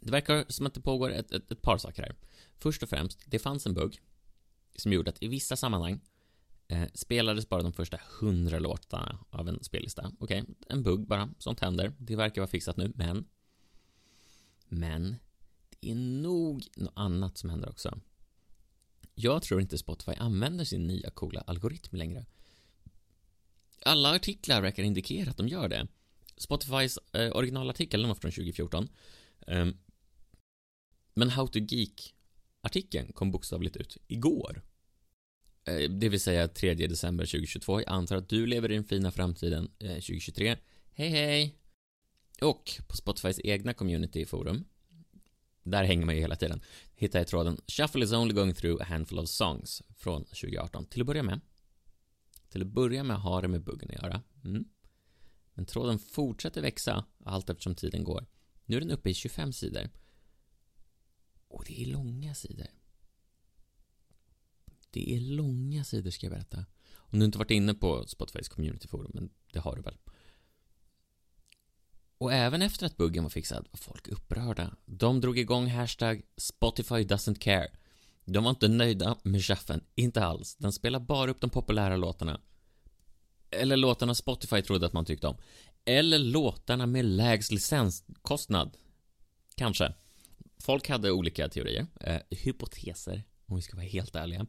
Det 0.00 0.10
verkar 0.10 0.44
som 0.48 0.66
att 0.66 0.74
det 0.74 0.80
pågår 0.80 1.10
ett, 1.10 1.32
ett, 1.32 1.52
ett, 1.52 1.62
par 1.62 1.78
saker 1.78 2.02
här. 2.02 2.16
Först 2.58 2.82
och 2.82 2.88
främst, 2.88 3.20
det 3.26 3.38
fanns 3.38 3.66
en 3.66 3.74
bugg 3.74 4.00
som 4.76 4.92
gjorde 4.92 5.10
att 5.10 5.22
i 5.22 5.28
vissa 5.28 5.56
sammanhang 5.56 6.00
eh, 6.68 6.88
spelades 6.94 7.48
bara 7.48 7.62
de 7.62 7.72
första 7.72 8.00
hundra 8.20 8.58
låtarna 8.58 9.18
av 9.30 9.48
en 9.48 9.64
spellista. 9.64 10.12
Okej, 10.18 10.42
okay, 10.42 10.54
en 10.68 10.82
bugg 10.82 11.06
bara, 11.06 11.30
sånt 11.38 11.60
händer. 11.60 11.92
Det 11.98 12.16
verkar 12.16 12.40
vara 12.40 12.50
fixat 12.50 12.76
nu, 12.76 12.92
men 12.94 13.26
men 14.68 15.16
det 15.70 15.90
är 15.90 15.94
nog 15.94 16.66
något 16.76 16.92
annat 16.96 17.38
som 17.38 17.50
händer 17.50 17.68
också. 17.68 18.00
Jag 19.14 19.42
tror 19.42 19.60
inte 19.60 19.78
Spotify 19.78 20.12
använder 20.12 20.64
sin 20.64 20.86
nya 20.86 21.10
coola 21.10 21.40
algoritm 21.40 21.96
längre. 21.96 22.26
Alla 23.82 24.14
artiklar 24.14 24.62
verkar 24.62 24.82
indikera 24.82 25.30
att 25.30 25.36
de 25.36 25.48
gör 25.48 25.68
det. 25.68 25.88
Spotifys 26.36 26.98
eh, 27.12 27.36
originalartikel, 27.36 28.00
den 28.00 28.08
var 28.08 28.14
från 28.14 28.30
2014. 28.30 28.82
Um, 28.82 28.88
ehm, 29.46 29.76
men 31.14 31.30
How 31.30 31.46
to 31.46 31.58
Geek-artikeln 31.58 33.12
kom 33.12 33.30
bokstavligt 33.30 33.76
ut 33.76 33.96
igår. 34.06 34.62
Eh, 35.64 35.90
det 35.90 36.08
vill 36.08 36.20
säga 36.20 36.48
3 36.48 36.74
december 36.74 37.24
2022. 37.24 37.80
Jag 37.80 37.88
antar 37.88 38.16
att 38.16 38.28
du 38.28 38.46
lever 38.46 38.70
i 38.70 38.74
den 38.74 38.84
fina 38.84 39.10
framtiden 39.10 39.70
eh, 39.78 39.88
2023. 39.88 40.56
Hej 40.92 41.08
hej! 41.08 41.54
Och 42.40 42.80
på 42.88 42.96
Spotifys 42.96 43.40
egna 43.44 43.74
community-forum 43.74 44.64
där 45.62 45.84
hänger 45.84 46.06
man 46.06 46.14
ju 46.14 46.20
hela 46.20 46.36
tiden. 46.36 46.60
Hittar 46.94 47.18
jag 47.18 47.28
tråden 47.28 47.60
Shuffle 47.66 48.04
is 48.04 48.12
only 48.12 48.34
going 48.34 48.54
through 48.54 48.82
a 48.82 48.84
handful 48.84 49.18
of 49.18 49.28
songs 49.28 49.82
från 49.96 50.24
2018. 50.24 50.86
Till 50.86 51.00
att 51.00 51.06
börja 51.06 51.22
med. 51.22 51.40
Till 52.48 52.62
att 52.62 52.68
börja 52.68 53.04
med 53.04 53.16
har 53.16 53.42
det 53.42 53.48
med 53.48 53.62
buggen 53.62 53.90
att 53.90 54.02
göra. 54.02 54.22
Mm. 54.44 54.64
Men 55.56 55.66
tråden 55.66 55.98
fortsätter 55.98 56.62
växa 56.62 57.04
allt 57.24 57.50
eftersom 57.50 57.74
tiden 57.74 58.04
går. 58.04 58.26
Nu 58.64 58.76
är 58.76 58.80
den 58.80 58.90
uppe 58.90 59.10
i 59.10 59.14
25 59.14 59.52
sidor. 59.52 59.90
Och 61.48 61.64
det 61.66 61.82
är 61.82 61.86
långa 61.86 62.34
sidor. 62.34 62.66
Det 64.90 65.16
är 65.16 65.20
långa 65.20 65.84
sidor 65.84 66.10
ska 66.10 66.26
jag 66.26 66.32
berätta. 66.32 66.64
Om 66.94 67.18
du 67.18 67.24
inte 67.24 67.38
varit 67.38 67.50
inne 67.50 67.74
på 67.74 68.06
Spotifys 68.06 68.48
communityforum, 68.48 69.10
men 69.14 69.30
det 69.52 69.58
har 69.58 69.76
du 69.76 69.82
väl. 69.82 69.96
Och 72.18 72.32
även 72.32 72.62
efter 72.62 72.86
att 72.86 72.96
buggen 72.96 73.22
var 73.22 73.30
fixad 73.30 73.68
var 73.70 73.78
folk 73.78 74.08
upprörda. 74.08 74.76
De 74.84 75.20
drog 75.20 75.38
igång 75.38 75.66
hashtag 75.66 76.22
Spotify 76.36 76.94
doesn't 76.94 77.38
care. 77.38 77.70
De 78.24 78.44
var 78.44 78.50
inte 78.50 78.68
nöjda 78.68 79.18
med 79.22 79.44
chaffen, 79.44 79.84
inte 79.94 80.24
alls. 80.24 80.56
Den 80.56 80.72
spelar 80.72 81.00
bara 81.00 81.30
upp 81.30 81.40
de 81.40 81.50
populära 81.50 81.96
låtarna. 81.96 82.40
Eller 83.50 83.76
låtarna 83.76 84.14
Spotify 84.14 84.62
trodde 84.62 84.86
att 84.86 84.92
man 84.92 85.04
tyckte 85.04 85.26
om. 85.26 85.36
Eller 85.84 86.18
låtarna 86.18 86.86
med 86.86 87.04
lägst 87.04 87.52
licenskostnad. 87.52 88.76
Kanske. 89.54 89.94
Folk 90.60 90.88
hade 90.88 91.10
olika 91.10 91.48
teorier, 91.48 91.86
eh, 92.00 92.20
hypoteser, 92.30 93.24
om 93.46 93.56
vi 93.56 93.62
ska 93.62 93.76
vara 93.76 93.86
helt 93.86 94.16
ärliga. 94.16 94.46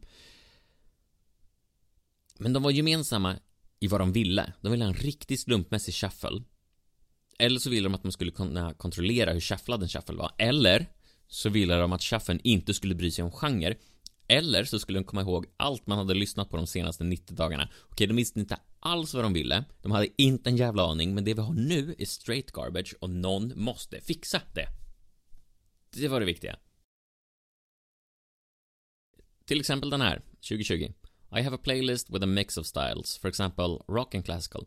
Men 2.38 2.52
de 2.52 2.62
var 2.62 2.70
gemensamma 2.70 3.36
i 3.80 3.86
vad 3.86 4.00
de 4.00 4.12
ville. 4.12 4.52
De 4.60 4.72
ville 4.72 4.84
ha 4.84 4.88
en 4.88 4.98
riktigt 4.98 5.40
slumpmässig 5.40 5.94
shuffle 5.94 6.42
eller 7.38 7.60
så 7.60 7.70
ville 7.70 7.88
de 7.88 7.94
att 7.94 8.04
man 8.04 8.12
skulle 8.12 8.30
kunna 8.30 8.74
kontrollera 8.74 9.32
hur 9.32 9.40
shufflad 9.40 9.82
en 9.82 9.88
shuffle 9.88 10.16
var. 10.16 10.32
Eller 10.38 10.86
så 11.28 11.48
ville 11.48 11.74
de 11.74 11.92
att 11.92 12.02
shufflen 12.02 12.40
inte 12.44 12.74
skulle 12.74 12.94
bry 12.94 13.10
sig 13.10 13.24
om 13.24 13.30
genre. 13.30 13.74
Eller 14.28 14.64
så 14.64 14.78
skulle 14.78 14.98
de 14.98 15.04
komma 15.04 15.22
ihåg 15.22 15.46
allt 15.56 15.86
man 15.86 15.98
hade 15.98 16.14
lyssnat 16.14 16.50
på 16.50 16.56
de 16.56 16.66
senaste 16.66 17.04
90 17.04 17.34
dagarna. 17.34 17.68
Okej, 17.90 18.06
de 18.06 18.16
visste 18.16 18.40
inte 18.40 18.58
alls 18.80 19.14
vad 19.14 19.24
de 19.24 19.32
ville. 19.32 19.64
De 19.82 19.92
hade 19.92 20.22
inte 20.22 20.50
en 20.50 20.56
jävla 20.56 20.86
aning, 20.86 21.14
men 21.14 21.24
det 21.24 21.34
vi 21.34 21.40
har 21.40 21.52
nu 21.52 21.94
är 21.98 22.06
straight 22.06 22.52
garbage 22.52 22.94
och 23.00 23.10
någon 23.10 23.52
måste 23.56 24.00
fixa 24.00 24.42
det. 24.52 24.68
Det 25.90 26.08
var 26.08 26.20
det 26.20 26.26
viktiga. 26.26 26.56
Till 29.44 29.60
exempel 29.60 29.90
den 29.90 30.00
här, 30.00 30.22
2020. 30.48 30.92
I 31.30 31.42
have 31.42 31.54
a 31.54 31.60
playlist 31.62 32.10
with 32.10 32.22
a 32.22 32.26
mix 32.26 32.56
of 32.56 32.66
styles, 32.66 33.18
for 33.18 33.28
example 33.28 33.84
rock 33.88 34.14
and 34.14 34.24
classical. 34.24 34.66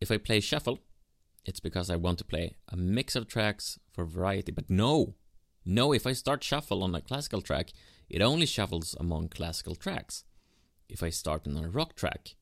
If 0.00 0.10
I 0.10 0.18
play 0.18 0.40
shuffle, 0.40 0.78
it's 1.44 1.62
because 1.62 1.90
I 1.90 1.96
want 1.96 2.18
to 2.18 2.24
play 2.24 2.56
a 2.66 2.76
mix 2.76 3.16
of 3.16 3.28
tracks 3.28 3.78
for 3.90 4.04
variety. 4.04 4.52
But 4.52 4.70
no, 4.70 5.14
no, 5.64 5.94
if 5.94 6.06
I 6.06 6.14
start 6.14 6.44
shuffle 6.44 6.82
on 6.82 6.94
a 6.94 7.00
classical 7.00 7.42
track, 7.42 7.72
it 8.08 8.22
only 8.22 8.46
shuffles 8.46 8.96
among 9.00 9.28
classical 9.28 9.74
tracks. 9.74 10.24
If 10.88 11.02
I 11.02 11.10
start 11.10 11.46
on 11.46 11.56
a 11.56 11.68
rock 11.68 11.94
track, 11.94 12.36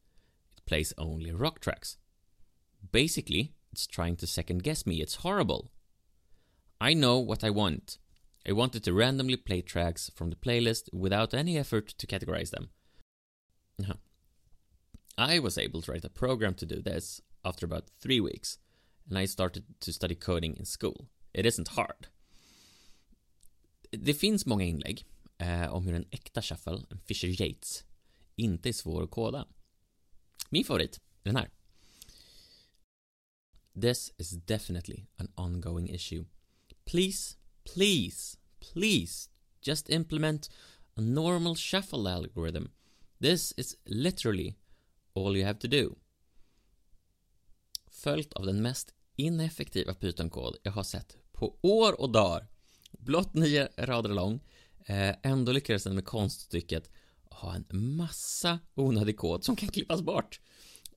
plays 0.71 0.95
only 0.97 1.33
rock 1.33 1.59
tracks. 1.59 1.97
Basically, 2.93 3.53
it's 3.73 3.89
trying 3.89 4.17
to 4.19 4.27
second 4.27 4.63
guess 4.63 4.87
me. 4.87 5.03
It's 5.03 5.23
horrible. 5.25 5.73
I 6.81 6.95
know 6.95 7.19
what 7.19 7.43
I 7.43 7.51
want. 7.51 7.99
I 8.49 8.53
wanted 8.53 8.85
to 8.85 8.93
randomly 8.93 9.37
play 9.37 9.63
tracks 9.63 10.11
from 10.15 10.31
the 10.31 10.37
playlist 10.37 10.85
without 10.93 11.35
any 11.35 11.59
effort 11.59 11.89
to 11.99 12.07
categorize 12.07 12.51
them. 12.51 12.71
I 15.19 15.41
was 15.41 15.59
able 15.59 15.83
to 15.83 15.93
write 15.93 16.05
a 16.05 16.19
program 16.23 16.55
to 16.55 16.67
do 16.67 16.81
this 16.81 17.21
after 17.45 17.67
about 17.67 17.91
three 18.01 18.21
weeks 18.21 18.59
and 19.09 19.19
I 19.19 19.27
started 19.27 19.65
to 19.81 19.93
study 19.93 20.15
coding 20.15 20.55
in 20.57 20.65
school. 20.65 21.09
It 21.35 21.47
isn't 21.47 21.69
hard. 21.69 22.07
Det 23.91 24.15
finns 24.15 24.47
många 24.47 24.65
inlägg 24.65 25.05
eh, 25.39 25.75
om 25.75 25.87
hur 25.87 25.95
en 25.95 26.07
äkta 26.11 26.43
shuffle, 26.43 26.81
en 26.91 26.99
Fisher 26.99 27.43
Yates, 27.43 27.85
inte 28.37 28.69
är 28.69 28.73
svår 28.73 29.03
att 29.03 29.11
koda. 29.11 29.47
Min 30.51 30.65
favorit 30.65 31.01
är 31.23 31.29
den 31.29 31.37
här. 31.37 31.51
This 33.81 34.13
is 34.19 34.31
definitely 34.31 35.07
an 35.17 35.33
ongoing 35.35 35.91
issue. 35.91 36.25
Please, 36.85 37.37
please, 37.65 38.39
please 38.73 39.31
just 39.63 39.91
implement 39.91 40.51
a 40.95 41.01
normal 41.01 41.57
shuffle 41.57 42.11
algorithm. 42.11 42.65
This 43.21 43.53
is 43.57 43.77
literally 43.85 44.57
all 45.15 45.37
you 45.37 45.47
have 45.47 45.59
to 45.59 45.69
do. 45.69 45.95
Följt 47.87 48.33
av 48.33 48.47
den 48.47 48.63
mest 48.63 48.95
ineffektiva 49.17 49.95
Python-kod 49.95 50.57
jag 50.63 50.73
har 50.73 50.85
sett 50.85 51.17
på 51.33 51.59
år 51.63 52.01
och 52.01 52.11
dagar. 52.11 52.49
Blott 52.91 53.35
nio 53.35 53.69
rader 53.77 54.11
lång. 54.11 54.41
Eh, 54.87 55.17
ändå 55.23 55.53
lyckades 55.53 55.85
den 55.85 55.95
med 55.95 56.05
konststycket 56.05 56.91
ha 57.31 57.55
en 57.55 57.67
massa 57.71 58.61
onödig 58.75 59.17
kod 59.17 59.45
som 59.45 59.57
kan 59.57 59.69
klippas 59.69 60.03
bort. 60.03 60.41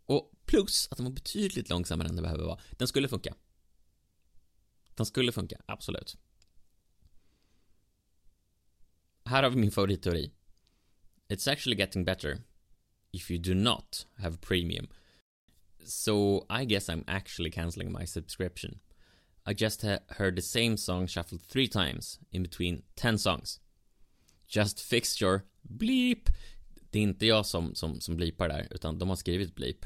Och 0.05 0.31
plus 0.45 0.87
att 0.91 0.97
den 0.97 1.05
var 1.05 1.13
betydligt 1.13 1.69
långsammare 1.69 2.07
än 2.07 2.15
den 2.15 2.23
behöver 2.23 2.43
vara. 2.43 2.59
Den 2.71 2.87
skulle 2.87 3.07
funka. 3.07 3.35
Den 4.95 5.05
skulle 5.05 5.31
funka, 5.31 5.61
absolut. 5.65 6.17
Här 9.25 9.43
har 9.43 9.49
vi 9.49 9.55
min 9.55 9.71
favoritteori. 9.71 10.31
It's 11.29 11.51
actually 11.51 11.79
getting 11.79 12.05
better 12.05 12.41
if 13.11 13.31
you 13.31 13.39
do 13.39 13.53
not 13.53 14.07
have 14.17 14.37
premium. 14.37 14.87
So 15.85 16.45
I 16.49 16.65
guess 16.65 16.89
I'm 16.89 17.03
actually 17.07 17.51
cancelling 17.51 17.91
my 17.91 18.05
subscription. 18.05 18.79
I 19.45 19.53
just 19.53 19.81
heard 20.07 20.35
the 20.35 20.41
same 20.41 20.77
song 20.77 21.07
shuffled 21.07 21.41
three 21.41 21.67
times 21.67 22.19
in 22.31 22.43
between 22.43 22.83
10 22.95 23.17
songs. 23.17 23.59
Just 24.55 24.79
fix 24.79 25.21
your 25.21 25.41
bleep. 25.61 26.29
Det 26.89 26.99
är 26.99 27.03
inte 27.03 27.25
jag 27.25 27.45
som, 27.45 27.75
som, 27.75 28.01
som 28.01 28.15
blipar 28.15 28.49
där, 28.49 28.67
utan 28.71 28.99
de 28.99 29.09
har 29.09 29.15
skrivit 29.15 29.55
bleep. 29.55 29.85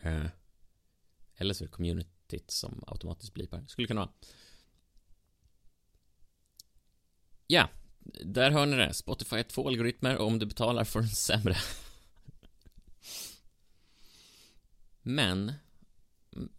Eh, 0.00 0.26
eller 1.36 1.54
så 1.54 1.64
är 1.64 1.68
det 1.68 1.72
communityt 1.72 2.50
som 2.50 2.84
automatiskt 2.86 3.34
blipar. 3.34 3.64
Skulle 3.68 3.88
kunna 3.88 4.00
vara. 4.00 4.12
Ja, 7.46 7.68
där 8.24 8.50
hör 8.50 8.66
ni 8.66 8.76
det. 8.76 8.94
Spotify 8.94 9.36
har 9.36 9.42
två 9.42 9.68
algoritmer 9.68 10.16
och 10.16 10.26
om 10.26 10.38
du 10.38 10.46
betalar 10.46 10.84
får 10.84 11.00
du 11.00 11.06
en 11.06 11.10
sämre. 11.10 11.56
men, 15.02 15.52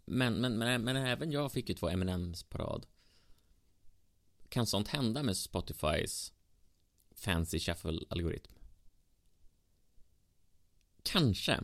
men, 0.04 0.34
men, 0.34 0.58
men, 0.58 0.82
men 0.82 0.96
även 0.96 1.32
jag 1.32 1.52
fick 1.52 1.68
ju 1.68 1.74
två 1.74 1.88
M&M's 1.88 2.46
på 2.48 2.58
rad. 2.58 2.86
Kan 4.48 4.66
sånt 4.66 4.88
hända 4.88 5.22
med 5.22 5.36
Spotifys 5.36 6.32
fancy 7.24 7.58
shuffle-algoritm? 7.58 8.52
Kanske. 11.02 11.60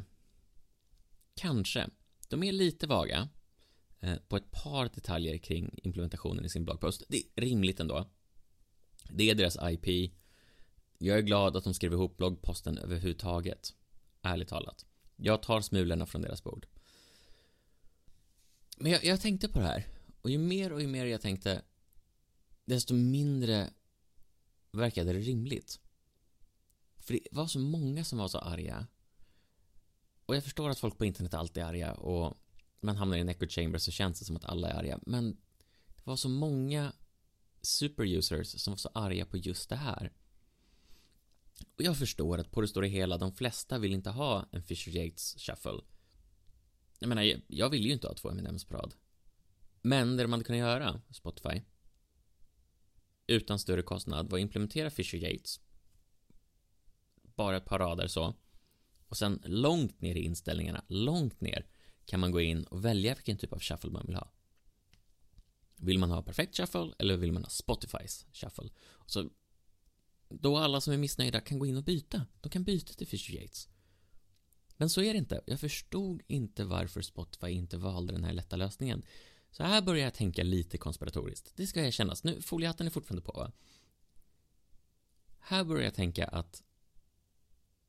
Kanske. 1.35 1.89
De 2.29 2.43
är 2.43 2.53
lite 2.53 2.87
vaga 2.87 3.29
eh, 4.01 4.17
på 4.29 4.37
ett 4.37 4.51
par 4.51 4.89
detaljer 4.89 5.39
kring 5.39 5.79
implementationen 5.83 6.45
i 6.45 6.49
sin 6.49 6.65
bloggpost. 6.65 7.03
Det 7.09 7.17
är 7.17 7.41
rimligt 7.41 7.81
ändå. 7.81 8.11
Det 9.11 9.31
är 9.31 9.35
deras 9.35 9.59
IP. 9.63 10.13
Jag 10.99 11.19
är 11.19 11.23
glad 11.23 11.57
att 11.57 11.65
de 11.65 11.75
skrev 11.75 11.93
ihop 11.93 12.17
bloggposten 12.17 12.79
överhuvudtaget. 12.79 13.75
Ärligt 14.23 14.49
talat. 14.49 14.87
Jag 15.17 15.43
tar 15.43 15.61
smulorna 15.61 16.07
från 16.07 16.23
deras 16.23 16.45
bord. 16.45 16.67
Men 18.77 18.93
jag, 18.93 19.05
jag 19.05 19.21
tänkte 19.21 19.49
på 19.49 19.59
det 19.59 19.67
här. 19.67 19.87
Och 20.23 20.31
ju 20.31 20.39
mer 20.39 20.73
och 20.73 20.81
ju 20.81 20.87
mer 20.87 21.07
jag 21.07 21.21
tänkte, 21.21 21.63
desto 22.65 22.95
mindre 22.95 23.71
verkade 24.73 25.13
det 25.13 25.19
rimligt. 25.19 25.81
För 26.99 27.15
det 27.15 27.21
var 27.33 27.47
så 27.47 27.59
många 27.59 28.05
som 28.05 28.19
var 28.19 28.29
så 28.29 28.39
arga. 28.39 28.87
Och 30.27 30.37
jag 30.37 30.45
förstår 30.45 30.71
att 30.71 30.79
folk 30.79 30.99
på 30.99 31.05
internet 31.05 31.35
alltid 31.35 31.63
är 31.63 31.67
arga 31.67 31.93
och 31.93 32.37
man 32.81 32.97
hamnar 32.97 33.17
i 33.17 33.21
en 33.21 33.29
echo 33.29 33.47
chamber 33.49 33.79
så 33.79 33.91
känns 33.91 34.19
det 34.19 34.25
som 34.25 34.37
att 34.37 34.45
alla 34.45 34.69
är 34.69 34.75
arga. 34.75 35.01
Men 35.07 35.37
det 35.97 36.03
var 36.05 36.17
så 36.17 36.29
många 36.29 36.93
superusers 37.63 38.61
som 38.61 38.73
var 38.73 38.79
så 38.79 38.91
arga 38.95 39.27
på 39.27 39.37
just 39.37 39.69
det 39.69 39.77
här. 39.77 40.13
Och 41.77 41.83
jag 41.83 41.99
förstår 41.99 42.39
att 42.39 42.51
på 42.51 42.61
det 42.61 42.69
stora 42.69 42.87
hela, 42.87 43.19
de 43.19 43.33
flesta 43.33 43.79
vill 43.79 43.93
inte 43.93 44.11
ha 44.11 44.47
en 44.53 44.63
Fisher 44.63 44.93
Yates 44.93 45.37
shuffle. 45.39 45.81
Jag 46.99 47.09
menar, 47.09 47.43
jag 47.47 47.71
vill 47.71 47.87
ju 47.87 47.93
inte 47.93 48.07
ha 48.07 48.15
två 48.15 48.31
M&M's 48.31 48.69
på 48.69 48.75
rad. 48.75 48.95
Men 49.83 50.17
det 50.17 50.27
man 50.27 50.33
hade 50.33 50.45
kunnat 50.45 50.59
göra, 50.59 51.01
Spotify, 51.11 51.63
utan 53.31 53.59
större 53.59 53.83
kostnad, 53.83 54.31
var 54.31 54.39
att 54.39 54.43
implementera 54.43 54.91
Fisher 54.91 55.19
Yates. 55.19 55.61
Bara 57.23 57.57
ett 57.57 57.65
par 57.65 57.79
rader 57.79 58.07
så. 58.07 58.35
Och 59.09 59.17
sen 59.17 59.43
långt 59.45 60.01
ner 60.01 60.15
i 60.15 60.25
inställningarna, 60.25 60.85
långt 60.89 61.41
ner, 61.41 61.67
kan 62.05 62.21
man 62.21 62.31
gå 62.31 62.41
in 62.41 62.65
och 62.65 62.85
välja 62.85 63.15
vilken 63.15 63.39
typ 63.39 63.53
av 63.53 63.61
shuffle 63.61 63.91
man 63.91 64.07
vill 64.07 64.17
ha. 64.17 64.33
Vill 65.77 65.99
man 65.99 66.11
ha 66.11 66.23
perfekt 66.23 66.57
shuffle 66.57 66.93
eller 66.99 67.17
vill 67.17 67.33
man 67.33 67.43
ha 67.43 67.51
Spotifys 67.51 68.27
shuffle? 68.33 68.71
Så 69.07 69.31
då 70.29 70.57
alla 70.57 70.81
som 70.81 70.93
är 70.93 70.99
missnöjda 70.99 71.41
kan 71.41 71.59
gå 71.59 71.67
in 71.67 71.77
och 71.77 71.85
byta. 71.85 72.27
De 72.41 72.49
kan 72.49 72.65
byta 72.65 72.93
till 72.93 73.07
Fisher 73.07 73.35
Yates. 73.35 73.69
Men 74.77 74.91
så 74.91 75.03
är 75.03 75.13
det 75.13 75.19
inte. 75.19 75.41
Jag 75.47 75.61
förstod 75.61 76.23
inte 76.27 76.65
varför 76.65 77.03
Spotify 77.03 77.49
inte 77.49 77.77
valde 77.77 78.13
den 78.13 78.25
här 78.25 78.33
lätta 78.33 78.57
lösningen. 78.57 79.03
Så 79.51 79.63
här 79.63 79.83
börjar 79.83 80.05
jag 80.05 80.15
tänka 80.15 80.43
lite 80.43 80.79
konspiratoriskt. 80.79 81.53
Det 81.57 81.67
ska 81.67 81.85
jag 81.85 81.93
kännas. 81.93 82.25
Nu, 82.25 82.43
foliehatten 82.43 82.87
är 82.87 82.91
fortfarande 82.91 83.23
på 83.23 83.33
va? 83.33 83.53
Här 85.39 85.65
börjar 85.65 85.85
jag 85.85 85.95
tänka 85.95 86.27
att 86.27 86.63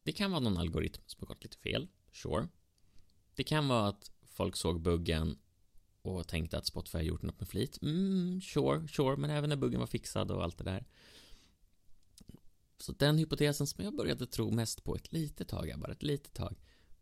det 0.03 0.11
kan 0.11 0.31
vara 0.31 0.39
någon 0.39 0.57
algoritm 0.57 1.01
som 1.05 1.19
har 1.19 1.27
gått 1.27 1.43
lite 1.43 1.57
fel. 1.57 1.87
Sure. 2.11 2.47
Det 3.35 3.43
kan 3.43 3.67
vara 3.67 3.87
att 3.87 4.11
folk 4.23 4.55
såg 4.55 4.81
buggen 4.81 5.37
och 6.01 6.27
tänkte 6.27 6.57
att 6.57 6.65
Spotify 6.65 6.97
har 6.97 7.03
gjort 7.03 7.21
något 7.21 7.39
med 7.39 7.49
flit. 7.49 7.81
Mm, 7.81 8.41
sure, 8.41 8.87
sure, 8.87 9.17
men 9.17 9.29
även 9.29 9.49
när 9.49 9.55
buggen 9.55 9.79
var 9.79 9.87
fixad 9.87 10.31
och 10.31 10.43
allt 10.43 10.57
det 10.57 10.63
där. 10.63 10.85
Så 12.77 12.91
den 12.91 13.17
hypotesen 13.17 13.67
som 13.67 13.83
jag 13.83 13.95
började 13.95 14.27
tro 14.27 14.51
mest 14.51 14.83
på 14.83 14.95
ett 14.95 15.11
litet 15.11 15.47
tag, 15.47 15.73
bara 15.77 15.91
ett 15.91 16.03
litet 16.03 16.33
tag, 16.33 16.59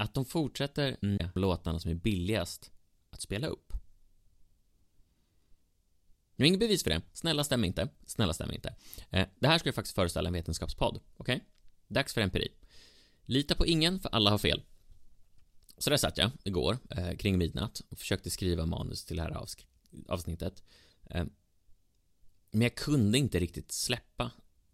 Att 0.00 0.14
de 0.14 0.24
fortsätter 0.24 0.96
med 1.00 1.30
låtarna 1.34 1.80
som 1.80 1.90
är 1.90 1.94
billigast 1.94 2.70
att 3.10 3.20
spela 3.20 3.46
upp. 3.46 3.72
Nu 6.36 6.44
är 6.44 6.46
inget 6.46 6.60
bevis 6.60 6.82
för 6.82 6.90
det. 6.90 7.02
Snälla 7.12 7.44
stäm 7.44 7.64
inte. 7.64 7.88
Snälla 8.06 8.32
stäm 8.32 8.52
inte. 8.52 8.74
Eh, 9.10 9.28
det 9.38 9.48
här 9.48 9.58
ska 9.58 9.68
ju 9.68 9.72
faktiskt 9.72 9.94
föreställa 9.94 10.28
en 10.28 10.32
vetenskapspodd. 10.32 11.00
Okej? 11.16 11.36
Okay? 11.36 11.46
Dags 11.88 12.14
för 12.14 12.20
empiri. 12.20 12.48
Lita 13.24 13.54
på 13.54 13.66
ingen, 13.66 14.00
för 14.00 14.08
alla 14.08 14.30
har 14.30 14.38
fel. 14.38 14.62
Så 15.78 15.90
där 15.90 15.96
satt 15.96 16.18
jag 16.18 16.30
igår, 16.44 16.78
eh, 16.90 17.16
kring 17.16 17.38
midnatt, 17.38 17.82
och 17.88 17.98
försökte 17.98 18.30
skriva 18.30 18.66
manus 18.66 19.04
till 19.04 19.16
det 19.16 19.22
här 19.22 19.46
avsnittet. 20.08 20.62
Eh, 21.10 21.24
men 22.50 22.62
jag 22.62 22.74
kunde 22.74 23.18
inte 23.18 23.38
riktigt 23.38 23.72
släppa 23.72 24.30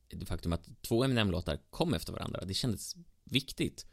det 0.08 0.26
faktum 0.26 0.52
att 0.52 0.82
två 0.82 1.04
Eminem-låtar 1.04 1.58
kom 1.70 1.94
efter 1.94 2.12
varandra. 2.12 2.44
Det 2.44 2.54
kändes 2.54 2.96
viktigt. 3.24 3.86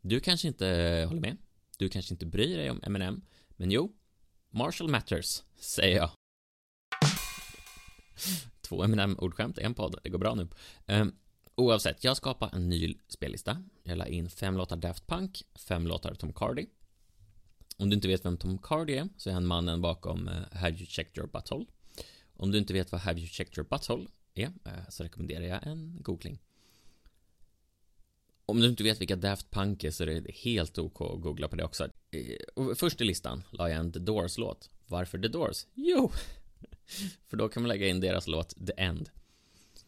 Du 0.00 0.20
kanske 0.20 0.48
inte 0.48 0.66
håller 1.08 1.20
med. 1.20 1.36
Du 1.78 1.88
kanske 1.88 2.14
inte 2.14 2.26
bryr 2.26 2.56
dig 2.56 2.70
om 2.70 2.80
Eminem. 2.82 3.22
Men 3.50 3.70
jo, 3.70 3.92
Marshall 4.50 4.88
Matters, 4.88 5.42
säger 5.56 5.96
jag. 5.96 6.10
Två 8.60 8.84
Eminem-ordskämt, 8.84 9.58
en 9.58 9.74
podd. 9.74 9.94
Det 10.02 10.10
går 10.10 10.18
bra 10.18 10.34
nu. 10.34 10.48
Um, 10.86 11.14
Oavsett, 11.54 12.04
jag 12.04 12.16
skapade 12.16 12.56
en 12.56 12.68
ny 12.68 12.94
spellista. 13.08 13.62
Jag 13.82 13.98
la 13.98 14.06
in 14.06 14.30
fem 14.30 14.56
låtar 14.56 14.76
Daft 14.76 15.06
Punk, 15.06 15.42
fem 15.54 15.86
låtar 15.86 16.14
Tom 16.14 16.32
Cardy. 16.32 16.66
Om 17.76 17.90
du 17.90 17.94
inte 17.94 18.08
vet 18.08 18.24
vem 18.24 18.36
Tom 18.36 18.58
Cardy 18.58 18.96
är, 18.96 19.08
så 19.16 19.30
är 19.30 19.34
han 19.34 19.46
mannen 19.46 19.80
bakom 19.80 20.28
uh, 20.28 20.34
Have 20.52 20.76
You 20.76 20.86
Checked 20.86 21.18
Your 21.18 21.28
Butthole. 21.28 21.66
Om 22.34 22.50
du 22.50 22.58
inte 22.58 22.72
vet 22.72 22.92
vad 22.92 23.00
Have 23.00 23.20
You 23.20 23.28
Checked 23.28 23.58
Your 23.58 23.68
Butthole 23.68 24.06
är, 24.34 24.46
uh, 24.46 24.88
så 24.88 25.04
rekommenderar 25.04 25.44
jag 25.44 25.66
en 25.66 25.96
googling. 26.02 26.38
Om 28.50 28.60
du 28.60 28.68
inte 28.68 28.82
vet 28.82 29.00
vilka 29.00 29.16
Daft 29.16 29.50
Punk 29.50 29.84
är 29.84 29.90
så 29.90 30.02
är 30.02 30.06
det 30.06 30.30
helt 30.34 30.78
OK 30.78 31.00
att 31.00 31.20
googla 31.20 31.48
på 31.48 31.56
det 31.56 31.64
också. 31.64 31.88
Eh, 32.10 32.74
först 32.76 33.00
i 33.00 33.04
listan 33.04 33.42
la 33.50 33.68
jag 33.68 33.78
en 33.78 33.92
The 33.92 33.98
Doors-låt. 33.98 34.70
Varför 34.86 35.18
The 35.18 35.28
Doors? 35.28 35.66
Jo! 35.74 36.12
För 37.28 37.36
då 37.36 37.48
kan 37.48 37.62
man 37.62 37.68
lägga 37.68 37.86
in 37.86 38.00
deras 38.00 38.26
låt 38.26 38.66
The 38.66 38.72
End. 38.76 39.10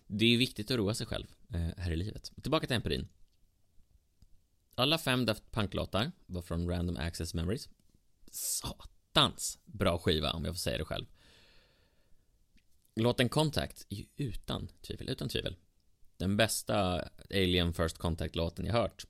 Det 0.07 0.35
är 0.35 0.39
viktigt 0.39 0.71
att 0.71 0.77
roa 0.77 0.95
sig 0.95 1.07
själv 1.07 1.27
eh, 1.55 1.83
här 1.83 1.91
i 1.91 1.97
livet. 1.97 2.33
Tillbaka 2.43 2.67
till 2.67 2.77
empirin. 2.77 3.09
Alla 4.75 4.99
fem 4.99 5.27
Daft 5.27 5.51
Punk-låtar 5.51 6.13
var 6.27 6.43
från 6.43 6.69
Random 6.69 6.97
Access 6.97 7.35
Memories. 7.35 7.69
Satans 8.31 9.59
bra 9.65 9.99
skiva, 9.99 10.33
om 10.33 10.45
jag 10.45 10.55
får 10.55 10.59
säga 10.59 10.79
det 10.79 10.85
själv. 10.85 11.07
Låten 12.95 13.29
Contact 13.29 13.87
är 13.89 13.97
ju 13.97 14.07
utan 14.17 14.69
tvivel, 14.83 15.09
utan 15.09 15.29
tvivel. 15.29 15.57
Den 16.17 16.37
bästa 16.37 17.09
Alien 17.31 17.73
First 17.73 17.99
Contact-låten 17.99 18.67
jag 18.67 18.73
hört. 18.73 19.07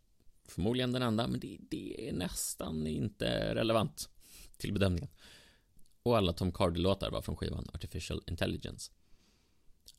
Förmodligen 0.49 0.93
den 0.93 1.03
enda, 1.03 1.27
men 1.27 1.41
det, 1.41 1.59
det, 1.71 2.09
är 2.09 2.13
nästan 2.13 2.87
inte 2.87 3.55
relevant 3.55 4.09
till 4.57 4.73
bedömningen. 4.73 5.11
Och 6.03 6.17
alla 6.17 6.33
Tom 6.33 6.53
Cardy-låtar 6.53 7.11
var 7.11 7.23
från 7.23 7.37
skivan 7.37 7.69
Artificial 7.75 8.23
Intelligence. 8.27 8.93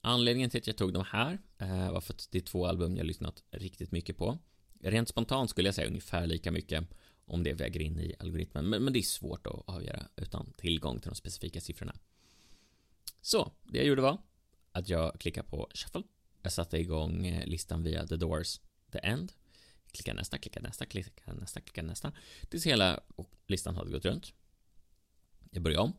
Anledningen 0.01 0.49
till 0.49 0.57
att 0.57 0.67
jag 0.67 0.77
tog 0.77 0.93
de 0.93 1.03
här 1.09 1.39
eh, 1.57 1.91
var 1.91 2.01
för 2.01 2.13
att 2.13 2.27
det 2.31 2.37
är 2.37 2.41
två 2.41 2.65
album 2.65 2.97
jag 2.97 3.05
lyssnat 3.05 3.43
riktigt 3.51 3.91
mycket 3.91 4.17
på. 4.17 4.37
Rent 4.79 5.09
spontant 5.09 5.49
skulle 5.49 5.67
jag 5.67 5.75
säga 5.75 5.87
ungefär 5.87 6.27
lika 6.27 6.51
mycket 6.51 6.83
om 7.25 7.43
det 7.43 7.53
väger 7.53 7.79
in 7.81 7.99
i 7.99 8.15
algoritmen, 8.19 8.69
men, 8.69 8.83
men 8.83 8.93
det 8.93 8.99
är 8.99 9.03
svårt 9.03 9.47
att 9.47 9.63
avgöra 9.65 10.07
utan 10.15 10.53
tillgång 10.57 10.99
till 10.99 11.09
de 11.09 11.15
specifika 11.15 11.61
siffrorna. 11.61 11.95
Så, 13.21 13.51
det 13.63 13.77
jag 13.77 13.87
gjorde 13.87 14.01
var 14.01 14.17
att 14.71 14.89
jag 14.89 15.19
klickade 15.19 15.47
på 15.47 15.69
shuffle. 15.73 16.03
Jag 16.43 16.51
satte 16.51 16.77
igång 16.77 17.27
eh, 17.27 17.45
listan 17.47 17.83
via 17.83 18.07
The 18.07 18.15
Doors 18.15 18.59
The 18.91 18.99
End. 19.03 19.31
Klicka 19.91 20.13
nästa, 20.13 20.37
klicka 20.37 20.59
nästa, 20.59 20.85
klicka 20.85 21.33
nästa, 21.33 21.61
klicka 21.61 21.81
nästa. 21.81 22.11
Tills 22.49 22.65
hela 22.65 22.99
listan 23.47 23.75
hade 23.75 23.91
gått 23.91 24.05
runt. 24.05 24.33
Jag 25.51 25.63
började 25.63 25.83
om. 25.83 25.93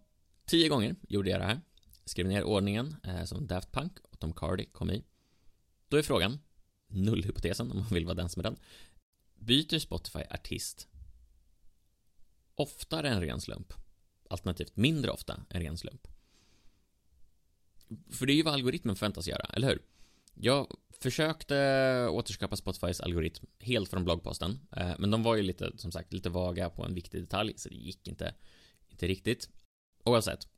Tio 0.45 0.69
gånger 0.69 0.97
gjorde 1.09 1.31
jag 1.31 1.41
det 1.41 1.47
här 1.47 1.61
skrev 2.05 2.27
ner 2.27 2.45
ordningen 2.45 2.97
eh, 3.03 3.25
som 3.25 3.47
Daft 3.47 3.73
Punk 3.73 3.99
och 4.03 4.19
Tom 4.19 4.33
Cardy 4.33 4.65
kom 4.65 4.91
i. 4.91 5.05
Då 5.89 5.97
är 5.97 6.03
frågan, 6.03 6.39
nullhypotesen 6.89 7.71
om 7.71 7.79
man 7.79 7.89
vill 7.91 8.05
vara 8.05 8.15
den 8.15 8.29
som 8.29 8.41
är 8.41 8.45
den. 8.45 8.57
Byter 9.35 9.79
Spotify 9.79 10.23
artist 10.31 10.89
oftare 12.55 13.09
än 13.09 13.21
ren 13.21 13.41
slump? 13.41 13.73
Alternativt 14.31 14.77
mindre 14.77 15.11
ofta 15.11 15.41
än 15.51 15.63
ren 15.63 15.79
slump? 15.79 16.09
För 18.11 18.27
det 18.27 18.33
är 18.33 18.35
ju 18.35 18.43
vad 18.43 18.55
algoritmen 18.55 18.97
förväntas 18.97 19.29
göra, 19.29 19.45
eller 19.45 19.69
hur? 19.69 19.83
Jag 20.35 20.77
försökte 20.91 22.09
återskapa 22.11 22.57
Spotifys 22.57 23.01
algoritm 23.01 23.47
helt 23.59 23.91
från 23.91 24.05
bloggposten, 24.05 24.61
eh, 24.77 24.93
men 24.99 25.11
de 25.11 25.23
var 25.23 25.37
ju 25.37 25.43
lite, 25.43 25.73
som 25.77 25.93
sagt, 25.93 26.13
lite 26.13 26.31
vaga 26.31 26.71
på 26.71 26.85
en 26.85 26.95
viktig 26.95 27.21
detalj, 27.21 27.55
så 27.57 27.69
det 27.69 27.75
gick 27.75 28.09
inte, 28.09 28.35
inte 28.89 29.07
riktigt. 29.07 29.49
Oavsett. 30.05 30.49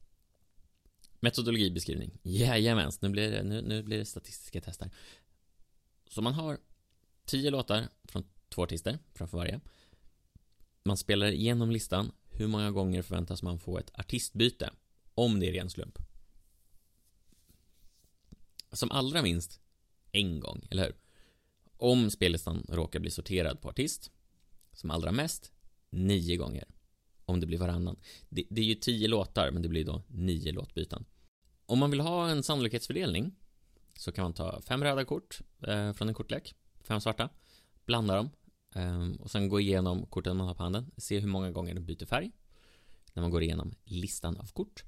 Metodologibeskrivning. 1.20 2.18
Jajamens, 2.22 3.03
nu 3.03 3.09
blir 3.09 3.31
det, 3.31 3.43
nu, 3.43 3.62
nu 3.62 3.83
blir 3.83 3.99
det 3.99 4.05
statistiska 4.05 4.61
tester. 4.61 4.91
Så 6.09 6.22
man 6.22 6.35
har 6.35 6.59
tio 7.24 7.51
låtar 7.51 7.89
från 8.05 8.24
två 8.49 8.62
artister 8.62 8.99
framför 9.14 9.39
varje. 9.39 9.61
Man 10.85 10.97
spelar 10.97 11.27
igenom 11.27 11.70
listan. 11.70 12.12
Hur 12.31 12.47
många 12.47 12.70
gånger 12.70 13.03
förväntas 13.03 13.43
man 13.43 13.59
få 13.59 13.79
ett 13.79 13.99
artistbyte? 13.99 14.70
Om 15.14 15.41
det 15.41 15.49
är 15.49 15.53
ren 15.53 15.70
slump. 15.70 15.99
Som 18.72 18.91
allra 18.91 19.22
minst 19.22 19.61
en 20.12 20.40
gång, 20.40 20.66
eller 20.70 20.84
hur? 20.84 20.96
Om 21.76 22.11
spellistan 22.11 22.66
råkar 22.68 23.00
bli 23.00 23.11
sorterad 23.11 23.61
på 23.61 23.68
artist, 23.68 24.11
som 24.72 24.90
allra 24.90 25.12
mest 25.12 25.52
nio 25.90 26.36
gånger. 26.36 26.64
Om 27.24 27.40
det 27.40 27.46
blir 27.46 27.59
varannan. 27.59 27.96
Det, 28.28 28.44
det 28.50 28.61
är 28.61 28.64
ju 28.64 28.74
tio 28.74 29.09
låtar, 29.09 29.50
men 29.50 29.62
det 29.62 29.68
blir 29.68 29.84
då 29.84 30.02
nio 30.09 30.52
låtbyten. 30.52 31.04
Om 31.66 31.78
man 31.78 31.90
vill 31.90 32.00
ha 32.00 32.28
en 32.28 32.42
sannolikhetsfördelning 32.42 33.34
så 33.94 34.12
kan 34.12 34.22
man 34.22 34.32
ta 34.32 34.61
fem 34.61 34.84
röda 34.84 35.04
kort 35.04 35.40
eh, 35.66 35.92
från 35.92 36.09
en 36.09 36.14
kortlek, 36.14 36.54
fem 36.80 37.00
svarta, 37.00 37.28
blanda 37.84 38.16
dem 38.16 38.30
eh, 38.74 39.20
och 39.20 39.30
sen 39.30 39.48
gå 39.48 39.61
igenom 39.61 40.07
korten 40.07 40.36
man 40.36 40.46
har 40.46 40.54
på 40.54 40.62
handen, 40.62 40.90
se 40.96 41.18
hur 41.18 41.28
många 41.28 41.50
gånger 41.50 41.74
de 41.74 41.80
byter 41.80 42.07
färg 42.07 42.32
när 43.12 43.22
man 43.22 43.30
går 43.30 43.42
igenom 43.42 43.74
listan 43.84 44.36
av 44.36 44.46
kort. 44.46 44.84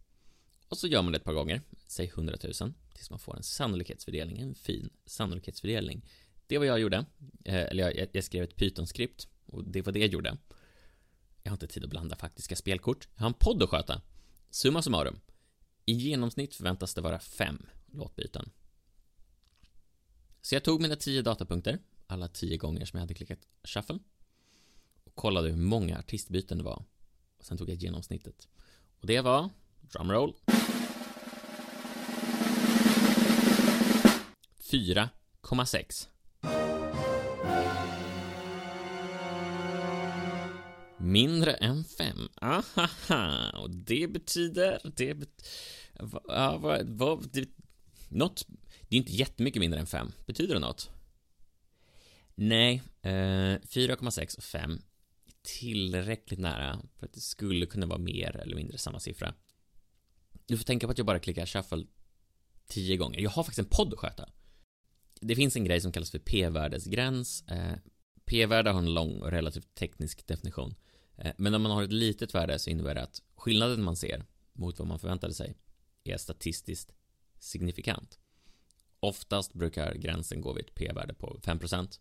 Och 0.68 0.78
så 0.78 0.86
gör 0.86 1.02
man 1.02 1.12
det 1.12 1.16
ett 1.16 1.24
par 1.24 1.32
gånger, 1.32 1.62
säg 1.86 2.06
100 2.06 2.36
000, 2.42 2.52
tills 2.92 3.10
man 3.10 3.18
får 3.18 3.36
en 3.36 3.42
sannolikhetsfördelning, 3.42 4.38
en 4.38 4.54
fin 4.54 4.90
sannolikhetsfördelning. 5.06 6.04
Det 6.46 6.58
var 6.58 6.64
jag 6.64 6.80
gjorde, 6.80 6.96
eh, 7.44 7.54
eller 7.54 7.90
jag, 7.90 8.08
jag 8.12 8.24
skrev 8.24 8.44
ett 8.44 8.56
Python-skript 8.56 9.28
och 9.46 9.64
det 9.64 9.82
var 9.82 9.92
det 9.92 9.98
jag 9.98 10.08
gjorde. 10.08 10.36
Jag 11.42 11.50
har 11.50 11.54
inte 11.54 11.66
tid 11.66 11.84
att 11.84 11.90
blanda 11.90 12.16
faktiska 12.16 12.56
spelkort. 12.56 13.08
Jag 13.14 13.22
har 13.22 13.28
en 13.28 13.34
podd 13.34 13.62
att 13.62 13.70
sköta. 13.70 14.02
Summa 14.50 14.82
summarum. 14.82 15.20
I 15.84 15.92
genomsnitt 15.92 16.54
förväntas 16.54 16.94
det 16.94 17.00
vara 17.00 17.18
fem 17.18 17.66
låtbyten. 17.86 18.50
Så 20.42 20.54
jag 20.54 20.64
tog 20.64 20.80
mina 20.82 20.96
tio 20.96 21.22
datapunkter, 21.22 21.78
alla 22.06 22.28
tio 22.28 22.56
gånger 22.56 22.84
som 22.84 22.96
jag 22.96 23.02
hade 23.02 23.14
klickat 23.14 23.48
shuffle, 23.64 23.98
och 25.04 25.14
kollade 25.14 25.48
hur 25.48 25.56
många 25.56 25.98
artistbyten 25.98 26.58
det 26.58 26.64
var. 26.64 26.84
Och 27.38 27.44
sen 27.44 27.58
tog 27.58 27.70
jag 27.70 27.76
genomsnittet. 27.76 28.48
Och 29.00 29.06
det 29.06 29.20
var, 29.20 29.50
drumroll, 29.92 30.34
4,6. 34.70 36.08
Mindre 40.98 41.52
än 41.52 41.84
5. 41.84 42.28
Ahaha. 42.34 43.50
Och 43.58 43.70
det 43.70 44.12
betyder... 44.12 44.80
Det 44.96 45.14
bet 45.14 45.48
Va, 46.00 46.58
va, 46.84 47.20
det, 47.32 47.48
något... 48.08 48.46
Det 48.88 48.96
är 48.96 48.98
inte 48.98 49.12
jättemycket 49.12 49.60
mindre 49.60 49.80
än 49.80 49.86
5. 49.86 50.12
Betyder 50.26 50.54
det 50.54 50.60
något? 50.60 50.90
Nej, 52.34 52.82
eh, 53.02 53.10
4,6 53.10 54.36
och 54.36 54.44
5 54.44 54.78
tillräckligt 55.42 56.40
nära 56.40 56.80
för 56.98 57.06
att 57.06 57.12
det 57.12 57.20
skulle 57.20 57.66
kunna 57.66 57.86
vara 57.86 57.98
mer 57.98 58.36
eller 58.36 58.56
mindre 58.56 58.78
samma 58.78 59.00
siffra. 59.00 59.34
Du 60.48 60.56
får 60.56 60.64
tänka 60.64 60.86
på 60.86 60.90
att 60.90 60.98
jag 60.98 61.06
bara 61.06 61.18
klickar 61.18 61.46
shuffle 61.46 61.86
tio 62.66 62.96
gånger. 62.96 63.20
Jag 63.20 63.30
har 63.30 63.42
faktiskt 63.42 63.58
en 63.58 63.76
podd 63.76 63.92
att 63.92 63.98
sköta 63.98 64.28
det 65.20 65.36
finns 65.36 65.56
en 65.56 65.64
grej 65.64 65.80
som 65.80 65.92
kallas 65.92 66.10
för 66.10 66.18
p-värdesgräns. 66.18 67.44
Eh, 67.48 67.74
p-värde 68.24 68.70
har 68.70 68.78
en 68.78 68.94
lång 68.94 69.22
och 69.22 69.30
relativt 69.30 69.74
teknisk 69.74 70.26
definition. 70.26 70.74
Eh, 71.16 71.32
men 71.38 71.54
om 71.54 71.62
man 71.62 71.72
har 71.72 71.82
ett 71.82 71.92
litet 71.92 72.34
värde 72.34 72.58
så 72.58 72.70
innebär 72.70 72.94
det 72.94 73.02
att 73.02 73.22
skillnaden 73.36 73.82
man 73.82 73.96
ser 73.96 74.24
mot 74.52 74.78
vad 74.78 74.88
man 74.88 74.98
förväntade 74.98 75.34
sig 75.34 75.54
är 76.04 76.16
statistiskt 76.16 76.92
signifikant. 77.38 78.18
Oftast 79.00 79.54
brukar 79.54 79.94
gränsen 79.94 80.40
gå 80.40 80.52
vid 80.52 80.64
ett 80.64 80.74
p-värde 80.74 81.14
på 81.14 81.40
5%. 81.42 82.00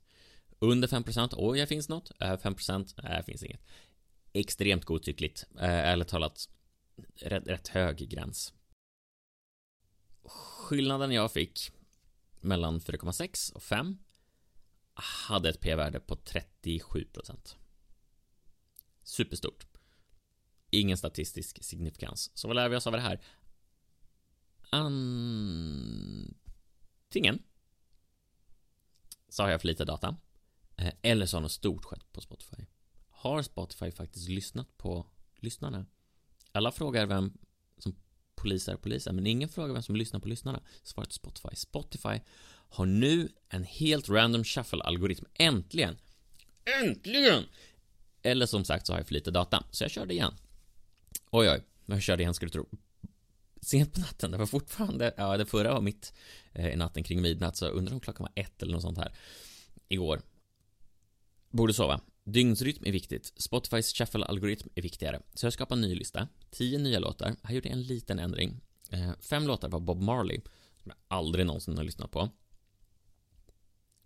Under 0.60 0.88
5%, 0.88 1.34
oj, 1.38 1.60
här 1.60 1.66
finns 1.66 1.90
något. 1.90 2.12
Eh, 2.20 2.32
Över 2.32 2.38
5%, 2.38 3.02
här 3.04 3.22
finns 3.22 3.44
inget. 3.44 3.62
Extremt 4.34 4.86
godtyckligt, 4.86 5.46
ärligt 5.58 6.08
talat 6.08 6.50
rätt, 7.16 7.48
rätt 7.48 7.68
hög 7.68 8.10
gräns. 8.10 8.54
Skillnaden 10.24 11.12
jag 11.12 11.32
fick 11.32 11.72
mellan 12.42 12.80
4,6 12.80 13.54
och 13.54 13.64
5 13.64 13.98
hade 14.94 15.50
ett 15.50 15.60
p-värde 15.60 16.00
på 16.00 16.16
37%. 16.16 17.56
Superstort. 19.04 19.68
Ingen 20.70 20.98
statistisk 20.98 21.64
signifikans. 21.64 22.32
Så 22.34 22.48
vad 22.48 22.56
lär 22.56 22.70
vi 22.70 22.76
oss 22.76 22.88
av 22.88 22.94
det 22.94 23.00
här? 23.00 23.22
Antingen 24.70 26.34
så 29.30 29.44
har 29.44 29.50
jag 29.50 29.62
för 29.62 29.68
lite 29.68 29.86
data 29.86 30.18
eh, 30.76 30.94
eller 31.02 31.26
så 31.26 31.38
har 31.38 31.42
något 31.42 31.52
stort 31.52 31.86
skett 31.86 32.14
på 32.14 32.22
Spotify. 32.22 32.66
Har 33.10 33.42
Spotify 33.42 33.92
faktiskt 33.92 34.30
lyssnat 34.30 34.78
på 34.78 35.06
lyssnarna? 35.36 35.86
Alla 36.58 36.72
frågar 36.72 37.06
vem 37.06 37.34
som 37.78 37.96
polis 38.36 38.68
är 38.68 38.76
polisen, 38.76 39.16
men 39.16 39.28
ingen 39.28 39.50
frågar 39.50 39.74
vem 39.74 39.84
som 39.84 39.96
lyssnar 39.96 40.20
på 40.20 40.28
lyssnarna. 40.28 40.62
Svaret 40.84 41.10
är 41.10 41.14
Spotify. 41.14 41.56
Spotify 41.56 42.20
har 42.70 42.86
nu 42.86 43.30
en 43.50 43.64
helt 43.64 44.10
random 44.10 44.44
shuffle-algoritm. 44.44 45.26
Äntligen! 45.34 45.98
Äntligen! 46.84 47.44
Eller 48.22 48.46
som 48.46 48.66
sagt 48.66 48.88
så 48.88 48.94
har 48.94 49.00
jag 49.00 49.08
för 49.08 49.14
lite 49.14 49.32
data, 49.32 49.64
så 49.72 49.84
jag 49.84 49.92
körde 49.92 50.14
igen. 50.14 50.34
Oj, 51.32 51.50
oj, 51.50 51.64
jag 51.86 52.02
körde 52.02 52.24
igen 52.24 52.34
ska 52.34 52.46
du 52.46 52.50
tro. 52.50 52.70
Sent 53.62 53.94
på 53.94 54.00
natten, 54.00 54.32
det 54.32 54.38
var 54.38 54.46
fortfarande, 54.46 55.14
ja 55.18 55.38
det 55.38 55.46
förra 55.46 55.74
var 55.74 55.82
mitt 55.82 56.14
eh, 56.54 56.74
i 56.74 56.76
natten 56.76 57.04
kring 57.04 57.22
midnatt, 57.22 57.58
så 57.58 57.68
undrar 57.68 57.94
om 57.94 58.00
klockan 58.00 58.24
var 58.24 58.44
ett 58.44 58.62
eller 58.62 58.74
något 58.74 58.82
sånt 58.82 58.98
här. 58.98 59.14
Igår. 59.88 60.22
Borde 61.50 61.74
sova. 61.74 62.02
Dygnsrytm 62.28 62.84
är 62.86 62.92
viktigt. 62.92 63.34
Spotifys 63.38 63.94
shuffle-algoritm 63.94 64.70
är 64.76 64.82
viktigare. 64.82 65.22
Så 65.34 65.46
jag 65.46 65.54
skapar 65.54 65.76
en 65.76 65.82
ny 65.82 65.96
lista. 65.96 66.28
Tio 66.50 66.80
nya 66.80 67.00
låtar. 67.00 67.36
Här 67.44 67.56
gjorde 67.56 67.70
jag 67.70 67.78
en 67.78 67.84
liten 67.84 68.20
ändring. 68.20 68.62
Eh, 68.90 69.12
fem 69.20 69.48
låtar 69.48 69.70
var 69.70 69.80
Bob 69.80 70.02
Marley, 70.02 70.42
som 70.78 70.92
jag 70.92 70.96
aldrig 71.08 71.46
någonsin 71.46 71.78
har 71.78 71.84
lyssnat 71.84 72.12
på. 72.12 72.30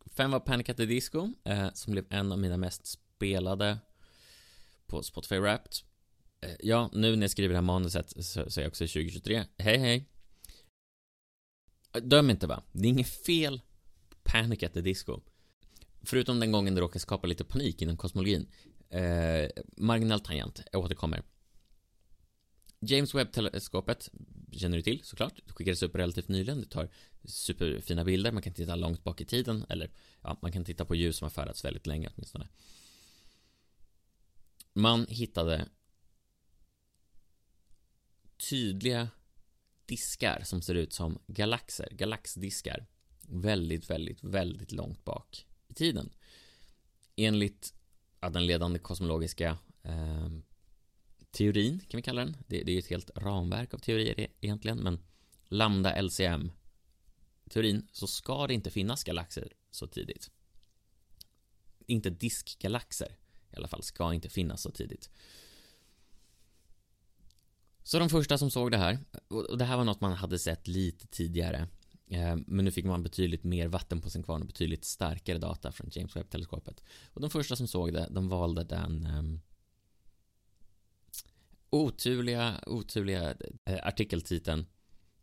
Fem 0.06 0.32
var 0.32 0.40
Panic 0.40 0.70
at 0.70 0.78
the 0.78 0.86
Disco, 0.86 1.30
eh, 1.44 1.74
som 1.74 1.92
blev 1.92 2.06
en 2.10 2.32
av 2.32 2.40
mina 2.40 2.58
mest 2.58 2.86
spelade 2.86 3.78
på 4.86 5.04
Spotify 5.04 5.40
Wrapped. 5.40 5.74
Eh, 6.42 6.56
ja, 6.60 6.90
nu 6.94 7.16
när 7.16 7.24
jag 7.24 7.32
skriver 7.32 7.50
det 7.50 7.58
här 7.58 7.62
manuset 7.62 8.26
så, 8.26 8.50
så 8.50 8.60
är 8.60 8.64
jag 8.64 8.70
också 8.70 8.84
2023. 8.84 9.44
Hej, 9.58 9.78
hej. 9.78 10.10
Döm 12.02 12.30
inte 12.30 12.48
va? 12.48 12.64
Det 12.72 12.88
är 12.88 12.90
inget 12.90 13.26
fel 13.26 13.62
Panic 14.24 14.64
at 14.64 14.74
the 14.74 14.82
Disco. 14.82 15.22
Förutom 16.04 16.40
den 16.40 16.52
gången 16.52 16.76
det 16.76 16.82
råkade 16.82 17.00
skapa 17.00 17.28
lite 17.28 17.44
panik 17.44 17.82
inom 17.82 17.98
kosmologin. 17.98 18.48
Eh, 18.90 19.50
marginell 19.78 20.20
tangent, 20.20 20.64
jag 20.72 20.82
återkommer. 20.82 21.24
James 22.80 23.16
Webb-teleskopet 23.16 24.10
känner 24.52 24.78
du 24.78 24.84
till 24.84 25.02
såklart. 25.04 25.42
Det 25.46 25.54
skickades 25.54 25.84
upp 25.84 25.96
relativt 25.96 26.28
nyligen. 26.28 26.62
Det 26.62 26.68
tar 26.68 26.90
superfina 27.24 28.04
bilder. 28.04 28.32
Man 28.32 28.42
kan 28.42 28.54
titta 28.54 28.76
långt 28.76 29.04
bak 29.04 29.22
i 29.22 29.26
tiden. 29.26 29.66
Eller 29.70 29.92
ja, 30.22 30.40
man 30.42 30.52
kan 30.52 30.66
titta 30.66 30.86
på 30.86 30.96
ljus 30.96 31.18
som 31.18 31.26
har 31.26 31.30
färdats 31.30 31.66
väldigt 31.66 31.88
länge 31.88 32.10
åtminstone. 32.14 32.48
Man 34.74 35.06
hittade 35.10 35.68
tydliga 38.50 39.10
diskar 39.86 40.42
som 40.44 40.62
ser 40.62 40.76
ut 40.76 40.94
som 40.94 41.20
galaxer, 41.28 41.90
galaxdiskar. 41.92 42.86
Väldigt, 43.28 43.90
väldigt, 43.90 44.24
väldigt 44.24 44.72
långt 44.72 45.06
bak 45.06 45.46
i 45.72 45.74
tiden. 45.74 46.10
Enligt 47.16 47.74
den 48.20 48.46
ledande 48.46 48.80
kosmologiska 48.80 49.58
eh, 49.84 50.30
teorin, 51.32 51.80
kan 51.80 51.98
vi 51.98 52.02
kalla 52.02 52.26
den. 52.26 52.38
Det, 52.48 52.64
det 52.64 52.72
är 52.72 52.80
ett 52.80 52.88
helt 52.88 53.12
ramverk 53.16 53.74
av 53.74 53.78
teorier 53.78 54.20
e-, 54.20 54.28
egentligen, 54.42 54.78
men 54.78 55.00
lambda 55.48 56.02
LCM 56.02 56.52
teorin 57.50 57.88
så 57.92 58.08
ska 58.08 58.48
det 58.48 58.54
inte 58.54 58.72
finnas 58.72 59.04
galaxer 59.04 59.54
så 59.72 59.88
tidigt. 59.88 60.32
Inte 61.86 62.10
diskgalaxer 62.10 63.18
i 63.52 63.56
alla 63.56 63.68
fall 63.68 63.84
ska 63.84 64.14
inte 64.14 64.30
finnas 64.30 64.62
så 64.62 64.72
tidigt. 64.72 65.10
Så 67.84 68.00
de 68.00 68.10
första 68.10 68.38
som 68.38 68.52
såg 68.52 68.72
det 68.72 68.78
här, 68.78 69.00
och 69.28 69.58
det 69.58 69.66
här 69.66 69.78
var 69.78 69.84
något 69.84 70.02
man 70.02 70.14
hade 70.14 70.40
sett 70.40 70.68
lite 70.68 71.08
tidigare 71.08 71.68
Eh, 72.12 72.38
men 72.48 72.66
nu 72.66 72.72
fick 72.72 72.86
man 72.86 73.04
betydligt 73.04 73.44
mer 73.44 73.68
vatten 73.68 74.02
på 74.02 74.10
sin 74.10 74.24
kvarn 74.24 74.42
och 74.42 74.48
betydligt 74.48 74.86
starkare 74.86 75.38
data 75.38 75.72
från 75.72 75.90
James 75.92 76.16
Webb-teleskopet. 76.16 76.84
Och 77.14 77.22
de 77.22 77.30
första 77.30 77.56
som 77.56 77.68
såg 77.68 77.94
det, 77.94 78.08
de 78.12 78.30
valde 78.30 78.64
den 78.64 79.06
um, 79.06 79.42
oturliga, 81.70 82.64
oturliga 82.68 83.34
uh, 83.70 83.78
artikeltiteln 83.84 84.66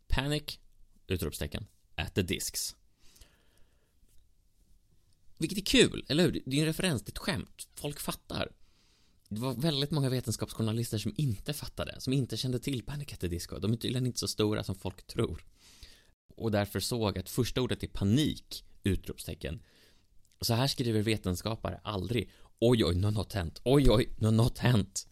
Panic! 0.07 0.59
Utropstecken. 1.07 1.67
At 1.95 2.15
the 2.15 2.23
discs. 2.23 2.77
Vilket 5.39 5.59
är 5.59 5.63
kul, 5.63 6.05
eller 6.09 6.25
hur? 6.25 6.43
Det 6.47 6.57
är 6.57 6.61
en 6.61 6.67
referens 6.67 7.03
till 7.03 7.13
ett 7.13 7.19
skämt. 7.19 7.69
Folk 7.75 8.01
fattar. 8.01 8.53
Det 9.29 9.41
var 9.41 9.55
väldigt 9.55 9.91
många 9.91 10.09
vetenskapsjournalister 10.09 10.99
som 10.99 11.15
inte 11.17 11.53
fattade, 11.53 12.01
som 12.01 12.13
inte 12.13 12.37
kände 12.37 12.59
till 12.59 12.83
Panic 12.83 13.13
at 13.13 13.21
the 13.21 13.29
Disco. 13.29 13.59
De 13.59 13.73
är 13.73 13.77
tydligen 13.77 14.07
inte 14.07 14.19
så 14.19 14.29
stora 14.29 14.65
som 14.65 14.75
folk 14.75 15.07
tror. 15.07 15.45
Och 16.39 16.51
därför 16.51 16.81
såg 16.81 17.19
att 17.19 17.29
första 17.29 17.61
ordet 17.61 17.83
är 17.83 17.89
panik! 17.89 18.65
Utropstecken. 18.85 19.63
Så 20.41 20.55
här 20.55 20.67
skriver 20.67 21.03
vetenskapare 21.03 21.81
aldrig. 21.85 22.31
Oj, 22.61 22.85
oj, 22.85 22.95
nu 22.95 23.05
har 23.05 23.13
något 23.13 23.33
hänt. 23.33 23.61
Oj, 23.65 23.91
oj, 23.91 24.09
nu 24.17 24.27
har 24.27 24.33
något 24.33 24.59
hänt. 24.59 25.09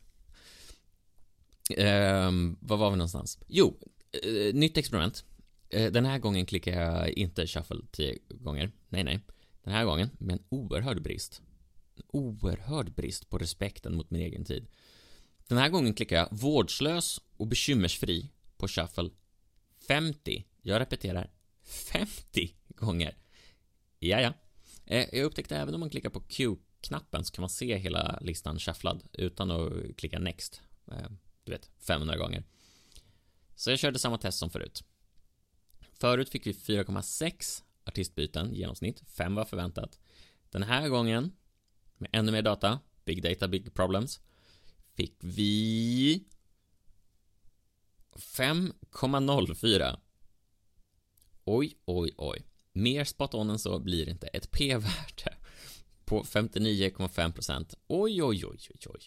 Um, 1.70 2.59
var 2.61 2.77
var 2.77 2.91
vi 2.91 2.97
någonstans? 2.97 3.39
Jo, 3.47 3.77
uh, 4.27 4.55
nytt 4.55 4.77
experiment. 4.77 5.24
Uh, 5.74 5.87
den 5.87 6.05
här 6.05 6.18
gången 6.18 6.47
klickar 6.47 6.83
jag 6.83 7.11
inte 7.11 7.47
shuffle 7.47 7.81
tio 7.91 8.18
gånger. 8.29 8.72
Nej, 8.89 9.05
nej. 9.05 9.20
Den 9.62 9.72
här 9.72 9.85
gången 9.85 10.11
med 10.18 10.33
en 10.33 10.43
oerhörd 10.49 11.03
brist. 11.03 11.43
En 11.97 12.03
oerhörd 12.09 12.95
brist 12.95 13.31
på 13.31 13.39
respekten 13.39 13.95
mot 13.95 14.11
min 14.11 14.22
egen 14.22 14.45
tid. 14.45 14.66
Den 15.49 15.59
här 15.59 15.68
gången 15.68 15.95
klickar 15.95 16.16
jag 16.16 16.29
vårdslös 16.31 17.20
och 17.37 17.47
bekymmersfri 17.47 18.31
på 18.57 18.68
shuffle 18.68 19.11
50. 19.89 20.45
Jag 20.67 20.81
repeterar 20.81 21.31
50 21.64 22.55
gånger. 22.69 23.17
Ja, 23.99 24.21
ja. 24.21 24.33
Eh, 24.87 25.07
jag 25.12 25.25
upptäckte 25.25 25.57
även 25.57 25.75
om 25.75 25.81
man 25.81 25.91
klickar 25.91 26.11
på 26.11 26.21
Q-knappen 26.21 27.25
så 27.25 27.33
kan 27.33 27.43
man 27.43 27.51
se 27.51 27.77
hela 27.77 28.19
listan 28.21 28.59
shufflad 28.59 29.03
utan 29.12 29.51
att 29.51 29.97
klicka 29.97 30.19
next. 30.19 30.62
Eh, 30.93 31.11
du 31.45 31.53
vet, 31.53 31.71
500 31.79 32.17
gånger. 32.17 32.45
Så 33.55 33.71
jag 33.71 33.79
körde 33.79 33.99
samma 33.99 34.19
test 34.19 34.39
som 34.39 34.51
förut. 34.51 34.85
Förut 35.93 36.29
fick 36.29 36.47
vi 36.47 36.53
4,6 36.53 37.62
artistbyten 37.85 38.53
i 38.53 38.59
genomsnitt. 38.59 39.03
5 39.09 39.35
var 39.35 39.45
förväntat. 39.45 39.99
Den 40.51 40.62
här 40.62 40.89
gången, 40.89 41.33
med 41.99 42.11
ännu 42.12 42.33
mer 42.33 42.43
data, 42.43 42.81
big 43.05 43.23
data, 43.23 43.49
big 43.49 43.75
problems, 43.75 44.21
fick 44.95 45.17
vi 45.21 46.25
5,04. 48.17 49.99
Oj, 51.47 51.79
oj, 51.85 52.15
oj. 52.17 52.47
Mer 52.73 53.05
spot 53.05 53.35
on 53.35 53.51
än 53.51 53.59
så 53.59 53.79
blir 53.79 54.05
det 54.05 54.11
inte. 54.11 54.27
Ett 54.27 54.51
p-värde 54.51 55.37
på 56.05 56.23
59,5%. 56.23 57.75
Oj, 57.87 58.23
oj, 58.23 58.47
oj, 58.47 58.59
oj, 58.71 58.81
oj. 58.87 59.01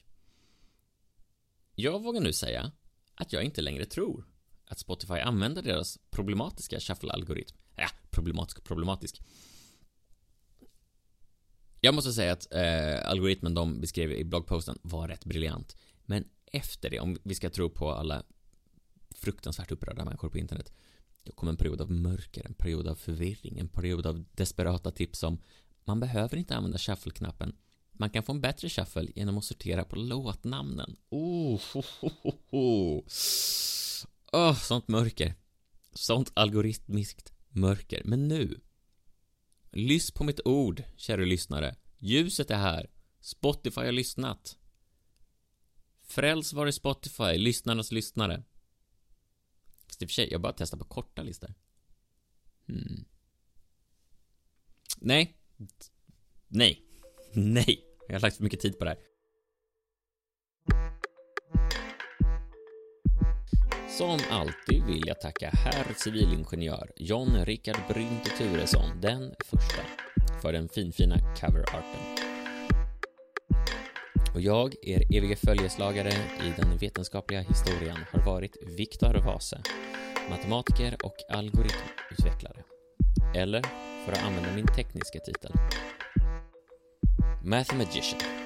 Jag 1.76 2.04
vågar 2.04 2.22
nu 2.22 2.34
säga 2.34 2.72
att 3.16 3.34
jag 3.34 3.44
inte 3.44 3.62
längre 3.62 3.86
tror 3.86 4.26
att 4.66 4.80
Spotify 4.80 5.14
använder 5.14 5.62
deras 5.62 6.00
problematiska 6.10 6.80
shuffle-algoritm 6.80 7.56
ja, 7.76 7.90
problematisk-problematisk. 8.10 9.22
Jag 11.82 11.94
måste 11.96 12.14
säga 12.14 12.34
att 12.34 12.54
eh, 12.54 13.10
algoritmen 13.10 13.54
de 13.54 13.82
beskrev 13.82 14.12
i 14.12 14.24
bloggposten 14.24 14.80
var 14.82 15.08
rätt 15.08 15.26
briljant. 15.26 15.78
Men 16.06 16.30
efter 16.46 16.90
det, 16.90 17.00
om 17.00 17.18
vi 17.24 17.36
ska 17.36 17.50
tro 17.50 17.70
på 17.70 17.92
alla 17.92 18.24
fruktansvärt 19.16 19.72
upprörda 19.72 20.06
människor 20.06 20.30
på 20.30 20.38
internet, 20.38 20.74
då 21.24 21.32
kom 21.32 21.47
en 21.47 21.57
period 21.57 21.82
av 21.82 21.91
mörker, 21.91 22.45
en 22.45 22.53
period 22.53 22.88
av 22.88 22.95
förvirring, 22.95 23.59
en 23.59 23.67
period 23.67 24.05
av 24.05 24.26
desperata 24.32 24.91
tips 24.91 25.24
om 25.24 25.38
man 25.86 25.99
behöver 25.99 26.38
inte 26.38 26.55
använda 26.55 26.78
shuffle-knappen. 26.78 27.55
Man 27.91 28.09
kan 28.09 28.24
få 28.24 28.32
en 28.32 28.41
bättre 28.41 28.70
shuffle 28.70 29.07
genom 29.15 29.38
att 29.38 29.43
sortera 29.43 29.84
på 29.84 29.95
låtnamnen. 29.95 30.95
Oh, 31.09 31.61
ho, 31.74 31.84
ho, 32.01 32.09
ho, 32.22 32.32
ho. 32.49 33.03
oh 34.32 34.55
sånt 34.55 34.88
mörker. 34.88 35.36
Sånt 35.93 36.32
algoritmiskt 36.34 37.34
mörker. 37.49 38.01
Men 38.05 38.28
nu, 38.28 38.59
lyss 39.72 40.11
på 40.11 40.24
mitt 40.24 40.39
ord, 40.45 40.84
kära 40.97 41.22
lyssnare. 41.22 41.76
Ljuset 41.97 42.51
är 42.51 42.57
här. 42.57 42.89
Spotify 43.20 43.82
har 43.82 43.91
lyssnat. 43.91 44.57
Fräls 46.01 46.53
var 46.53 46.67
i 46.67 46.72
Spotify, 46.72 47.38
lyssnarnas 47.38 47.91
lyssnare. 47.91 48.43
Fast 50.00 50.04
i 50.04 50.06
och 50.06 50.10
för 50.10 50.14
sig, 50.14 50.32
jag 50.32 50.41
bara 50.41 50.54
testar 50.54 50.78
på 50.78 50.86
korta 50.86 51.24
listor. 51.24 51.54
Hmm. 52.68 53.06
Nej. 54.97 55.38
Nej. 56.47 56.84
Nej. 57.34 57.86
Jag 58.08 58.16
har 58.16 58.20
lagt 58.20 58.36
för 58.36 58.43
mycket 58.43 58.60
tid 58.60 58.80
på 58.80 58.86
det 58.86 58.89
här. 58.89 59.00
Som 63.97 64.20
alltid 64.30 64.84
vill 64.86 65.08
jag 65.08 65.22
tacka 65.22 65.50
herr 65.50 65.93
civilingenjör 65.97 66.91
John 66.95 67.45
Rickard 67.45 67.88
Brynte 67.88 68.30
Turesson, 68.30 69.02
den 69.02 69.36
första, 69.45 69.82
för 70.41 70.54
den 70.54 70.70
finfina 70.70 71.36
coverarten. 71.36 72.28
Och 74.40 74.44
jag, 74.44 74.76
er 74.82 75.04
eviga 75.18 75.36
följeslagare 75.36 76.10
i 76.12 76.54
den 76.58 76.78
vetenskapliga 76.78 77.42
historien, 77.42 77.98
har 78.12 78.26
varit 78.26 78.58
Viktor 78.78 79.14
Vase, 79.26 79.62
matematiker 80.30 80.98
och 81.04 81.16
algoritmutvecklare. 81.30 82.64
Eller, 83.36 83.62
för 84.06 84.12
att 84.12 84.24
använda 84.24 84.56
min 84.56 84.68
tekniska 84.68 85.20
titel, 85.20 85.52
Mathemagician. 87.44 88.39